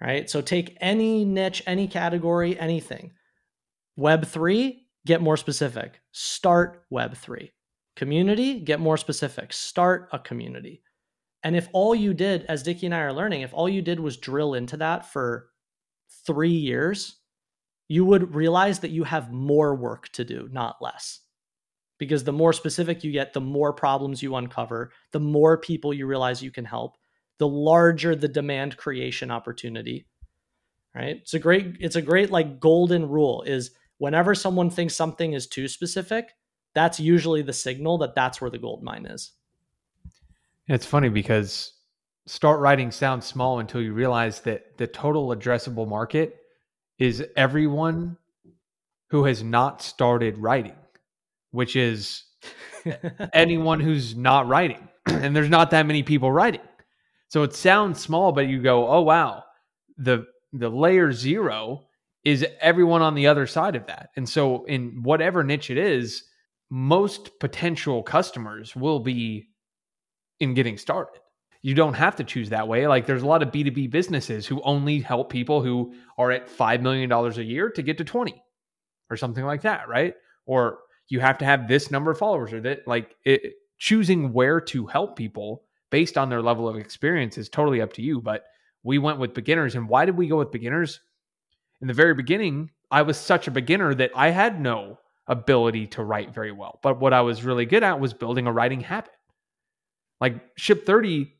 right? 0.00 0.30
So 0.30 0.40
take 0.40 0.76
any 0.80 1.24
niche 1.24 1.62
any 1.66 1.86
category 1.86 2.58
anything. 2.58 3.12
Web 3.96 4.24
3 4.26 4.86
get 5.06 5.20
more 5.20 5.36
specific. 5.36 6.00
Start 6.12 6.84
web 6.90 7.16
3 7.16 7.52
community 7.96 8.60
get 8.60 8.80
more 8.80 8.96
specific. 8.96 9.52
Start 9.52 10.08
a 10.12 10.18
community. 10.18 10.82
And 11.42 11.56
if 11.56 11.68
all 11.72 11.94
you 11.94 12.14
did 12.14 12.44
as 12.44 12.62
dickie 12.62 12.86
and 12.86 12.94
i 12.94 13.00
are 13.00 13.12
learning 13.12 13.42
if 13.42 13.54
all 13.54 13.68
you 13.68 13.82
did 13.82 14.00
was 14.00 14.16
drill 14.16 14.54
into 14.54 14.76
that 14.78 15.06
for 15.06 15.48
three 16.26 16.50
years, 16.50 17.16
you 17.88 18.04
would 18.04 18.34
realize 18.34 18.80
that 18.80 18.90
you 18.90 19.04
have 19.04 19.32
more 19.32 19.74
work 19.74 20.08
to 20.10 20.24
do, 20.24 20.48
not 20.52 20.76
less. 20.80 21.20
Because 22.00 22.24
the 22.24 22.32
more 22.32 22.52
specific 22.52 23.04
you 23.04 23.12
get, 23.12 23.34
the 23.34 23.40
more 23.40 23.72
problems 23.72 24.22
you 24.22 24.34
uncover, 24.34 24.90
the 25.12 25.20
more 25.20 25.58
people 25.58 25.94
you 25.94 26.06
realize 26.06 26.42
you 26.42 26.50
can 26.50 26.64
help, 26.64 26.96
the 27.38 27.46
larger 27.46 28.16
the 28.16 28.26
demand 28.26 28.76
creation 28.78 29.30
opportunity. 29.30 30.06
Right? 30.94 31.18
It's 31.18 31.34
a 31.34 31.38
great, 31.38 31.76
it's 31.78 31.96
a 31.96 32.02
great 32.02 32.30
like 32.30 32.58
golden 32.58 33.08
rule 33.08 33.42
is 33.42 33.70
whenever 33.98 34.34
someone 34.34 34.70
thinks 34.70 34.96
something 34.96 35.34
is 35.34 35.46
too 35.46 35.68
specific, 35.68 36.30
that's 36.74 36.98
usually 36.98 37.42
the 37.42 37.52
signal 37.52 37.98
that 37.98 38.14
that's 38.14 38.40
where 38.40 38.50
the 38.50 38.58
gold 38.58 38.82
mine 38.82 39.04
is. 39.04 39.32
It's 40.66 40.86
funny 40.86 41.10
because 41.10 41.74
start 42.26 42.60
writing 42.60 42.90
sounds 42.90 43.26
small 43.26 43.58
until 43.58 43.82
you 43.82 43.92
realize 43.92 44.40
that 44.40 44.78
the 44.78 44.86
total 44.86 45.28
addressable 45.28 45.86
market 45.86 46.36
is 46.98 47.24
everyone 47.36 48.16
who 49.08 49.24
has 49.24 49.42
not 49.42 49.82
started 49.82 50.38
writing, 50.38 50.76
which 51.50 51.76
is 51.76 52.24
anyone 53.32 53.80
who's 53.80 54.16
not 54.16 54.48
writing. 54.48 54.88
and 55.06 55.34
there's 55.34 55.48
not 55.48 55.70
that 55.70 55.86
many 55.86 56.02
people 56.02 56.32
writing. 56.32 56.60
So 57.28 57.42
it 57.42 57.54
sounds 57.54 58.00
small, 58.00 58.32
but 58.32 58.48
you 58.48 58.60
go, 58.60 58.88
oh 58.88 59.02
wow, 59.02 59.44
the 59.98 60.26
the 60.52 60.68
layer 60.68 61.12
zero 61.12 61.86
is 62.24 62.44
everyone 62.60 63.02
on 63.02 63.14
the 63.14 63.28
other 63.28 63.46
side 63.46 63.76
of 63.76 63.86
that. 63.86 64.10
And 64.16 64.28
so 64.28 64.64
in 64.64 65.02
whatever 65.02 65.44
niche 65.44 65.70
it 65.70 65.78
is, 65.78 66.24
most 66.70 67.38
potential 67.38 68.02
customers 68.02 68.74
will 68.74 68.98
be 69.00 69.46
in 70.40 70.54
getting 70.54 70.76
started 70.76 71.20
you 71.62 71.74
don't 71.74 71.94
have 71.94 72.16
to 72.16 72.24
choose 72.24 72.48
that 72.50 72.68
way. 72.68 72.86
Like 72.86 73.06
there's 73.06 73.22
a 73.22 73.26
lot 73.26 73.42
of 73.42 73.50
B2B 73.50 73.90
businesses 73.90 74.46
who 74.46 74.62
only 74.62 75.00
help 75.00 75.30
people 75.30 75.62
who 75.62 75.94
are 76.16 76.30
at 76.30 76.48
$5 76.48 76.80
million 76.80 77.10
a 77.12 77.42
year 77.42 77.70
to 77.70 77.82
get 77.82 77.98
to 77.98 78.04
20 78.04 78.42
or 79.10 79.16
something 79.16 79.44
like 79.44 79.62
that, 79.62 79.88
right? 79.88 80.14
Or 80.46 80.78
you 81.10 81.20
have 81.20 81.36
to 81.38 81.44
have 81.44 81.68
this 81.68 81.90
number 81.90 82.10
of 82.10 82.18
followers 82.18 82.52
or 82.52 82.60
that 82.62 82.88
like 82.88 83.16
it, 83.24 83.54
choosing 83.78 84.32
where 84.32 84.60
to 84.60 84.86
help 84.86 85.16
people 85.16 85.64
based 85.90 86.16
on 86.16 86.30
their 86.30 86.40
level 86.40 86.68
of 86.68 86.76
experience 86.76 87.36
is 87.36 87.48
totally 87.48 87.82
up 87.82 87.92
to 87.94 88.02
you. 88.02 88.20
But 88.22 88.44
we 88.82 88.98
went 88.98 89.18
with 89.18 89.34
beginners. 89.34 89.74
And 89.74 89.88
why 89.88 90.06
did 90.06 90.16
we 90.16 90.28
go 90.28 90.38
with 90.38 90.52
beginners? 90.52 91.00
In 91.82 91.88
the 91.88 91.94
very 91.94 92.14
beginning, 92.14 92.70
I 92.90 93.02
was 93.02 93.18
such 93.18 93.48
a 93.48 93.50
beginner 93.50 93.94
that 93.94 94.12
I 94.14 94.30
had 94.30 94.60
no 94.60 94.98
ability 95.26 95.88
to 95.88 96.04
write 96.04 96.32
very 96.32 96.52
well. 96.52 96.78
But 96.82 97.00
what 97.00 97.12
I 97.12 97.20
was 97.22 97.44
really 97.44 97.66
good 97.66 97.82
at 97.82 98.00
was 98.00 98.14
building 98.14 98.46
a 98.46 98.52
writing 98.52 98.80
habit. 98.80 99.12
Like 100.20 100.36
Ship 100.56 100.84
30, 100.84 101.32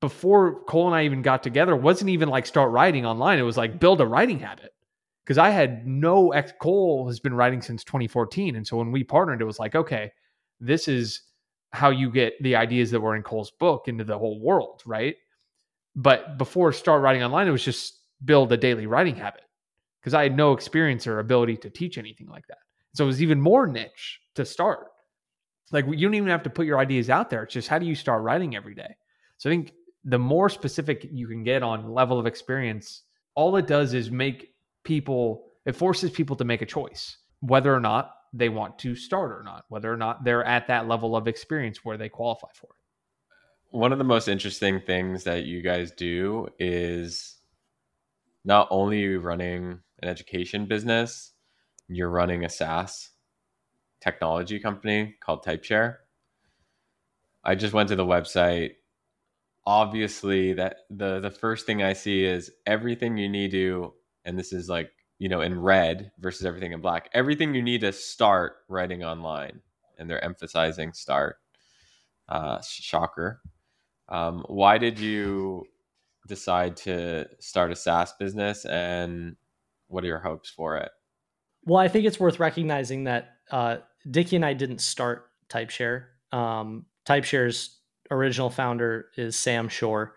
before 0.00 0.62
Cole 0.64 0.88
and 0.88 0.96
I 0.96 1.04
even 1.04 1.22
got 1.22 1.42
together, 1.42 1.74
wasn't 1.74 2.10
even 2.10 2.28
like 2.28 2.46
start 2.46 2.70
writing 2.70 3.06
online. 3.06 3.38
It 3.38 3.42
was 3.42 3.56
like 3.56 3.80
build 3.80 4.00
a 4.00 4.06
writing 4.06 4.40
habit. 4.40 4.72
Because 5.26 5.38
I 5.38 5.50
had 5.50 5.88
no 5.88 6.30
ex 6.30 6.52
Cole 6.60 7.08
has 7.08 7.18
been 7.18 7.34
writing 7.34 7.60
since 7.60 7.82
2014. 7.82 8.54
And 8.54 8.64
so 8.64 8.76
when 8.76 8.92
we 8.92 9.02
partnered, 9.02 9.42
it 9.42 9.44
was 9.44 9.58
like, 9.58 9.74
okay, 9.74 10.12
this 10.60 10.86
is 10.86 11.22
how 11.72 11.90
you 11.90 12.10
get 12.10 12.40
the 12.42 12.54
ideas 12.54 12.92
that 12.92 13.00
were 13.00 13.16
in 13.16 13.24
Cole's 13.24 13.50
book 13.50 13.88
into 13.88 14.04
the 14.04 14.16
whole 14.16 14.40
world, 14.40 14.82
right? 14.86 15.16
But 15.96 16.38
before 16.38 16.72
start 16.72 17.02
writing 17.02 17.24
online, 17.24 17.48
it 17.48 17.50
was 17.50 17.64
just 17.64 18.02
build 18.24 18.52
a 18.52 18.56
daily 18.56 18.86
writing 18.86 19.16
habit 19.16 19.42
because 20.00 20.14
I 20.14 20.22
had 20.22 20.36
no 20.36 20.52
experience 20.52 21.06
or 21.08 21.18
ability 21.18 21.56
to 21.58 21.70
teach 21.70 21.98
anything 21.98 22.28
like 22.28 22.46
that. 22.46 22.58
So 22.94 23.04
it 23.04 23.08
was 23.08 23.20
even 23.20 23.40
more 23.40 23.66
niche 23.66 24.20
to 24.36 24.44
start. 24.44 24.86
Like 25.72 25.86
you 25.86 26.06
don't 26.06 26.14
even 26.14 26.28
have 26.28 26.44
to 26.44 26.50
put 26.50 26.66
your 26.66 26.78
ideas 26.78 27.10
out 27.10 27.30
there. 27.30 27.42
It's 27.42 27.54
just 27.54 27.68
how 27.68 27.80
do 27.80 27.86
you 27.86 27.96
start 27.96 28.22
writing 28.22 28.54
every 28.54 28.74
day? 28.74 28.94
So 29.38 29.50
I 29.50 29.52
think 29.52 29.72
the 30.04 30.18
more 30.18 30.48
specific 30.48 31.08
you 31.10 31.26
can 31.26 31.42
get 31.42 31.64
on 31.64 31.92
level 31.92 32.18
of 32.18 32.26
experience, 32.26 33.02
all 33.34 33.56
it 33.56 33.66
does 33.66 33.92
is 33.92 34.10
make 34.10 34.54
people, 34.86 35.44
it 35.66 35.76
forces 35.76 36.10
people 36.10 36.36
to 36.36 36.44
make 36.44 36.62
a 36.62 36.66
choice, 36.66 37.18
whether 37.40 37.74
or 37.74 37.80
not 37.80 38.12
they 38.32 38.48
want 38.48 38.78
to 38.78 38.96
start 38.96 39.32
or 39.32 39.42
not, 39.42 39.64
whether 39.68 39.92
or 39.92 39.96
not 39.98 40.24
they're 40.24 40.44
at 40.44 40.68
that 40.68 40.88
level 40.88 41.14
of 41.14 41.28
experience 41.28 41.84
where 41.84 41.98
they 41.98 42.08
qualify 42.08 42.48
for 42.54 42.68
it 42.68 42.86
one 43.70 43.92
of 43.92 43.98
the 43.98 44.04
most 44.04 44.28
interesting 44.28 44.80
things 44.80 45.24
that 45.24 45.44
you 45.44 45.60
guys 45.60 45.90
do 45.90 46.48
is 46.58 47.36
not 48.44 48.68
only 48.70 49.16
running 49.16 49.80
an 50.02 50.08
education 50.08 50.66
business, 50.66 51.32
you're 51.88 52.10
running 52.10 52.44
a 52.44 52.48
SaaS 52.48 53.10
technology 54.00 54.58
company 54.60 55.16
called 55.20 55.44
Typeshare. 55.44 55.96
I 57.44 57.54
just 57.54 57.74
went 57.74 57.88
to 57.90 57.96
the 57.96 58.04
website. 58.04 58.72
Obviously, 59.66 60.52
that 60.54 60.76
the 60.88 61.20
the 61.20 61.30
first 61.30 61.66
thing 61.66 61.82
I 61.82 61.92
see 61.92 62.24
is 62.24 62.50
everything 62.66 63.18
you 63.18 63.28
need 63.28 63.50
to, 63.50 63.92
and 64.26 64.38
this 64.38 64.52
is 64.52 64.68
like 64.68 64.90
you 65.18 65.30
know 65.30 65.40
in 65.40 65.58
red 65.58 66.12
versus 66.18 66.44
everything 66.44 66.72
in 66.72 66.80
black. 66.82 67.08
Everything 67.14 67.54
you 67.54 67.62
need 67.62 67.80
to 67.80 67.92
start 67.92 68.56
writing 68.68 69.02
online, 69.02 69.60
and 69.98 70.10
they're 70.10 70.22
emphasizing 70.22 70.92
start. 70.92 71.36
Uh, 72.28 72.60
shocker. 72.60 73.40
Um, 74.08 74.44
why 74.48 74.78
did 74.78 74.98
you 74.98 75.64
decide 76.26 76.76
to 76.76 77.26
start 77.38 77.72
a 77.72 77.76
SaaS 77.76 78.12
business 78.18 78.64
and 78.64 79.36
what 79.88 80.04
are 80.04 80.08
your 80.08 80.18
hopes 80.18 80.50
for 80.50 80.76
it? 80.76 80.90
Well, 81.64 81.78
I 81.78 81.88
think 81.88 82.04
it's 82.04 82.20
worth 82.20 82.38
recognizing 82.38 83.04
that 83.04 83.36
uh, 83.50 83.78
Dickie 84.10 84.36
and 84.36 84.44
I 84.44 84.54
didn't 84.54 84.80
start 84.80 85.30
Typeshare. 85.48 86.06
Um, 86.32 86.86
Typeshare's 87.04 87.78
original 88.10 88.50
founder 88.50 89.06
is 89.16 89.36
Sam 89.36 89.68
Shore. 89.68 90.14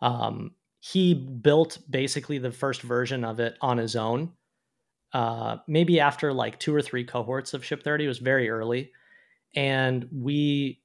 Um, 0.00 0.52
he 0.80 1.12
built 1.14 1.78
basically 1.88 2.38
the 2.38 2.50
first 2.50 2.82
version 2.82 3.22
of 3.22 3.38
it 3.38 3.56
on 3.60 3.78
his 3.78 3.94
own. 3.94 4.32
Uh, 5.12 5.58
maybe 5.68 6.00
after 6.00 6.32
like 6.32 6.58
two 6.58 6.74
or 6.74 6.80
three 6.80 7.04
cohorts 7.04 7.52
of 7.52 7.64
Ship 7.64 7.82
30, 7.82 8.04
it 8.04 8.08
was 8.08 8.18
very 8.18 8.48
early. 8.48 8.90
And 9.54 10.08
we 10.12 10.80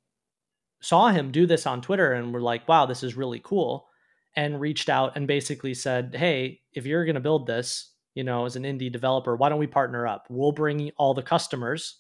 saw 0.82 1.10
him 1.10 1.32
do 1.32 1.46
this 1.46 1.66
on 1.66 1.82
Twitter 1.82 2.12
and 2.12 2.34
were 2.34 2.42
like, 2.42 2.68
wow, 2.68 2.86
this 2.86 3.04
is 3.04 3.16
really 3.16 3.40
cool. 3.44 3.88
And 4.36 4.60
reached 4.60 4.90
out 4.90 5.16
and 5.16 5.28
basically 5.28 5.74
said, 5.74 6.14
hey, 6.18 6.60
if 6.74 6.86
you're 6.86 7.06
going 7.06 7.16
to 7.16 7.22
build 7.22 7.48
this, 7.48 7.92
you 8.16 8.24
know, 8.24 8.46
as 8.46 8.58
an 8.58 8.64
indie 8.64 8.92
developer, 8.92 9.36
why 9.36 9.48
don't 9.48 9.60
we 9.60 9.68
partner 9.68 10.06
up? 10.06 10.28
We'll 10.30 10.52
bring 10.52 10.92
all 10.98 11.14
the 11.14 11.22
customers 11.22 12.00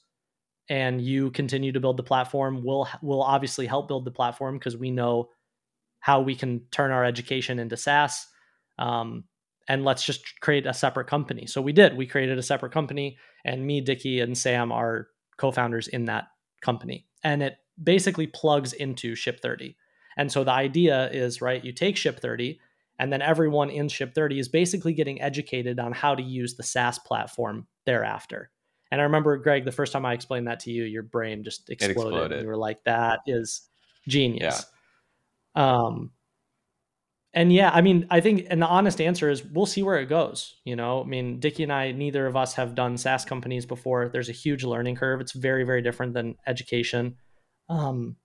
and 0.68 1.02
you 1.02 1.32
continue 1.32 1.72
to 1.72 1.80
build 1.80 1.96
the 1.96 2.04
platform. 2.04 2.62
We'll, 2.64 2.90
we'll 3.02 3.24
obviously 3.24 3.68
help 3.68 3.88
build 3.88 4.04
the 4.04 4.12
platform 4.12 4.58
because 4.58 4.76
we 4.76 4.92
know 4.92 5.30
how 6.06 6.22
we 6.22 6.36
can 6.36 6.60
turn 6.70 6.92
our 6.92 7.04
education 7.04 7.58
into 7.58 7.76
SaaS. 7.76 8.28
Um, 8.78 9.24
and 9.68 9.84
let's 9.84 10.06
just 10.06 10.40
create 10.40 10.68
a 10.68 10.74
separate 10.74 11.08
company. 11.08 11.48
So 11.48 11.64
we 11.64 11.74
did. 11.74 11.98
We 11.98 12.06
created 12.06 12.38
a 12.38 12.44
separate 12.44 12.74
company, 12.74 13.18
and 13.44 13.66
me, 13.66 13.82
Dickie, 13.82 14.20
and 14.20 14.38
Sam 14.38 14.72
are 14.72 15.08
co-founders 15.38 15.88
in 15.88 16.06
that 16.06 16.28
company. 16.62 17.08
And 17.24 17.42
it 17.42 17.58
basically 17.84 18.28
plugs 18.28 18.72
into 18.72 19.16
Ship 19.16 19.40
30. 19.42 19.76
And 20.16 20.32
so 20.32 20.44
the 20.44 20.52
idea 20.52 21.10
is, 21.10 21.42
right, 21.42 21.66
you 21.66 21.72
take 21.72 21.98
Ship 21.98 22.20
30, 22.20 22.60
and 23.00 23.12
then 23.12 23.24
everyone 23.24 23.72
in 23.72 23.90
Ship 23.90 24.14
30 24.14 24.38
is 24.38 24.48
basically 24.48 24.94
getting 24.94 25.20
educated 25.24 25.80
on 25.80 25.92
how 25.92 26.14
to 26.14 26.22
use 26.22 26.54
the 26.54 26.62
SaaS 26.62 27.00
platform 27.00 27.66
thereafter. 27.86 28.52
And 28.92 29.02
I 29.02 29.06
remember, 29.06 29.36
Greg, 29.38 29.66
the 29.66 29.72
first 29.72 29.92
time 29.92 30.06
I 30.06 30.14
explained 30.14 30.46
that 30.46 30.60
to 30.62 30.72
you, 30.72 30.84
your 30.84 31.02
brain 31.02 31.44
just 31.44 31.68
exploded. 31.72 31.98
exploded. 31.98 32.42
You 32.44 32.48
were 32.48 32.58
like, 32.58 32.84
that 32.84 33.22
is 33.26 33.68
genius. 34.08 34.60
Yeah. 34.60 34.75
Um, 35.56 36.12
and 37.36 37.52
yeah, 37.52 37.70
I 37.74 37.82
mean, 37.82 38.08
I 38.10 38.22
think, 38.22 38.48
and 38.50 38.62
the 38.62 38.68
honest 38.68 39.02
answer 39.02 39.30
is 39.30 39.44
we'll 39.44 39.66
see 39.66 39.84
where 39.84 40.00
it 40.00 40.06
goes. 40.06 40.56
You 40.64 40.78
know, 40.78 41.04
I 41.04 41.06
mean, 41.06 41.42
Dickie 41.42 41.64
and 41.64 41.74
I, 41.74 41.92
neither 41.92 42.26
of 42.28 42.38
us 42.38 42.54
have 42.54 42.76
done 42.76 42.98
SaaS 42.98 43.26
companies 43.26 43.66
before. 43.66 44.08
There's 44.08 44.30
a 44.30 44.34
huge 44.34 44.64
learning 44.64 44.96
curve. 44.96 45.20
It's 45.20 45.34
very, 45.34 45.66
very 45.66 45.82
different 45.82 46.14
than 46.14 46.36
education. 46.48 47.18
Um, 47.68 48.16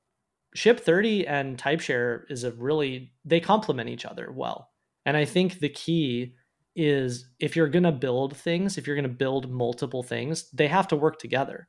Ship 0.55 0.79
30 0.79 1.27
and 1.27 1.59
Typeshare 1.59 2.23
is 2.29 2.45
a 2.45 2.53
really 2.53 3.13
they 3.25 3.41
complement 3.41 3.89
each 3.89 4.05
other 4.05 4.31
well. 4.33 4.71
And 5.05 5.17
I 5.17 5.25
think 5.25 5.59
the 5.59 5.69
key 5.69 6.35
is 6.77 7.29
if 7.41 7.57
you're 7.57 7.69
going 7.69 7.83
to 7.83 7.93
build 7.93 8.37
things, 8.37 8.79
if 8.79 8.87
you're 8.87 8.97
going 8.97 9.09
to 9.09 9.09
build 9.09 9.51
multiple 9.51 10.05
things, 10.05 10.49
they 10.51 10.69
have 10.69 10.87
to 10.89 10.97
work 10.97 11.19
together. 11.19 11.69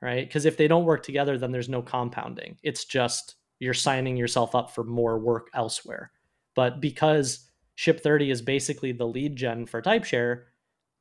Right? 0.00 0.26
Because 0.26 0.46
if 0.46 0.56
they 0.56 0.68
don't 0.68 0.84
work 0.84 1.02
together, 1.02 1.38
then 1.38 1.52
there's 1.52 1.68
no 1.68 1.82
compounding. 1.82 2.56
It's 2.62 2.84
just 2.86 3.36
you're 3.62 3.74
signing 3.74 4.16
yourself 4.16 4.56
up 4.56 4.74
for 4.74 4.82
more 4.82 5.20
work 5.20 5.48
elsewhere. 5.54 6.10
But 6.56 6.80
because 6.80 7.48
Ship 7.76 8.02
30 8.02 8.32
is 8.32 8.42
basically 8.42 8.90
the 8.90 9.06
lead 9.06 9.36
gen 9.36 9.66
for 9.66 9.80
Typeshare, 9.80 10.46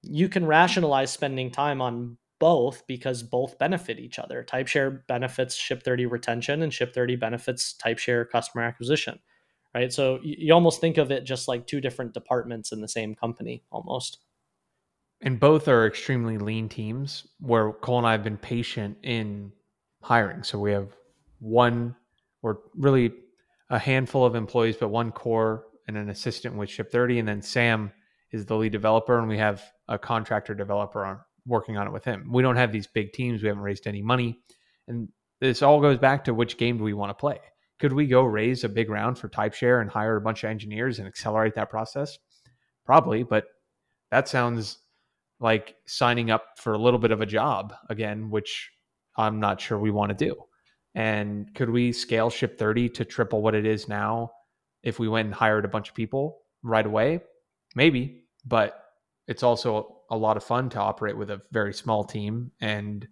you 0.03 0.30
can 0.30 0.45
rationalize 0.45 1.12
spending 1.12 1.49
time 1.49 1.82
on 1.82 2.18
both 2.39 2.86
because 2.86 3.24
both 3.24 3.57
benefit 3.57 3.97
each 3.97 4.20
other. 4.20 4.45
Typeshare 4.47 5.01
benefits 5.07 5.57
Ship30 5.57 6.12
retention 6.12 6.62
and 6.62 6.72
Ship30 6.72 7.20
benefits 7.20 7.76
Typeshare 7.84 8.30
customer 8.30 8.64
acquisition, 8.64 9.18
right? 9.74 9.91
So 9.91 10.20
you 10.22 10.53
almost 10.53 10.80
think 10.82 10.99
of 10.99 11.09
it 11.09 11.24
just 11.24 11.47
like 11.47 11.66
two 11.66 11.82
different 11.82 12.14
departments 12.14 12.72
in 12.72 12.80
the 12.80 12.88
same 12.88 13.16
company 13.16 13.64
almost. 13.72 14.20
And 15.22 15.39
both 15.39 15.68
are 15.68 15.88
extremely 15.88 16.38
lean 16.38 16.70
teams 16.70 17.28
where 17.39 17.72
Cole 17.72 17.97
and 17.97 18.07
I 18.07 18.12
have 18.12 18.24
been 18.24 18.38
patient 18.38 18.97
in 19.01 19.51
hiring. 20.03 20.43
So 20.43 20.59
we 20.59 20.72
have 20.74 20.89
one 21.39 21.95
or 22.42 22.60
really 22.76 23.12
a 23.70 23.80
handful 23.80 24.26
of 24.26 24.36
employees, 24.36 24.78
but 24.78 24.89
one 24.89 25.12
core 25.12 25.66
and 25.88 25.98
an 25.98 26.10
assistant 26.10 26.56
with 26.56 26.70
Ship30. 26.70 27.20
And 27.20 27.28
then 27.28 27.42
Sam 27.42 27.92
is 28.32 28.46
the 28.46 28.56
lead 28.56 28.72
developer, 28.72 29.18
and 29.20 29.28
we 29.28 29.38
have 29.38 29.64
a 29.88 29.98
contractor 29.98 30.54
developer 30.54 31.06
on, 31.06 31.20
working 31.46 31.78
on 31.78 31.88
it 31.88 31.94
with 31.94 32.04
him. 32.04 32.30
We 32.32 32.44
don't 32.44 32.56
have 32.56 32.72
these 32.72 32.88
big 32.88 33.14
teams. 33.14 33.42
We 33.42 33.48
haven't 33.48 33.64
raised 33.64 33.88
any 33.88 34.02
money. 34.02 34.39
And 34.88 35.10
this 35.39 35.62
all 35.62 35.82
goes 35.82 35.98
back 35.98 36.24
to 36.26 36.34
which 36.34 36.58
game 36.58 36.78
do 36.78 36.84
we 36.84 36.94
want 36.94 37.10
to 37.10 37.14
play? 37.16 37.39
Could 37.80 37.94
we 37.94 38.06
go 38.06 38.24
raise 38.24 38.64
a 38.64 38.70
big 38.70 38.89
round 38.89 39.18
for 39.18 39.28
Typeshare 39.28 39.82
and 39.82 39.89
hire 39.89 40.16
a 40.16 40.22
bunch 40.22 40.44
of 40.44 40.50
engineers 40.50 41.00
and 41.00 41.08
accelerate 41.08 41.56
that 41.56 41.70
process? 41.70 42.18
Probably, 42.86 43.24
but 43.24 43.46
that 44.12 44.28
sounds 44.28 44.78
like 45.39 45.76
signing 45.88 46.30
up 46.30 46.44
for 46.58 46.74
a 46.74 46.78
little 46.78 47.00
bit 47.00 47.12
of 47.12 47.22
a 47.22 47.26
job 47.26 47.74
again, 47.89 48.30
which 48.30 48.70
I'm 49.18 49.39
not 49.39 49.60
sure 49.60 49.80
we 49.80 49.92
want 49.92 50.16
to 50.18 50.26
do. 50.26 50.36
And 50.96 51.54
could 51.56 51.70
we 51.70 51.92
scale 51.92 52.30
Ship 52.30 52.58
30 52.58 52.89
to 52.89 53.06
triple 53.06 53.42
what 53.42 53.56
it 53.56 53.66
is 53.66 53.88
now 53.88 54.32
if 54.84 55.00
we 55.00 55.08
went 55.08 55.28
and 55.28 55.36
hired 55.36 55.66
a 55.66 55.70
bunch 55.70 55.89
of 55.89 55.96
people 55.96 56.39
right 56.64 56.86
away? 56.86 57.22
Maybe, 57.76 58.26
but 58.46 58.84
it's 59.28 59.44
also 59.44 60.02
a 60.10 60.18
lot 60.18 60.38
of 60.38 60.44
fun 60.44 60.70
to 60.70 60.80
operate 60.80 61.18
with 61.18 61.30
a 61.30 61.42
very 61.52 61.74
small 61.74 62.04
team 62.04 62.52
and 62.60 63.08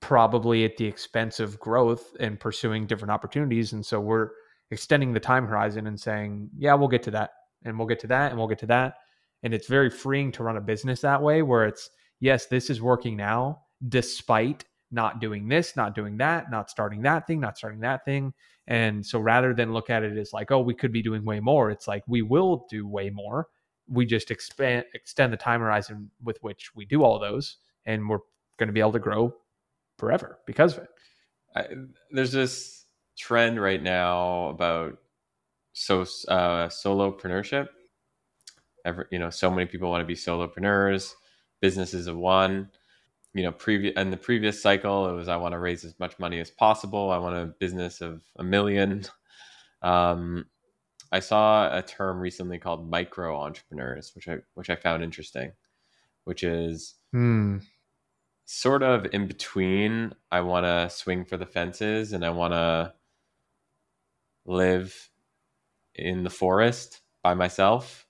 probably 0.00 0.64
at 0.64 0.76
the 0.76 0.84
expense 0.84 1.40
of 1.40 1.58
growth 1.58 2.14
and 2.20 2.38
pursuing 2.38 2.86
different 2.86 3.12
opportunities. 3.12 3.72
And 3.72 3.84
so 3.84 4.00
we're 4.00 4.30
extending 4.70 5.12
the 5.12 5.20
time 5.20 5.46
horizon 5.46 5.86
and 5.86 5.98
saying, 5.98 6.50
yeah, 6.56 6.74
we'll 6.74 6.88
get 6.88 7.02
to 7.04 7.10
that 7.12 7.30
and 7.64 7.78
we'll 7.78 7.88
get 7.88 8.00
to 8.00 8.06
that 8.08 8.30
and 8.30 8.38
we'll 8.38 8.48
get 8.48 8.58
to 8.60 8.66
that. 8.66 8.94
And 9.42 9.54
it's 9.54 9.68
very 9.68 9.90
freeing 9.90 10.32
to 10.32 10.42
run 10.42 10.56
a 10.56 10.60
business 10.60 11.00
that 11.02 11.22
way 11.22 11.42
where 11.42 11.64
it's, 11.64 11.90
yes, 12.20 12.46
this 12.46 12.68
is 12.68 12.82
working 12.82 13.16
now, 13.16 13.62
despite 13.88 14.64
not 14.90 15.20
doing 15.20 15.48
this, 15.48 15.76
not 15.76 15.94
doing 15.94 16.16
that, 16.18 16.50
not 16.50 16.70
starting 16.70 17.02
that 17.02 17.26
thing, 17.26 17.40
not 17.40 17.58
starting 17.58 17.80
that 17.80 18.04
thing. 18.04 18.32
And 18.66 19.04
so 19.04 19.18
rather 19.18 19.54
than 19.54 19.72
look 19.72 19.90
at 19.90 20.02
it 20.02 20.16
as 20.16 20.32
like, 20.32 20.50
oh, 20.50 20.60
we 20.60 20.74
could 20.74 20.92
be 20.92 21.02
doing 21.02 21.24
way 21.24 21.40
more, 21.40 21.70
it's 21.70 21.88
like 21.88 22.02
we 22.06 22.22
will 22.22 22.66
do 22.70 22.86
way 22.86 23.10
more 23.10 23.48
we 23.88 24.06
just 24.06 24.30
expand 24.30 24.84
extend 24.94 25.32
the 25.32 25.36
time 25.36 25.60
horizon 25.60 26.10
with 26.22 26.38
which 26.42 26.74
we 26.74 26.84
do 26.84 27.02
all 27.02 27.18
those 27.18 27.58
and 27.84 28.08
we're 28.08 28.18
going 28.58 28.66
to 28.68 28.72
be 28.72 28.80
able 28.80 28.92
to 28.92 28.98
grow 28.98 29.32
forever 29.98 30.38
because 30.46 30.76
of 30.76 30.84
it. 30.84 30.88
I, 31.54 31.66
there's 32.10 32.32
this 32.32 32.84
trend 33.16 33.60
right 33.60 33.82
now 33.82 34.48
about 34.48 34.98
so 35.72 36.02
uh, 36.28 36.68
solopreneurship. 36.68 37.68
Ever, 38.84 39.08
you 39.10 39.18
know, 39.18 39.30
so 39.30 39.50
many 39.50 39.66
people 39.66 39.90
want 39.90 40.02
to 40.02 40.06
be 40.06 40.14
solopreneurs. 40.14 41.12
Businesses 41.60 42.06
of 42.06 42.16
one. 42.16 42.70
You 43.36 43.44
know, 43.44 43.52
previous 43.52 43.94
in 43.96 44.10
the 44.10 44.16
previous 44.16 44.62
cycle, 44.62 45.08
it 45.08 45.12
was 45.12 45.28
I 45.28 45.36
want 45.36 45.52
to 45.52 45.58
raise 45.58 45.84
as 45.84 45.98
much 46.00 46.18
money 46.18 46.40
as 46.40 46.50
possible. 46.50 47.10
I 47.10 47.18
want 47.18 47.36
a 47.36 47.46
business 47.46 48.00
of 48.00 48.22
a 48.36 48.44
million. 48.44 49.04
Um, 49.82 50.46
I 51.12 51.20
saw 51.20 51.76
a 51.76 51.82
term 51.82 52.18
recently 52.18 52.58
called 52.58 52.90
micro 52.90 53.38
entrepreneurs, 53.38 54.12
which 54.14 54.28
I 54.28 54.38
which 54.54 54.70
I 54.70 54.76
found 54.76 55.04
interesting, 55.04 55.52
which 56.24 56.42
is 56.42 56.96
Hmm. 57.12 57.58
sort 58.46 58.82
of 58.82 59.06
in 59.12 59.26
between. 59.26 60.14
I 60.32 60.40
want 60.40 60.64
to 60.64 60.90
swing 60.94 61.24
for 61.24 61.36
the 61.36 61.46
fences 61.46 62.12
and 62.12 62.24
I 62.24 62.30
want 62.30 62.54
to 62.54 62.94
live 64.44 65.10
in 65.94 66.24
the 66.24 66.30
forest 66.30 67.02
by 67.22 67.34
myself, 67.34 68.06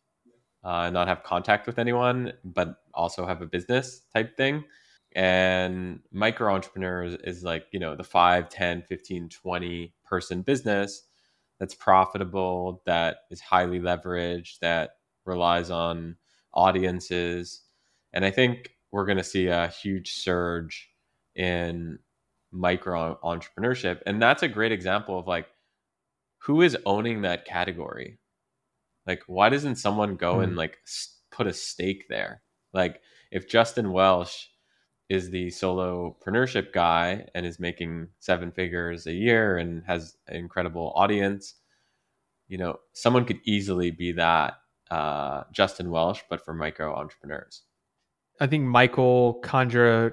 uh, 0.64 0.90
not 0.90 1.08
have 1.08 1.22
contact 1.22 1.66
with 1.66 1.78
anyone, 1.78 2.32
but 2.44 2.82
also 2.94 3.26
have 3.26 3.42
a 3.42 3.46
business 3.46 4.02
type 4.14 4.36
thing. 4.36 4.64
And 5.16 6.00
micro 6.12 6.54
entrepreneurs 6.54 7.16
is 7.24 7.42
like, 7.42 7.66
you 7.72 7.80
know, 7.80 7.96
the 7.96 8.04
5, 8.04 8.50
10, 8.50 8.82
15, 8.82 9.30
20 9.30 9.94
person 10.04 10.42
business 10.42 11.04
that's 11.60 11.74
profitable, 11.74 12.82
that 12.86 13.20
is 13.30 13.40
highly 13.40 13.80
leveraged, 13.80 14.60
that 14.60 14.90
relies 15.26 15.70
on 15.70 16.16
audiences. 16.54 17.62
And 18.14 18.26
I 18.26 18.30
think 18.32 18.72
we're 18.92 19.06
going 19.06 19.18
to 19.18 19.24
see 19.24 19.48
a 19.48 19.68
huge 19.68 20.12
surge 20.12 20.90
in 21.34 21.98
micro 22.52 23.18
entrepreneurship. 23.24 24.02
And 24.06 24.22
that's 24.22 24.44
a 24.44 24.48
great 24.48 24.72
example 24.72 25.18
of 25.18 25.26
like, 25.26 25.48
who 26.40 26.62
is 26.62 26.78
owning 26.86 27.22
that 27.22 27.46
category? 27.46 28.18
Like, 29.06 29.22
why 29.28 29.48
doesn't 29.48 29.76
someone 29.76 30.16
go 30.16 30.40
and 30.40 30.52
Hmm. 30.52 30.58
like 30.58 30.78
put 31.30 31.46
a 31.46 31.54
stake 31.54 32.06
there? 32.10 32.42
Like, 32.74 33.02
if 33.32 33.48
Justin 33.48 33.92
Welsh 33.92 34.48
is 35.08 35.30
the 35.30 35.48
solopreneurship 35.48 36.72
guy 36.72 37.24
and 37.34 37.46
is 37.46 37.60
making 37.60 38.08
seven 38.18 38.50
figures 38.50 39.06
a 39.06 39.12
year 39.12 39.58
and 39.58 39.84
has 39.86 40.16
an 40.26 40.36
incredible 40.36 40.92
audience, 40.96 41.54
you 42.48 42.58
know, 42.58 42.76
someone 42.92 43.24
could 43.24 43.40
easily 43.44 43.90
be 43.90 44.12
that 44.12 44.54
uh, 44.90 45.44
Justin 45.52 45.90
Welsh, 45.90 46.22
but 46.28 46.44
for 46.44 46.54
micro 46.54 46.94
entrepreneurs. 46.94 47.62
I 48.40 48.46
think 48.46 48.64
Michael 48.64 49.40
Conjura 49.42 50.12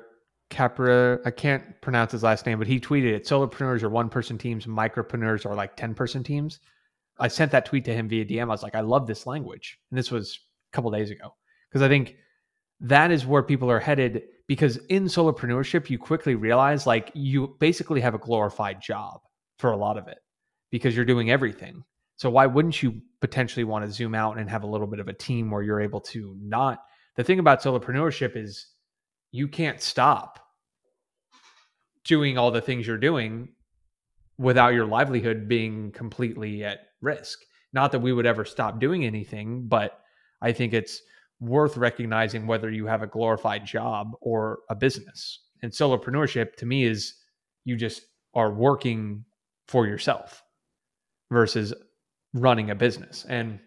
Capra, 0.49 1.19
I 1.25 1.31
can't 1.31 1.81
pronounce 1.81 2.11
his 2.11 2.23
last 2.23 2.45
name, 2.45 2.59
but 2.59 2.67
he 2.67 2.79
tweeted 2.79 3.13
it. 3.13 3.25
Solopreneurs 3.25 3.81
are 3.81 3.89
one 3.89 4.09
person 4.09 4.37
teams, 4.37 4.65
micropreneurs 4.65 5.45
are 5.45 5.55
like 5.55 5.75
10 5.75 5.95
person 5.95 6.23
teams. 6.23 6.59
I 7.19 7.27
sent 7.27 7.51
that 7.51 7.65
tweet 7.65 7.85
to 7.85 7.93
him 7.93 8.07
via 8.07 8.25
DM. 8.25 8.43
I 8.43 8.45
was 8.45 8.63
like, 8.63 8.75
I 8.75 8.81
love 8.81 9.07
this 9.07 9.25
language. 9.25 9.79
And 9.89 9.97
this 9.97 10.11
was 10.11 10.39
a 10.71 10.75
couple 10.75 10.91
days 10.91 11.11
ago. 11.11 11.33
Because 11.69 11.81
I 11.81 11.87
think 11.87 12.17
that 12.83 13.11
is 13.11 13.25
where 13.25 13.43
people 13.43 13.71
are 13.71 13.79
headed. 13.79 14.23
Because 14.47 14.77
in 14.89 15.05
solopreneurship, 15.05 15.89
you 15.89 15.97
quickly 15.97 16.35
realize 16.35 16.85
like 16.85 17.11
you 17.15 17.55
basically 17.59 18.01
have 18.01 18.13
a 18.13 18.19
glorified 18.19 18.81
job 18.81 19.21
for 19.57 19.71
a 19.71 19.77
lot 19.77 19.97
of 19.97 20.07
it 20.07 20.17
because 20.69 20.95
you're 20.95 21.05
doing 21.05 21.31
everything. 21.31 21.83
So 22.17 22.29
why 22.29 22.45
wouldn't 22.45 22.83
you 22.83 23.01
potentially 23.21 23.63
want 23.63 23.85
to 23.85 23.91
zoom 23.91 24.13
out 24.13 24.37
and 24.37 24.49
have 24.49 24.63
a 24.63 24.67
little 24.67 24.87
bit 24.87 24.99
of 24.99 25.07
a 25.07 25.13
team 25.13 25.49
where 25.49 25.63
you're 25.63 25.81
able 25.81 26.01
to 26.01 26.35
not 26.39 26.79
the 27.15 27.23
thing 27.23 27.39
about 27.39 27.61
solopreneurship 27.61 28.35
is 28.35 28.67
you 29.31 29.47
can't 29.47 29.81
stop 29.81 30.39
doing 32.03 32.37
all 32.37 32.51
the 32.51 32.61
things 32.61 32.85
you're 32.85 32.97
doing 32.97 33.49
without 34.37 34.73
your 34.73 34.85
livelihood 34.85 35.47
being 35.47 35.91
completely 35.91 36.63
at 36.63 36.79
risk. 37.01 37.39
Not 37.71 37.91
that 37.91 37.99
we 37.99 38.13
would 38.13 38.25
ever 38.25 38.45
stop 38.45 38.79
doing 38.79 39.05
anything, 39.05 39.67
but 39.67 39.99
I 40.41 40.51
think 40.51 40.73
it's 40.73 41.01
worth 41.43 41.77
recognizing 41.77 42.47
whether 42.47 42.71
you 42.71 42.85
have 42.85 43.01
a 43.01 43.07
glorified 43.07 43.65
job 43.65 44.11
or 44.21 44.59
a 44.69 44.75
business. 44.75 45.39
And 45.61 45.71
solopreneurship 45.71 46.55
to 46.55 46.65
me 46.65 46.85
is 46.85 47.13
you 47.65 47.75
just 47.75 48.01
are 48.33 48.51
working 48.53 49.25
for 49.67 49.87
yourself 49.87 50.43
versus 51.31 51.73
running 52.33 52.69
a 52.69 52.75
business. 52.75 53.25
And 53.27 53.59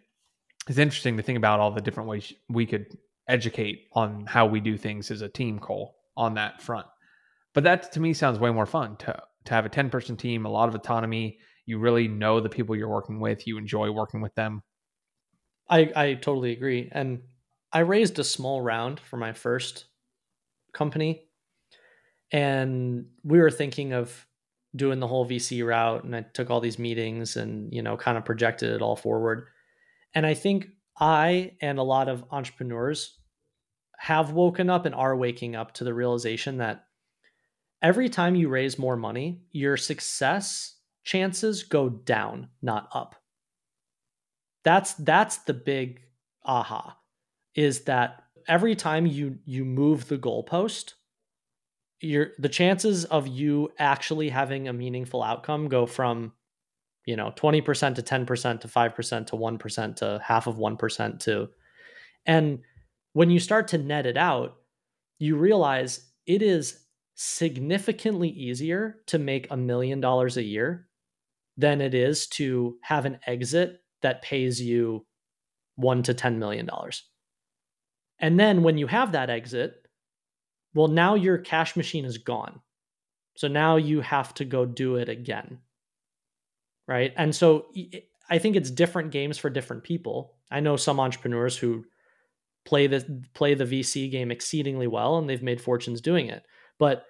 it's 0.68 0.78
interesting 0.78 1.16
to 1.16 1.22
think 1.22 1.38
about 1.38 1.60
all 1.60 1.70
the 1.70 1.80
different 1.80 2.08
ways 2.08 2.32
we 2.48 2.66
could 2.66 2.86
educate 3.28 3.86
on 3.92 4.26
how 4.26 4.46
we 4.46 4.60
do 4.60 4.76
things 4.76 5.10
as 5.10 5.22
a 5.22 5.28
team, 5.28 5.58
Cole, 5.58 5.96
on 6.16 6.34
that 6.34 6.62
front. 6.62 6.86
But 7.54 7.64
that 7.64 7.92
to 7.92 8.00
me 8.00 8.12
sounds 8.12 8.38
way 8.38 8.50
more 8.50 8.66
fun 8.66 8.96
to 8.98 9.22
to 9.46 9.54
have 9.54 9.64
a 9.64 9.68
10 9.68 9.90
person 9.90 10.16
team, 10.16 10.44
a 10.44 10.50
lot 10.50 10.68
of 10.68 10.74
autonomy. 10.74 11.38
You 11.66 11.78
really 11.78 12.08
know 12.08 12.40
the 12.40 12.48
people 12.48 12.76
you're 12.76 12.88
working 12.88 13.20
with, 13.20 13.46
you 13.46 13.58
enjoy 13.58 13.90
working 13.90 14.20
with 14.20 14.34
them. 14.34 14.62
I, 15.68 15.90
I 15.96 16.14
totally 16.14 16.52
agree. 16.52 16.88
And 16.92 17.22
I 17.76 17.80
raised 17.80 18.18
a 18.18 18.24
small 18.24 18.62
round 18.62 18.98
for 18.98 19.18
my 19.18 19.34
first 19.34 19.84
company. 20.72 21.24
And 22.32 23.04
we 23.22 23.38
were 23.38 23.50
thinking 23.50 23.92
of 23.92 24.26
doing 24.74 24.98
the 24.98 25.06
whole 25.06 25.28
VC 25.28 25.62
route. 25.62 26.02
And 26.04 26.16
I 26.16 26.22
took 26.22 26.48
all 26.48 26.60
these 26.60 26.78
meetings 26.78 27.36
and, 27.36 27.70
you 27.74 27.82
know, 27.82 27.98
kind 27.98 28.16
of 28.16 28.24
projected 28.24 28.72
it 28.72 28.80
all 28.80 28.96
forward. 28.96 29.48
And 30.14 30.24
I 30.24 30.32
think 30.32 30.68
I 30.98 31.52
and 31.60 31.78
a 31.78 31.82
lot 31.82 32.08
of 32.08 32.24
entrepreneurs 32.30 33.18
have 33.98 34.32
woken 34.32 34.70
up 34.70 34.86
and 34.86 34.94
are 34.94 35.14
waking 35.14 35.54
up 35.54 35.74
to 35.74 35.84
the 35.84 35.92
realization 35.92 36.56
that 36.56 36.86
every 37.82 38.08
time 38.08 38.36
you 38.36 38.48
raise 38.48 38.78
more 38.78 38.96
money, 38.96 39.42
your 39.52 39.76
success 39.76 40.76
chances 41.04 41.62
go 41.62 41.90
down, 41.90 42.48
not 42.62 42.88
up 42.94 43.16
that's 44.66 44.94
that's 44.94 45.36
the 45.44 45.54
big 45.54 46.00
aha 46.44 46.98
is 47.56 47.80
that 47.84 48.22
every 48.46 48.76
time 48.76 49.06
you 49.06 49.38
you 49.44 49.64
move 49.64 50.06
the 50.06 50.18
goalpost 50.18 50.92
your 52.00 52.28
the 52.38 52.48
chances 52.48 53.04
of 53.06 53.26
you 53.26 53.70
actually 53.78 54.28
having 54.28 54.68
a 54.68 54.72
meaningful 54.72 55.22
outcome 55.22 55.68
go 55.68 55.86
from 55.86 56.32
you 57.06 57.16
know 57.16 57.32
20% 57.36 57.94
to 57.94 58.02
10% 58.02 58.60
to 58.60 58.68
5% 58.68 59.26
to 59.26 59.36
1% 59.36 59.96
to 59.96 60.20
half 60.22 60.46
of 60.46 60.56
1% 60.56 61.20
to 61.20 61.48
and 62.26 62.60
when 63.14 63.30
you 63.30 63.40
start 63.40 63.68
to 63.68 63.78
net 63.78 64.06
it 64.06 64.16
out 64.16 64.56
you 65.18 65.36
realize 65.36 66.10
it 66.26 66.42
is 66.42 66.86
significantly 67.14 68.28
easier 68.28 69.00
to 69.06 69.18
make 69.18 69.50
a 69.50 69.56
million 69.56 70.00
dollars 70.00 70.36
a 70.36 70.42
year 70.42 70.86
than 71.56 71.80
it 71.80 71.94
is 71.94 72.26
to 72.26 72.76
have 72.82 73.06
an 73.06 73.18
exit 73.26 73.80
that 74.02 74.20
pays 74.22 74.60
you 74.60 75.06
one 75.76 76.02
to 76.02 76.12
ten 76.12 76.38
million 76.38 76.66
dollars. 76.66 77.04
And 78.18 78.38
then 78.38 78.62
when 78.62 78.78
you 78.78 78.86
have 78.86 79.12
that 79.12 79.30
exit, 79.30 79.74
well, 80.74 80.88
now 80.88 81.14
your 81.14 81.38
cash 81.38 81.76
machine 81.76 82.04
is 82.04 82.18
gone. 82.18 82.60
So 83.36 83.48
now 83.48 83.76
you 83.76 84.00
have 84.00 84.32
to 84.34 84.44
go 84.44 84.64
do 84.64 84.96
it 84.96 85.08
again. 85.08 85.58
Right. 86.88 87.12
And 87.16 87.34
so 87.34 87.66
I 88.30 88.38
think 88.38 88.56
it's 88.56 88.70
different 88.70 89.10
games 89.10 89.38
for 89.38 89.50
different 89.50 89.84
people. 89.84 90.34
I 90.50 90.60
know 90.60 90.76
some 90.76 91.00
entrepreneurs 91.00 91.56
who 91.56 91.84
play 92.64 92.86
the 92.86 93.24
play 93.34 93.54
the 93.54 93.64
VC 93.64 94.10
game 94.10 94.30
exceedingly 94.30 94.86
well 94.86 95.18
and 95.18 95.28
they've 95.28 95.42
made 95.42 95.60
fortunes 95.60 96.00
doing 96.00 96.28
it. 96.28 96.44
But 96.78 97.04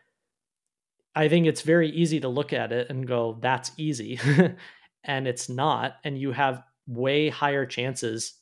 I 1.14 1.28
think 1.28 1.46
it's 1.46 1.62
very 1.62 1.90
easy 1.90 2.20
to 2.20 2.28
look 2.28 2.52
at 2.52 2.72
it 2.72 2.90
and 2.90 3.07
go, 3.07 3.38
that's 3.40 3.72
easy. 3.76 4.20
and 5.04 5.26
it's 5.26 5.48
not. 5.48 5.96
And 6.04 6.18
you 6.18 6.32
have 6.32 6.62
way 6.86 7.28
higher 7.28 7.66
chances 7.66 8.34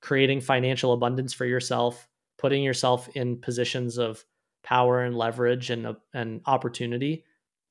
creating 0.00 0.40
financial 0.40 0.92
abundance 0.92 1.32
for 1.32 1.44
yourself, 1.44 2.08
putting 2.38 2.62
yourself 2.62 3.08
in 3.14 3.40
positions 3.40 3.98
of 3.98 4.24
power 4.62 5.02
and 5.02 5.16
leverage 5.16 5.70
and, 5.70 5.86
uh, 5.86 5.94
and 6.14 6.40
opportunity 6.46 7.24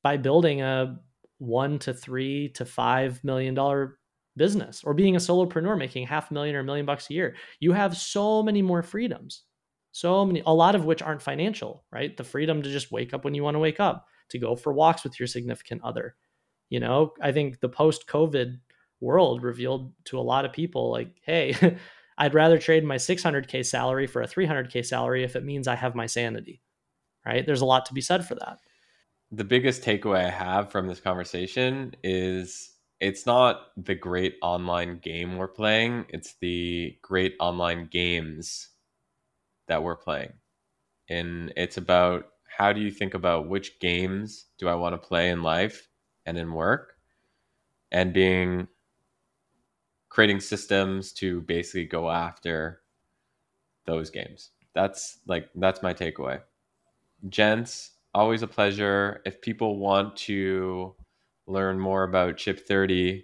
by 0.04 0.18
building 0.18 0.62
a 0.62 1.00
one 1.38 1.80
to 1.80 1.94
three 1.94 2.50
to 2.50 2.66
five 2.66 3.24
million 3.24 3.54
dollar 3.54 3.98
business 4.36 4.84
or 4.84 4.94
being 4.94 5.16
a 5.16 5.20
solopreneur 5.20 5.78
making 5.78 6.06
half 6.06 6.32
a 6.32 6.34
million 6.34 6.56
or 6.56 6.60
a 6.60 6.64
million 6.64 6.86
bucks 6.86 7.10
a 7.10 7.14
year. 7.14 7.36
You 7.60 7.74
have 7.74 7.96
so 7.96 8.44
many 8.44 8.62
more 8.62 8.84
freedoms 8.84 9.44
so 9.92 10.26
many 10.26 10.42
a 10.46 10.54
lot 10.54 10.76
of 10.76 10.86
which 10.86 11.02
aren't 11.02 11.22
financial 11.22 11.84
right 11.92 12.16
the 12.18 12.24
freedom 12.24 12.62
to 12.62 12.72
just 12.72 12.92
wake 12.92 13.14
up 13.14 13.24
when 13.24 13.34
you 13.34 13.44
want 13.44 13.56
to 13.56 13.60
wake 13.60 13.80
up 13.80 14.06
to 14.30 14.38
go 14.38 14.56
for 14.56 14.72
walks 14.72 15.04
with 15.04 15.20
your 15.20 15.28
significant 15.28 15.82
other 15.84 16.16
you 16.70 16.80
know 16.80 17.14
i 17.22 17.32
think 17.32 17.60
the 17.60 17.70
post 17.70 18.08
covid 18.08 18.60
world 19.00 19.44
revealed 19.44 19.94
to 20.04 20.20
a 20.20 20.22
lot 20.22 20.46
of 20.46 20.54
people 20.54 20.92
like 20.92 21.10
hey 21.24 21.56
i'd 22.20 22.34
rather 22.34 22.58
trade 22.58 22.84
my 22.84 22.96
600k 22.96 23.66
salary 23.66 24.08
for 24.08 24.22
a 24.22 24.28
300k 24.28 24.86
salary 24.86 25.24
if 25.24 25.36
it 25.36 25.44
means 25.44 25.68
i 25.68 25.76
have 25.76 25.96
my 25.96 26.06
sanity 26.06 26.62
right? 27.26 27.46
There's 27.46 27.62
a 27.62 27.66
lot 27.66 27.86
to 27.88 27.94
be 27.94 28.02
said 28.02 28.26
for 28.26 28.36
that. 28.36 28.60
The 29.32 29.44
biggest 29.44 29.84
takeaway 29.84 30.26
i 30.26 30.30
have 30.30 30.72
from 30.72 30.88
this 30.88 31.00
conversation 31.00 31.94
is 32.04 32.72
it's 33.00 33.26
not 33.26 33.68
the 33.78 33.94
great 33.94 34.36
online 34.42 34.98
game 34.98 35.38
we're 35.38 35.48
playing 35.48 36.06
it's 36.10 36.34
the 36.42 36.98
great 37.04 37.36
online 37.40 37.88
games 37.92 38.70
that 39.70 39.84
we're 39.84 39.96
playing. 39.96 40.34
And 41.10 41.54
it's 41.56 41.78
about 41.78 42.26
how 42.58 42.74
do 42.74 42.82
you 42.82 42.92
think 42.92 43.14
about 43.14 43.48
which 43.48 43.80
games 43.80 44.48
do 44.58 44.68
I 44.68 44.76
want 44.76 44.94
to 44.94 45.08
play 45.08 45.30
in 45.30 45.42
life 45.42 45.88
and 46.26 46.38
in 46.38 46.52
work, 46.52 46.94
and 47.92 48.14
being 48.14 48.68
creating 50.10 50.40
systems 50.40 51.14
to 51.14 51.42
basically 51.42 51.86
go 51.86 52.10
after 52.10 52.82
those 53.86 54.10
games. 54.10 54.52
That's 54.74 55.20
like 55.28 55.50
that's 55.56 55.82
my 55.82 55.94
takeaway. 55.94 56.42
Gents, 57.30 57.92
always 58.14 58.42
a 58.42 58.48
pleasure. 58.48 59.22
If 59.26 59.42
people 59.42 59.80
want 59.80 60.16
to 60.18 60.96
learn 61.48 61.80
more 61.80 62.04
about 62.04 62.40
Ship 62.40 62.60
30 62.68 63.24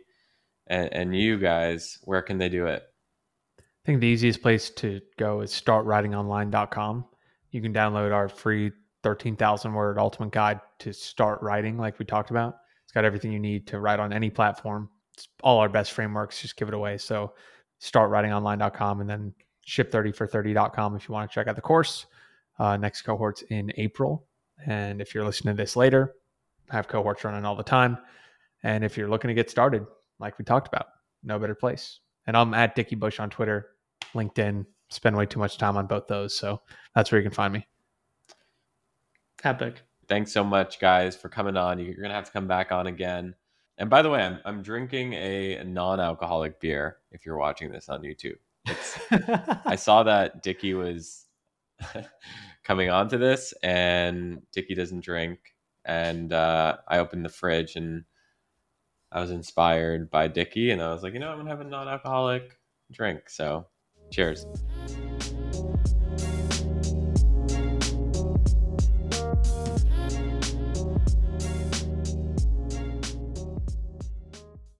and, 0.68 0.92
and 0.94 1.16
you 1.16 1.38
guys, 1.38 2.00
where 2.04 2.22
can 2.22 2.38
they 2.38 2.50
do 2.50 2.66
it? 2.66 2.84
I 3.60 3.86
think 3.86 4.02
the 4.02 4.08
easiest 4.08 4.42
place 4.42 4.72
to 4.72 5.00
go 5.18 5.42
is 5.42 5.52
startwritingonline.com. 5.52 7.06
You 7.52 7.62
can 7.62 7.74
download 7.74 8.12
our 8.12 8.28
free 8.28 8.72
13,000 9.04 9.74
word 9.74 10.00
ultimate 10.00 10.32
guide 10.32 10.60
to 10.80 10.92
start 10.92 11.40
writing, 11.44 11.78
like 11.78 12.00
we 12.00 12.06
talked 12.06 12.32
about. 12.32 12.58
It's 12.84 12.92
got 12.92 13.06
everything 13.06 13.32
you 13.32 13.40
need 13.40 13.68
to 13.68 13.80
write 13.80 14.00
on 14.00 14.12
any 14.12 14.32
platform. 14.32 14.90
It's 15.16 15.28
all 15.44 15.60
our 15.60 15.70
best 15.70 15.94
frameworks. 15.94 16.42
Just 16.42 16.58
give 16.58 16.68
it 16.68 16.74
away. 16.74 16.98
So 16.98 17.34
startwritingonline.com 17.82 19.02
and 19.02 19.10
then 19.10 19.34
ship30for30.com 19.68 20.96
if 20.96 21.08
you 21.08 21.14
want 21.14 21.30
to 21.30 21.34
check 21.34 21.48
out 21.48 21.56
the 21.56 21.62
course. 21.62 22.06
Uh, 22.60 22.78
next 22.78 23.02
cohort's 23.02 23.42
in 23.44 23.72
April. 23.78 24.28
And 24.66 25.02
if 25.02 25.14
you're 25.14 25.26
listening 25.26 25.56
to 25.56 25.62
this 25.62 25.76
later, 25.76 26.14
I 26.70 26.76
have 26.76 26.88
cohorts 26.88 27.24
running 27.24 27.46
all 27.46 27.56
the 27.56 27.64
time. 27.64 27.98
And 28.64 28.84
if 28.84 28.98
you're 28.98 29.10
looking 29.10 29.28
to 29.28 29.34
get 29.34 29.50
started, 29.50 29.86
like 30.20 30.38
we 30.40 30.46
talked 30.46 30.68
about, 30.68 30.88
no 31.24 31.38
better 31.38 31.56
place. 31.56 32.00
And 32.28 32.36
I'm 32.36 32.54
at 32.54 32.76
Dickie 32.76 32.96
Bush 32.96 33.20
on 33.20 33.30
Twitter, 33.30 33.68
LinkedIn. 34.14 34.66
Spend 34.90 35.18
way 35.18 35.26
too 35.26 35.40
much 35.40 35.58
time 35.58 35.78
on 35.78 35.88
both 35.88 36.08
those. 36.08 36.38
So 36.38 36.62
that's 36.94 37.12
where 37.12 37.20
you 37.20 37.28
can 37.28 37.36
find 37.36 37.54
me. 37.54 37.68
Epic. 39.44 39.82
Thanks 40.08 40.32
so 40.32 40.44
much, 40.44 40.80
guys, 40.80 41.16
for 41.16 41.30
coming 41.30 41.58
on. 41.58 41.80
You're 41.80 41.96
going 41.96 42.10
to 42.10 42.16
have 42.16 42.26
to 42.26 42.32
come 42.32 42.48
back 42.48 42.72
on 42.72 42.88
again. 42.88 43.36
And 43.78 43.90
by 43.90 44.02
the 44.02 44.10
way, 44.10 44.22
I'm, 44.22 44.40
I'm 44.46 44.62
drinking 44.62 45.14
a 45.14 45.64
non 45.64 46.00
alcoholic 46.00 46.60
beer 46.60 46.98
if 47.12 47.26
you're 47.26 47.38
watching 47.38 47.72
this 47.72 47.90
on 47.90 48.02
YouTube. 48.02 48.38
I 49.66 49.76
saw 49.78 50.04
that 50.04 50.42
Dickie 50.42 50.74
was 50.74 51.26
coming 52.64 52.90
onto 52.90 53.18
this, 53.18 53.54
and 53.64 54.42
Dickie 54.54 54.76
doesn't 54.76 55.04
drink. 55.04 55.40
And 55.84 56.34
uh, 56.34 56.78
I 56.88 56.98
opened 57.00 57.26
the 57.26 57.30
fridge 57.30 57.76
and 57.76 58.06
I 59.12 59.22
was 59.22 59.32
inspired 59.32 60.10
by 60.10 60.28
Dickie, 60.28 60.72
and 60.72 60.82
I 60.82 60.92
was 60.92 61.04
like, 61.04 61.14
you 61.14 61.20
know, 61.20 61.30
I'm 61.30 61.38
gonna 61.38 61.50
have 61.50 61.62
a 61.62 61.64
non-alcoholic 61.64 62.58
drink. 62.92 63.30
So, 63.30 63.68
cheers. 64.12 64.46